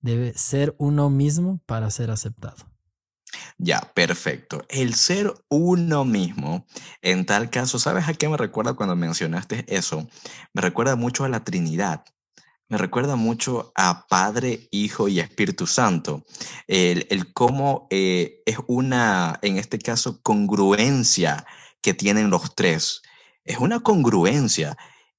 debe 0.00 0.32
ser 0.34 0.74
uno 0.78 1.10
mismo 1.10 1.60
para 1.66 1.90
ser 1.90 2.10
aceptado. 2.10 2.68
Ya, 3.58 3.80
perfecto. 3.94 4.64
El 4.68 4.94
ser 4.94 5.32
uno 5.48 6.04
mismo, 6.04 6.66
en 7.00 7.26
tal 7.26 7.50
caso, 7.50 7.78
¿sabes 7.78 8.08
a 8.08 8.14
qué 8.14 8.28
me 8.28 8.36
recuerda 8.36 8.74
cuando 8.74 8.96
mencionaste 8.96 9.64
eso? 9.68 10.08
Me 10.52 10.62
recuerda 10.62 10.96
mucho 10.96 11.24
a 11.24 11.28
la 11.28 11.44
Trinidad 11.44 12.04
me 12.70 12.78
recuerda 12.78 13.16
mucho 13.16 13.72
a 13.74 14.06
Padre, 14.06 14.68
Hijo 14.70 15.08
y 15.08 15.18
Espíritu 15.18 15.66
Santo. 15.66 16.24
El, 16.68 17.32
cómo 17.32 17.88
eh, 17.90 18.42
es 18.46 18.58
una, 18.68 19.40
en 19.42 19.56
este 19.56 19.80
caso, 19.80 20.22
congruencia 20.22 21.44
que 21.82 21.94
tienen 21.94 22.30
los 22.30 22.54
tres. 22.54 23.02
Es 23.44 23.58
una 23.58 23.80
congruencia. 23.80 24.76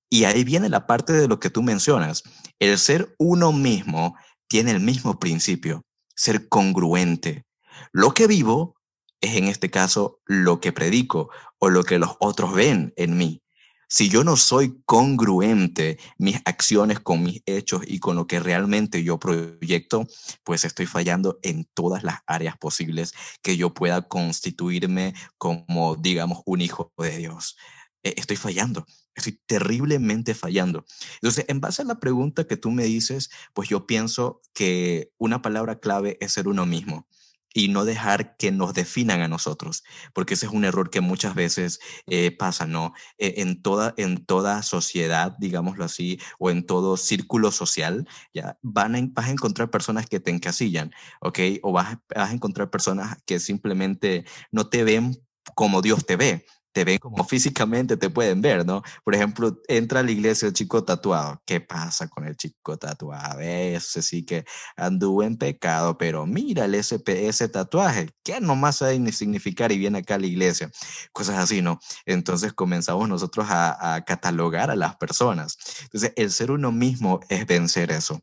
Y 0.09 0.23
ahí 0.23 0.45
viene 0.45 0.69
la 0.69 0.87
parte 0.87 1.11
de 1.11 1.27
lo 1.27 1.41
que 1.41 1.49
tú 1.49 1.61
mencionas. 1.61 2.23
El 2.57 2.77
ser 2.77 3.13
uno 3.17 3.51
mismo 3.51 4.15
tiene 4.51 4.71
el 4.71 4.81
mismo 4.81 5.17
principio, 5.17 5.85
ser 6.13 6.49
congruente. 6.49 7.45
Lo 7.93 8.13
que 8.13 8.27
vivo 8.27 8.75
es 9.21 9.37
en 9.37 9.45
este 9.45 9.71
caso 9.71 10.19
lo 10.25 10.59
que 10.59 10.73
predico 10.73 11.29
o 11.57 11.69
lo 11.69 11.85
que 11.85 11.97
los 11.97 12.17
otros 12.19 12.53
ven 12.53 12.91
en 12.97 13.15
mí. 13.15 13.41
Si 13.87 14.09
yo 14.09 14.25
no 14.25 14.35
soy 14.35 14.81
congruente 14.85 15.99
mis 16.17 16.41
acciones 16.43 16.99
con 16.99 17.23
mis 17.23 17.41
hechos 17.45 17.83
y 17.87 17.99
con 17.99 18.17
lo 18.17 18.27
que 18.27 18.41
realmente 18.41 19.05
yo 19.05 19.17
proyecto, 19.17 20.05
pues 20.43 20.65
estoy 20.65 20.85
fallando 20.85 21.39
en 21.43 21.63
todas 21.73 22.03
las 22.03 22.19
áreas 22.27 22.57
posibles 22.57 23.13
que 23.41 23.55
yo 23.55 23.73
pueda 23.73 24.01
constituirme 24.01 25.13
como, 25.37 25.95
digamos, 25.95 26.41
un 26.45 26.59
hijo 26.59 26.91
de 26.97 27.19
Dios. 27.19 27.55
E, 28.03 28.15
estoy 28.17 28.35
fallando, 28.35 28.85
estoy 29.15 29.39
terriblemente 29.45 30.33
fallando. 30.33 30.85
Entonces, 31.15 31.45
en 31.47 31.61
base 31.61 31.81
a 31.81 31.85
la 31.85 31.99
pregunta 31.99 32.45
que 32.45 32.57
tú 32.57 32.71
me 32.71 32.83
dices, 32.83 33.29
pues 33.53 33.69
yo 33.69 33.85
pienso 33.85 34.41
que 34.53 35.11
una 35.17 35.41
palabra 35.41 35.79
clave 35.79 36.17
es 36.21 36.33
ser 36.33 36.47
uno 36.47 36.65
mismo 36.65 37.07
y 37.53 37.67
no 37.67 37.85
dejar 37.85 38.37
que 38.37 38.51
nos 38.51 38.73
definan 38.73 39.21
a 39.21 39.27
nosotros, 39.27 39.83
porque 40.13 40.35
ese 40.35 40.45
es 40.45 40.51
un 40.51 40.63
error 40.63 40.89
que 40.89 41.01
muchas 41.01 41.35
veces 41.35 41.79
eh, 42.07 42.31
pasa, 42.31 42.65
¿no? 42.65 42.93
E, 43.17 43.41
en, 43.41 43.61
toda, 43.61 43.93
en 43.97 44.25
toda 44.25 44.63
sociedad, 44.63 45.35
digámoslo 45.37 45.83
así, 45.83 46.19
o 46.39 46.49
en 46.49 46.65
todo 46.65 46.97
círculo 46.97 47.51
social, 47.51 48.07
ya 48.33 48.57
van 48.61 48.95
a, 48.95 49.01
vas 49.11 49.27
a 49.27 49.31
encontrar 49.31 49.69
personas 49.69 50.07
que 50.07 50.19
te 50.19 50.31
encasillan, 50.31 50.91
¿ok? 51.19 51.39
O 51.63 51.73
vas, 51.73 51.97
vas 52.13 52.29
a 52.29 52.33
encontrar 52.33 52.69
personas 52.69 53.17
que 53.25 53.39
simplemente 53.39 54.25
no 54.51 54.69
te 54.69 54.83
ven 54.83 55.21
como 55.55 55.81
Dios 55.81 56.05
te 56.05 56.15
ve, 56.15 56.45
te 56.71 56.83
ven 56.83 56.97
como 56.97 57.23
físicamente 57.27 57.97
te 57.97 58.09
pueden 58.09 58.41
ver, 58.41 58.65
¿no? 58.65 58.81
Por 59.03 59.15
ejemplo, 59.15 59.59
entra 59.67 59.99
a 59.99 60.03
la 60.03 60.11
iglesia 60.11 60.47
el 60.47 60.53
chico 60.53 60.83
tatuado. 60.83 61.41
¿Qué 61.45 61.61
pasa 61.61 62.07
con 62.07 62.25
el 62.25 62.35
chico 62.35 62.77
tatuado? 62.77 63.39
Ese 63.39 64.01
sí 64.01 64.23
que 64.23 64.45
anduvo 64.75 65.23
en 65.23 65.37
pecado, 65.37 65.97
pero 65.97 66.25
mira 66.25 66.65
ese, 66.65 67.01
ese 67.05 67.49
tatuaje. 67.49 68.09
¿Qué 68.23 68.39
nomás 68.39 68.81
hay 68.81 68.99
ni 68.99 69.11
significar 69.11 69.71
y 69.71 69.77
viene 69.77 69.99
acá 69.99 70.15
a 70.15 70.19
la 70.19 70.27
iglesia? 70.27 70.71
Cosas 71.11 71.37
así, 71.37 71.61
¿no? 71.61 71.79
Entonces 72.05 72.53
comenzamos 72.53 73.07
nosotros 73.09 73.47
a, 73.49 73.95
a 73.95 74.05
catalogar 74.05 74.71
a 74.71 74.75
las 74.75 74.95
personas. 74.97 75.57
Entonces, 75.83 76.13
el 76.15 76.31
ser 76.31 76.51
uno 76.51 76.71
mismo 76.71 77.19
es 77.29 77.45
vencer 77.45 77.91
eso. 77.91 78.21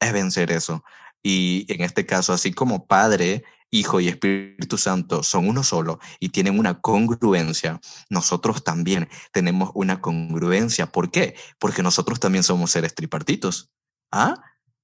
Es 0.00 0.12
vencer 0.12 0.50
eso. 0.52 0.84
Y 1.22 1.66
en 1.72 1.82
este 1.82 2.06
caso, 2.06 2.32
así 2.32 2.52
como 2.52 2.86
padre, 2.86 3.44
Hijo 3.70 4.00
y 4.00 4.08
Espíritu 4.08 4.78
Santo 4.78 5.22
son 5.22 5.48
uno 5.48 5.64
solo 5.64 5.98
y 6.20 6.28
tienen 6.28 6.58
una 6.58 6.80
congruencia, 6.80 7.80
nosotros 8.08 8.62
también 8.62 9.08
tenemos 9.32 9.70
una 9.74 10.00
congruencia. 10.00 10.86
¿Por 10.86 11.10
qué? 11.10 11.34
Porque 11.58 11.82
nosotros 11.82 12.20
también 12.20 12.44
somos 12.44 12.70
seres 12.70 12.94
tripartitos. 12.94 13.70
¿Ah? 14.12 14.40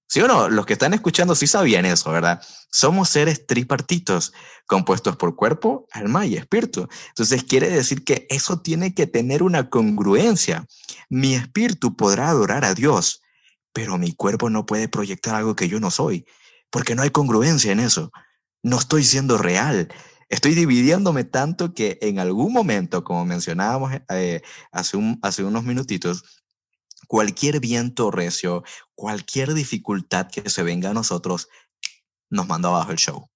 ¿Sí 0.09 0.21
o 0.21 0.29
no? 0.29 0.51
Los 0.51 0.67
que 0.67 0.75
están 0.75 0.93
escuchando 0.93 1.35
sí 1.35 1.47
sabían 1.47 1.87
eso, 1.87 2.11
¿verdad? 2.11 2.43
Somos 2.71 3.09
seres 3.09 3.47
tripartitos, 3.47 4.35
compuestos 4.67 5.17
por 5.17 5.37
cuerpo, 5.37 5.87
alma 5.91 6.27
y 6.27 6.37
espíritu. 6.37 6.89
Entonces 7.09 7.45
quiere 7.45 7.71
decir 7.71 8.05
que 8.05 8.27
eso 8.29 8.61
tiene 8.61 8.95
que 8.95 9.07
tener 9.07 9.43
una 9.43 9.71
congruencia. 9.71 10.67
Mi 11.09 11.35
espíritu 11.35 11.97
podrá 11.97 12.29
adorar 12.29 12.65
a 12.65 12.75
Dios, 12.75 13.23
pero 13.73 13.97
mi 13.97 14.13
cuerpo 14.13 14.51
no 14.51 14.67
puede 14.67 14.89
proyectar 14.89 15.35
algo 15.37 15.57
que 15.57 15.69
yo 15.69 15.81
no 15.81 15.91
soy, 15.91 16.27
porque 16.69 16.95
no 16.95 17.03
hay 17.03 17.11
congruencia 17.11 17.73
en 17.73 17.81
eso 17.81 18.13
no 18.63 18.79
estoy 18.79 19.05
siendo 19.05 19.39
real. 19.39 19.93
Estoy 20.29 20.55
dividiéndome 20.55 21.25
tanto 21.25 21.75
que 21.75 21.99
en 22.01 22.19
algún 22.19 22.53
momento, 22.53 23.05
como 23.05 23.25
mencionábamos 23.25 23.93
eh, 24.09 24.41
hace, 24.71 24.97
un, 24.97 25.19
hace 25.23 25.45
unos 25.45 25.65
minutitos, 25.65 26.25
cualquier 27.07 27.61
viento 27.61 28.11
recio, 28.11 28.63
cualquier 28.95 29.53
dificultad 29.53 30.29
que 30.31 30.49
se 30.49 30.63
venga 30.63 30.91
a 30.91 30.95
nosotros, 30.95 31.49
nos 32.31 32.49
mandó 32.49 32.69
abajo 32.69 32.93
el 32.93 32.99
show, 32.99 33.29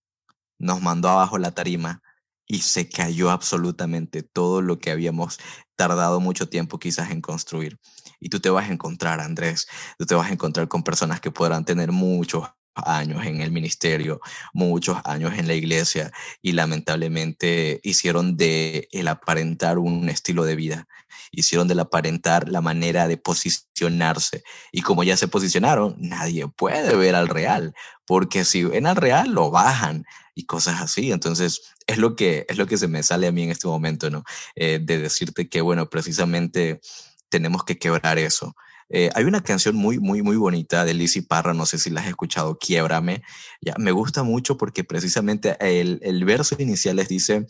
nos 0.58 0.80
mandó 0.80 1.10
abajo 1.10 1.36
la 1.36 1.50
tarima 1.50 2.02
y 2.46 2.60
se 2.60 2.88
cayó 2.88 3.30
absolutamente 3.30 4.22
todo 4.22 4.62
lo 4.62 4.78
que 4.78 4.90
habíamos 4.90 5.38
tardado 5.74 6.20
mucho 6.20 6.48
tiempo 6.48 6.78
quizás 6.78 7.10
en 7.10 7.20
construir. 7.20 7.78
Y 8.20 8.30
tú 8.30 8.40
te 8.40 8.48
vas 8.48 8.70
a 8.70 8.72
encontrar, 8.72 9.20
Andrés, 9.20 9.66
tú 9.98 10.06
te 10.06 10.14
vas 10.14 10.30
a 10.30 10.32
encontrar 10.32 10.68
con 10.68 10.82
personas 10.82 11.20
que 11.20 11.30
podrán 11.30 11.64
tener 11.66 11.92
muchos 11.92 12.48
años 12.84 13.24
en 13.26 13.40
el 13.40 13.50
ministerio, 13.50 14.20
muchos 14.52 14.98
años 15.04 15.34
en 15.38 15.46
la 15.46 15.54
iglesia 15.54 16.12
y 16.42 16.52
lamentablemente 16.52 17.80
hicieron 17.82 18.36
de 18.36 18.88
el 18.92 19.08
aparentar 19.08 19.78
un 19.78 20.08
estilo 20.08 20.44
de 20.44 20.56
vida, 20.56 20.88
hicieron 21.30 21.68
del 21.68 21.80
aparentar 21.80 22.48
la 22.48 22.60
manera 22.60 23.08
de 23.08 23.16
posicionarse 23.16 24.42
y 24.72 24.82
como 24.82 25.04
ya 25.04 25.16
se 25.16 25.28
posicionaron, 25.28 25.96
nadie 25.98 26.48
puede 26.48 26.96
ver 26.96 27.14
al 27.14 27.28
real, 27.28 27.74
porque 28.06 28.44
si 28.44 28.64
ven 28.64 28.86
al 28.86 28.96
real 28.96 29.30
lo 29.30 29.50
bajan 29.50 30.04
y 30.34 30.44
cosas 30.44 30.80
así, 30.80 31.12
entonces 31.12 31.74
es 31.86 31.98
lo 31.98 32.14
que 32.14 32.44
es 32.48 32.58
lo 32.58 32.66
que 32.66 32.76
se 32.76 32.88
me 32.88 33.02
sale 33.02 33.26
a 33.26 33.32
mí 33.32 33.44
en 33.44 33.50
este 33.50 33.68
momento, 33.68 34.10
¿no? 34.10 34.24
Eh, 34.54 34.80
de 34.82 34.98
decirte 34.98 35.48
que 35.48 35.60
bueno, 35.60 35.88
precisamente 35.88 36.80
tenemos 37.28 37.64
que 37.64 37.78
quebrar 37.78 38.18
eso. 38.18 38.54
Eh, 38.88 39.10
hay 39.14 39.24
una 39.24 39.42
canción 39.42 39.74
muy, 39.74 39.98
muy, 39.98 40.22
muy 40.22 40.36
bonita 40.36 40.84
de 40.84 40.94
Lizzy 40.94 41.22
Parra, 41.22 41.54
no 41.54 41.66
sé 41.66 41.78
si 41.78 41.90
la 41.90 42.02
has 42.02 42.08
escuchado, 42.08 42.58
Quiebrame. 42.58 43.22
Ya, 43.60 43.74
me 43.78 43.90
gusta 43.92 44.22
mucho 44.22 44.56
porque 44.56 44.84
precisamente 44.84 45.56
el, 45.60 45.98
el 46.02 46.24
verso 46.24 46.56
inicial 46.58 46.96
les 46.96 47.08
dice, 47.08 47.46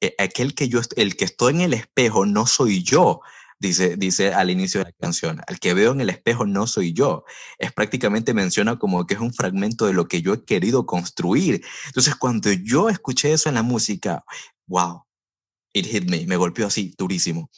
eh, 0.00 0.14
aquel 0.18 0.54
que 0.54 0.68
yo, 0.68 0.80
el 0.96 1.16
que 1.16 1.24
estoy 1.24 1.54
en 1.54 1.60
el 1.62 1.74
espejo 1.74 2.26
no 2.26 2.46
soy 2.46 2.82
yo, 2.82 3.20
dice, 3.60 3.96
dice 3.96 4.34
al 4.34 4.50
inicio 4.50 4.80
de 4.80 4.86
la 4.86 4.92
canción, 5.00 5.40
al 5.46 5.60
que 5.60 5.74
veo 5.74 5.92
en 5.92 6.00
el 6.00 6.10
espejo 6.10 6.46
no 6.46 6.66
soy 6.66 6.92
yo. 6.92 7.24
Es 7.58 7.72
prácticamente 7.72 8.34
menciona 8.34 8.78
como 8.78 9.06
que 9.06 9.14
es 9.14 9.20
un 9.20 9.32
fragmento 9.32 9.86
de 9.86 9.92
lo 9.92 10.08
que 10.08 10.20
yo 10.20 10.34
he 10.34 10.44
querido 10.44 10.84
construir. 10.86 11.64
Entonces, 11.86 12.16
cuando 12.16 12.50
yo 12.52 12.88
escuché 12.88 13.32
eso 13.32 13.48
en 13.48 13.54
la 13.54 13.62
música, 13.62 14.24
wow, 14.66 15.04
it 15.72 15.86
hit 15.86 16.10
me, 16.10 16.26
me 16.26 16.36
golpeó 16.36 16.66
así 16.66 16.94
durísimo 16.98 17.50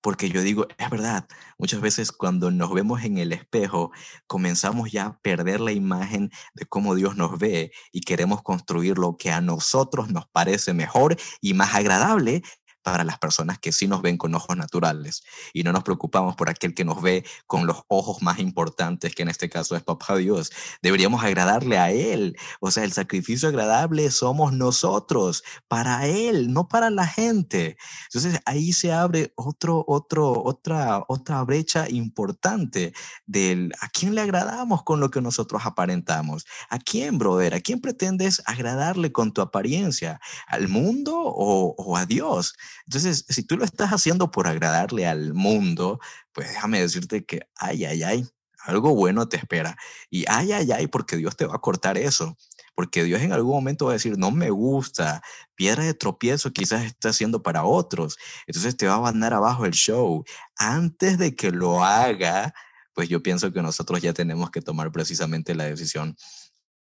porque 0.00 0.30
yo 0.30 0.42
digo, 0.42 0.66
es 0.78 0.90
verdad, 0.90 1.26
muchas 1.58 1.80
veces 1.80 2.12
cuando 2.12 2.50
nos 2.50 2.72
vemos 2.72 3.02
en 3.02 3.18
el 3.18 3.32
espejo, 3.32 3.92
comenzamos 4.26 4.90
ya 4.90 5.06
a 5.06 5.18
perder 5.18 5.60
la 5.60 5.72
imagen 5.72 6.30
de 6.54 6.66
cómo 6.66 6.94
Dios 6.94 7.16
nos 7.16 7.38
ve 7.38 7.72
y 7.92 8.00
queremos 8.00 8.42
construir 8.42 8.98
lo 8.98 9.16
que 9.16 9.30
a 9.30 9.40
nosotros 9.40 10.10
nos 10.10 10.26
parece 10.28 10.74
mejor 10.74 11.16
y 11.40 11.54
más 11.54 11.74
agradable 11.74 12.42
para 12.82 13.04
las 13.04 13.18
personas 13.18 13.58
que 13.58 13.72
sí 13.72 13.86
nos 13.86 14.02
ven 14.02 14.16
con 14.16 14.34
ojos 14.34 14.56
naturales 14.56 15.22
y 15.52 15.62
no 15.62 15.72
nos 15.72 15.84
preocupamos 15.84 16.36
por 16.36 16.50
aquel 16.50 16.74
que 16.74 16.84
nos 16.84 17.02
ve 17.02 17.24
con 17.46 17.66
los 17.66 17.82
ojos 17.88 18.22
más 18.22 18.38
importantes, 18.38 19.14
que 19.14 19.22
en 19.22 19.28
este 19.28 19.48
caso 19.48 19.76
es 19.76 19.82
Papá 19.82 20.16
Dios. 20.16 20.50
Deberíamos 20.82 21.22
agradarle 21.22 21.78
a 21.78 21.90
Él. 21.90 22.36
O 22.60 22.70
sea, 22.70 22.84
el 22.84 22.92
sacrificio 22.92 23.48
agradable 23.48 24.10
somos 24.10 24.52
nosotros, 24.52 25.42
para 25.68 26.06
Él, 26.06 26.52
no 26.52 26.68
para 26.68 26.90
la 26.90 27.06
gente. 27.06 27.76
Entonces 28.04 28.40
ahí 28.44 28.72
se 28.72 28.92
abre 28.92 29.32
otro, 29.36 29.84
otro, 29.86 30.42
otra, 30.42 31.02
otra 31.08 31.42
brecha 31.42 31.88
importante 31.88 32.92
del 33.26 33.72
a 33.80 33.88
quién 33.88 34.14
le 34.14 34.20
agradamos 34.20 34.82
con 34.82 35.00
lo 35.00 35.10
que 35.10 35.20
nosotros 35.20 35.62
aparentamos. 35.64 36.46
¿A 36.68 36.78
quién, 36.78 37.18
brother? 37.18 37.54
¿A 37.54 37.60
quién 37.60 37.80
pretendes 37.80 38.42
agradarle 38.46 39.12
con 39.12 39.32
tu 39.32 39.40
apariencia? 39.40 40.20
¿Al 40.46 40.68
mundo 40.68 41.14
o, 41.16 41.74
o 41.76 41.96
a 41.96 42.06
Dios? 42.06 42.54
Entonces, 42.86 43.24
si 43.28 43.42
tú 43.42 43.56
lo 43.56 43.64
estás 43.64 43.90
haciendo 43.90 44.30
por 44.30 44.46
agradarle 44.46 45.06
al 45.06 45.34
mundo, 45.34 46.00
pues 46.32 46.48
déjame 46.48 46.80
decirte 46.80 47.24
que, 47.24 47.48
ay, 47.56 47.84
ay, 47.84 48.02
ay, 48.02 48.28
algo 48.64 48.94
bueno 48.94 49.28
te 49.28 49.36
espera. 49.36 49.76
Y 50.10 50.24
ay, 50.28 50.52
ay, 50.52 50.70
ay, 50.72 50.86
porque 50.86 51.16
Dios 51.16 51.36
te 51.36 51.46
va 51.46 51.56
a 51.56 51.60
cortar 51.60 51.98
eso. 51.98 52.36
Porque 52.74 53.04
Dios 53.04 53.20
en 53.20 53.32
algún 53.32 53.52
momento 53.52 53.86
va 53.86 53.92
a 53.92 53.94
decir, 53.94 54.16
no 54.16 54.30
me 54.30 54.50
gusta, 54.50 55.22
piedra 55.54 55.84
de 55.84 55.94
tropiezo 55.94 56.52
quizás 56.52 56.84
está 56.84 57.10
haciendo 57.10 57.42
para 57.42 57.64
otros. 57.64 58.16
Entonces 58.46 58.76
te 58.76 58.86
va 58.86 58.94
a 58.94 59.00
mandar 59.00 59.34
abajo 59.34 59.66
el 59.66 59.72
show. 59.72 60.24
Antes 60.56 61.18
de 61.18 61.34
que 61.34 61.50
lo 61.50 61.84
haga, 61.84 62.54
pues 62.94 63.08
yo 63.08 63.22
pienso 63.22 63.52
que 63.52 63.62
nosotros 63.62 64.00
ya 64.00 64.12
tenemos 64.12 64.50
que 64.50 64.60
tomar 64.60 64.92
precisamente 64.92 65.54
la 65.54 65.64
decisión 65.64 66.16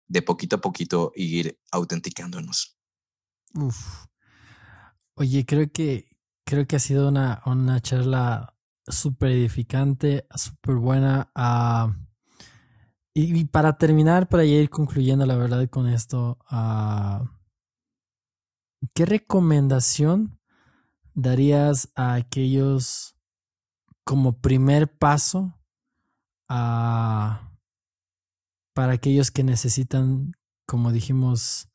de 0.07 0.23
poquito 0.23 0.57
a 0.57 0.61
poquito 0.61 1.13
ir 1.15 1.59
autenticándonos. 1.71 2.77
Uf. 3.55 4.07
Oye, 5.21 5.45
creo 5.45 5.69
que, 5.73 6.17
creo 6.45 6.69
que 6.69 6.77
ha 6.77 6.79
sido 6.79 7.09
una, 7.09 7.43
una 7.45 7.81
charla 7.81 8.55
súper 8.87 9.33
edificante, 9.33 10.29
súper 10.33 10.77
buena. 10.77 11.33
Uh, 11.35 11.93
y, 13.15 13.45
para 13.47 13.79
terminar, 13.79 14.29
para 14.29 14.45
ir 14.45 14.71
concluyendo 14.71 15.27
la 15.27 15.35
verdad 15.35 15.69
con 15.69 15.89
esto, 15.89 16.39
uh, 16.53 17.27
¿qué 18.95 19.07
recomendación 19.07 20.39
darías 21.15 21.91
a 21.97 22.15
aquellos 22.15 23.17
como 24.05 24.41
primer 24.41 24.97
paso 24.99 25.59
a 26.49 27.57
para 28.73 28.93
aquellos 28.93 29.33
que 29.33 29.43
necesitan, 29.43 30.31
como 30.65 30.93
dijimos, 30.93 31.69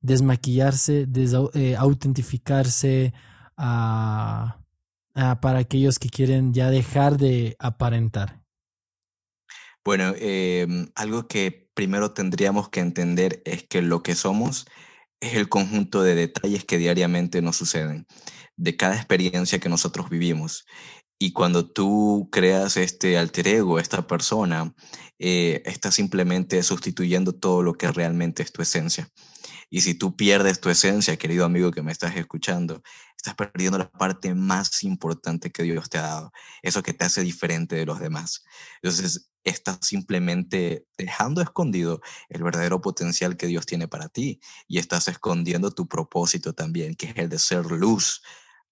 desmaquillarse, 0.00 1.06
des, 1.06 1.34
eh, 1.54 1.76
autentificarse, 1.76 3.12
para 3.56 5.58
aquellos 5.58 5.98
que 5.98 6.08
quieren 6.08 6.54
ya 6.54 6.70
dejar 6.70 7.18
de 7.18 7.56
aparentar? 7.58 8.40
Bueno, 9.84 10.12
eh, 10.16 10.66
algo 10.94 11.26
que 11.26 11.70
primero 11.74 12.12
tendríamos 12.12 12.68
que 12.68 12.80
entender 12.80 13.42
es 13.44 13.64
que 13.64 13.82
lo 13.82 14.02
que 14.02 14.14
somos 14.14 14.66
es 15.20 15.34
el 15.34 15.48
conjunto 15.48 16.02
de 16.02 16.14
detalles 16.14 16.64
que 16.64 16.78
diariamente 16.78 17.42
nos 17.42 17.56
suceden, 17.56 18.06
de 18.56 18.76
cada 18.76 18.96
experiencia 18.96 19.58
que 19.58 19.68
nosotros 19.68 20.10
vivimos. 20.10 20.66
Y 21.18 21.32
cuando 21.32 21.70
tú 21.70 22.28
creas 22.32 22.76
este 22.78 23.18
alter 23.18 23.48
ego, 23.48 23.78
esta 23.78 24.06
persona, 24.06 24.74
eh, 25.18 25.62
estás 25.66 25.94
simplemente 25.94 26.62
sustituyendo 26.62 27.34
todo 27.34 27.62
lo 27.62 27.74
que 27.74 27.92
realmente 27.92 28.42
es 28.42 28.52
tu 28.52 28.62
esencia. 28.62 29.10
Y 29.70 29.82
si 29.82 29.94
tú 29.94 30.16
pierdes 30.16 30.60
tu 30.60 30.68
esencia, 30.68 31.16
querido 31.16 31.44
amigo 31.44 31.70
que 31.70 31.82
me 31.82 31.92
estás 31.92 32.16
escuchando, 32.16 32.82
estás 33.16 33.34
perdiendo 33.34 33.78
la 33.78 33.90
parte 33.90 34.34
más 34.34 34.82
importante 34.82 35.52
que 35.52 35.62
Dios 35.62 35.88
te 35.88 35.98
ha 35.98 36.02
dado, 36.02 36.32
eso 36.62 36.82
que 36.82 36.92
te 36.92 37.04
hace 37.04 37.22
diferente 37.22 37.76
de 37.76 37.86
los 37.86 38.00
demás. 38.00 38.44
Entonces, 38.82 39.30
estás 39.44 39.78
simplemente 39.82 40.86
dejando 40.98 41.40
escondido 41.40 42.00
el 42.28 42.42
verdadero 42.42 42.80
potencial 42.80 43.36
que 43.36 43.46
Dios 43.46 43.64
tiene 43.64 43.88
para 43.88 44.08
ti 44.08 44.40
y 44.68 44.78
estás 44.78 45.08
escondiendo 45.08 45.70
tu 45.70 45.88
propósito 45.88 46.52
también, 46.52 46.94
que 46.94 47.06
es 47.06 47.16
el 47.16 47.28
de 47.28 47.38
ser 47.38 47.66
luz, 47.66 48.22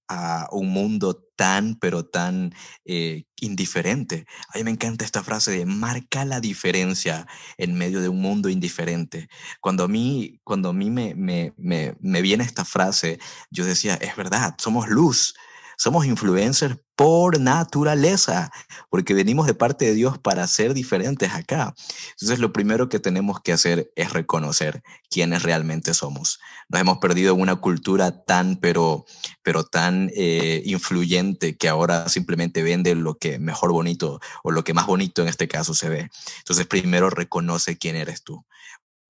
a 0.09 0.49
un 0.53 0.71
mundo 0.71 1.25
tan, 1.37 1.77
pero 1.77 2.05
tan 2.05 2.55
eh, 2.85 3.25
indiferente. 3.41 4.27
A 4.53 4.59
mí 4.59 4.65
me 4.65 4.71
encanta 4.71 5.05
esta 5.05 5.23
frase 5.23 5.53
de 5.53 5.67
marca 5.67 6.25
la 6.25 6.41
diferencia 6.41 7.27
en 7.57 7.75
medio 7.75 8.01
de 8.01 8.09
un 8.09 8.21
mundo 8.21 8.49
indiferente. 8.49 9.29
Cuando 9.61 9.85
a 9.85 9.89
mí, 9.89 10.41
cuando 10.45 10.71
a 10.71 10.73
mí 10.73 10.91
me, 10.91 11.15
me, 11.15 11.53
me, 11.57 11.95
me 12.01 12.23
viene 12.23 12.45
esta 12.45 12.65
frase, 12.65 13.19
yo 13.51 13.65
decía, 13.65 13.95
es 13.95 14.17
verdad, 14.17 14.55
somos 14.59 14.89
luz, 14.89 15.35
somos 15.79 16.07
influencers 16.07 16.77
por 16.97 17.39
naturaleza, 17.39 18.51
porque 18.91 19.15
venimos 19.15 19.47
de 19.47 19.55
parte 19.55 19.85
de 19.85 19.95
Dios 19.95 20.19
para 20.19 20.45
ser 20.49 20.75
diferentes 20.75 21.33
acá. 21.33 21.73
Entonces 22.11 22.41
lo 22.41 22.53
primero 22.53 22.89
que 22.89 22.99
tenemos 22.99 23.41
que 23.41 23.53
hacer 23.53 23.93
es 23.95 24.13
reconocer 24.13 24.83
quiénes 25.09 25.45
realmente 25.45 25.95
somos. 25.95 26.41
Nos 26.69 26.81
hemos 26.81 26.99
perdido 26.99 27.37
una 27.37 27.55
cultura 27.57 28.25
tan, 28.25 28.57
pero, 28.57 29.07
pero 29.45 29.63
tan 29.63 30.11
eh, 30.17 30.63
influyente 30.67 31.57
que 31.57 31.69
ahora 31.69 32.09
simplemente 32.09 32.65
vende 32.65 32.97
lo 32.97 33.17
que 33.17 33.39
mejor 33.39 33.71
bonito 33.71 34.21
o 34.43 34.51
lo 34.51 34.65
que 34.65 34.75
más 34.75 34.89
bonito 34.89 35.23
en 35.23 35.29
este 35.29 35.47
caso 35.47 35.75
se 35.75 35.89
ve. 35.89 36.11
Entonces 36.39 36.67
primero 36.67 37.09
reconoce 37.09 37.79
quién 37.79 37.95
eres 37.95 38.25
tú. 38.25 38.45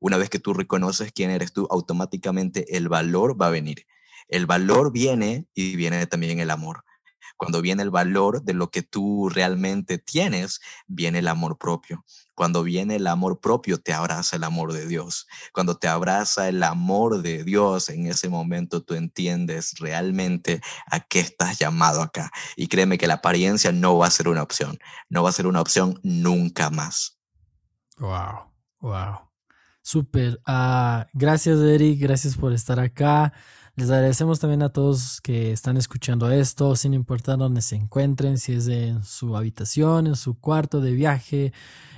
Una 0.00 0.18
vez 0.18 0.28
que 0.28 0.38
tú 0.38 0.52
reconoces 0.52 1.12
quién 1.12 1.30
eres 1.30 1.54
tú, 1.54 1.66
automáticamente 1.70 2.76
el 2.76 2.90
valor 2.90 3.40
va 3.40 3.46
a 3.46 3.50
venir. 3.50 3.86
El 4.29 4.47
valor 4.47 4.93
viene 4.93 5.47
y 5.55 5.76
viene 5.76 6.07
también 6.07 6.39
el 6.41 6.51
amor. 6.51 6.85
Cuando 7.39 7.62
viene 7.62 7.85
el 7.85 7.91
valor 7.91 8.43
de 8.43 8.53
lo 8.53 8.70
que 8.70 8.83
tú 8.83 9.29
realmente 9.29 9.97
tienes, 9.97 10.61
viene 10.89 11.20
el 11.20 11.29
amor 11.29 11.57
propio. 11.57 12.05
Cuando 12.35 12.64
viene 12.64 12.97
el 12.97 13.07
amor 13.07 13.41
propio, 13.41 13.79
te 13.79 13.93
abraza 13.93 14.37
el 14.37 14.43
amor 14.43 14.72
de 14.72 14.89
Dios. 14.89 15.29
Cuando 15.53 15.76
te 15.76 15.87
abraza 15.87 16.49
el 16.49 16.62
amor 16.64 17.22
de 17.22 17.45
Dios, 17.45 17.91
en 17.91 18.07
ese 18.07 18.29
momento 18.29 18.83
tú 18.83 18.95
entiendes 18.95 19.74
realmente 19.79 20.61
a 20.91 20.99
qué 20.99 21.20
estás 21.20 21.59
llamado 21.61 22.03
acá. 22.03 22.31
Y 22.57 22.66
créeme 22.66 22.99
que 22.99 23.07
la 23.07 23.14
apariencia 23.14 23.70
no 23.70 23.99
va 23.99 24.09
a 24.09 24.11
ser 24.11 24.26
una 24.26 24.43
opción. 24.43 24.76
No 25.09 25.22
va 25.22 25.31
a 25.31 25.33
ser 25.33 25.47
una 25.47 25.61
opción 25.61 26.01
nunca 26.03 26.70
más. 26.70 27.20
Wow, 27.99 28.53
wow. 28.81 29.18
Súper. 29.81 30.41
Uh, 30.47 31.05
gracias, 31.12 31.59
Eric. 31.61 32.01
Gracias 32.01 32.37
por 32.37 32.53
estar 32.53 32.79
acá. 32.81 33.33
Les 33.79 33.91
agradecemos 33.91 34.41
también 34.41 34.64
a 34.64 34.70
todos 34.70 35.20
que 35.20 35.53
están 35.53 35.76
escuchando 35.76 36.29
esto, 36.33 36.74
sin 36.74 36.95
importar 36.95 37.39
dónde 37.39 37.62
se 37.62 37.76
encuentren, 37.76 38.37
si 38.37 38.55
es 38.55 38.66
en 38.66 39.05
su 39.05 39.37
habitación, 39.37 40.09
en 40.09 40.16
su 40.16 40.35
cuarto 40.37 40.81
de 40.81 40.95
viaje, 40.95 41.53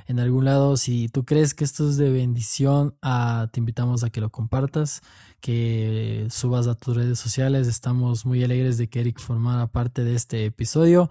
en 0.07 0.21
algún 0.21 0.45
lado. 0.45 0.77
Si 0.77 1.09
tú 1.09 1.25
crees 1.25 1.55
que 1.55 1.65
esto 1.65 1.89
es 1.89 1.97
de 1.97 2.11
bendición, 2.11 2.97
uh, 3.03 3.47
te 3.47 3.61
invitamos 3.61 4.05
a 4.05 4.11
que 4.11 4.21
lo 4.21 4.29
compartas, 4.29 5.01
que 5.41 6.27
subas 6.29 6.67
a 6.67 6.75
tus 6.75 6.95
redes 6.95 7.19
sociales. 7.19 7.67
Estamos 7.67 8.27
muy 8.27 8.45
alegres 8.45 8.77
de 8.77 8.91
que 8.91 9.01
Eric 9.01 9.19
formara 9.19 9.67
parte 9.67 10.05
de 10.05 10.15
este 10.15 10.45
episodio. 10.45 11.09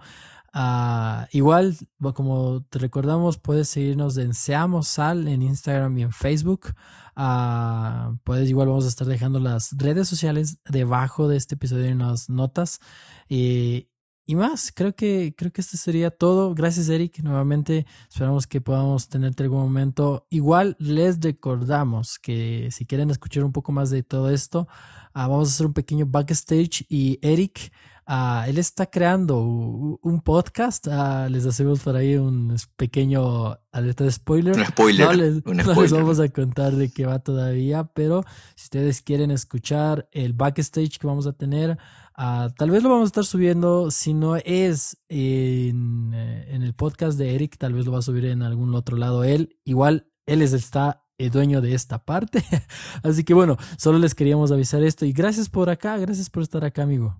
Uh, 0.52 1.26
igual, 1.30 1.76
como 2.14 2.64
te 2.70 2.80
recordamos, 2.80 3.38
puedes 3.38 3.68
seguirnos 3.68 4.16
en 4.16 4.34
Seamos 4.34 4.88
Sal 4.88 5.28
en 5.28 5.42
Instagram 5.42 5.96
y 5.98 6.02
en 6.02 6.12
Facebook. 6.12 6.74
Uh, 7.16 8.16
puedes, 8.24 8.48
igual 8.48 8.68
vamos 8.68 8.84
a 8.84 8.88
estar 8.88 9.06
dejando 9.06 9.38
las 9.38 9.76
redes 9.76 10.08
sociales 10.08 10.58
debajo 10.64 11.28
de 11.28 11.36
este 11.36 11.54
episodio 11.54 11.84
en 11.86 11.98
las 11.98 12.28
notas. 12.28 12.80
y 13.28 13.86
más, 14.34 14.70
creo 14.72 14.94
que, 14.94 15.34
creo 15.36 15.52
que 15.52 15.60
esto 15.60 15.76
sería 15.76 16.10
todo. 16.10 16.54
Gracias, 16.54 16.88
Eric. 16.88 17.20
Nuevamente, 17.20 17.86
esperamos 18.08 18.46
que 18.46 18.60
podamos 18.60 19.08
tenerte 19.08 19.42
algún 19.42 19.60
momento. 19.60 20.26
Igual 20.30 20.76
les 20.78 21.20
recordamos 21.20 22.18
que 22.18 22.68
si 22.70 22.86
quieren 22.86 23.10
escuchar 23.10 23.44
un 23.44 23.52
poco 23.52 23.72
más 23.72 23.90
de 23.90 24.02
todo 24.02 24.30
esto, 24.30 24.68
uh, 25.14 25.28
vamos 25.28 25.48
a 25.48 25.52
hacer 25.52 25.66
un 25.66 25.74
pequeño 25.74 26.06
backstage 26.06 26.86
y 26.88 27.18
Eric 27.22 27.72
Uh, 28.10 28.42
él 28.48 28.58
está 28.58 28.86
creando 28.86 29.38
un 29.38 30.20
podcast. 30.20 30.88
Uh, 30.88 31.28
les 31.30 31.46
hacemos 31.46 31.78
por 31.78 31.94
ahí 31.94 32.16
un 32.16 32.56
pequeño 32.76 33.56
alerta 33.70 34.02
de 34.02 34.10
spoiler. 34.10 34.56
Un 34.56 34.66
spoiler. 34.66 35.06
No, 35.06 35.12
les, 35.12 35.34
un 35.46 35.56
no 35.58 35.62
spoiler. 35.62 35.82
les, 35.82 35.92
vamos 35.92 36.18
a 36.18 36.28
contar 36.28 36.74
de 36.74 36.90
qué 36.90 37.06
va 37.06 37.20
todavía, 37.20 37.84
pero 37.84 38.24
si 38.56 38.64
ustedes 38.64 39.00
quieren 39.00 39.30
escuchar 39.30 40.08
el 40.10 40.32
backstage 40.32 40.98
que 40.98 41.06
vamos 41.06 41.28
a 41.28 41.34
tener, 41.34 41.78
uh, 42.18 42.50
tal 42.56 42.72
vez 42.72 42.82
lo 42.82 42.88
vamos 42.88 43.04
a 43.04 43.10
estar 43.10 43.24
subiendo. 43.24 43.92
Si 43.92 44.12
no 44.12 44.34
es 44.34 44.96
en, 45.08 46.12
en, 46.12 46.62
el 46.64 46.74
podcast 46.74 47.16
de 47.16 47.36
Eric, 47.36 47.58
tal 47.58 47.74
vez 47.74 47.86
lo 47.86 47.92
va 47.92 48.00
a 48.00 48.02
subir 48.02 48.24
en 48.24 48.42
algún 48.42 48.74
otro 48.74 48.96
lado 48.96 49.22
él. 49.22 49.56
Igual 49.62 50.10
él 50.26 50.42
es, 50.42 50.52
está 50.52 51.04
el 51.16 51.30
dueño 51.30 51.60
de 51.60 51.74
esta 51.74 52.04
parte. 52.04 52.42
Así 53.04 53.22
que 53.22 53.34
bueno, 53.34 53.56
solo 53.78 54.00
les 54.00 54.16
queríamos 54.16 54.50
avisar 54.50 54.82
esto 54.82 55.06
y 55.06 55.12
gracias 55.12 55.48
por 55.48 55.70
acá, 55.70 55.96
gracias 55.96 56.28
por 56.28 56.42
estar 56.42 56.64
acá, 56.64 56.82
amigo. 56.82 57.16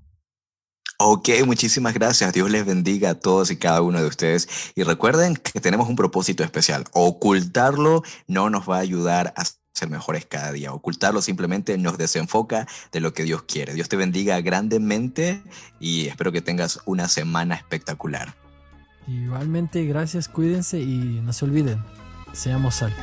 Ok, 1.03 1.31
muchísimas 1.47 1.95
gracias. 1.95 2.35
Dios 2.35 2.51
les 2.51 2.67
bendiga 2.67 3.09
a 3.09 3.15
todos 3.15 3.51
y 3.51 3.57
cada 3.57 3.81
uno 3.81 4.03
de 4.03 4.07
ustedes. 4.07 4.47
Y 4.75 4.83
recuerden 4.83 5.35
que 5.35 5.59
tenemos 5.59 5.89
un 5.89 5.97
propósito 5.97 6.45
especial. 6.45 6.85
Ocultarlo 6.93 8.03
no 8.27 8.51
nos 8.51 8.69
va 8.69 8.77
a 8.77 8.81
ayudar 8.81 9.33
a 9.35 9.45
ser 9.73 9.89
mejores 9.89 10.27
cada 10.27 10.53
día. 10.53 10.75
Ocultarlo 10.75 11.23
simplemente 11.23 11.79
nos 11.79 11.97
desenfoca 11.97 12.69
de 12.93 13.01
lo 13.01 13.15
que 13.15 13.25
Dios 13.25 13.45
quiere. 13.45 13.73
Dios 13.73 13.89
te 13.89 13.97
bendiga 13.97 14.39
grandemente 14.43 15.43
y 15.81 16.07
espero 16.09 16.33
que 16.33 16.43
tengas 16.43 16.81
una 16.85 17.09
semana 17.09 17.55
espectacular. 17.55 18.35
Igualmente, 19.09 19.87
gracias, 19.87 20.29
cuídense 20.29 20.81
y 20.81 21.23
no 21.23 21.33
se 21.33 21.47
olviden, 21.47 21.83
seamos 22.35 22.75
sal. 22.75 22.95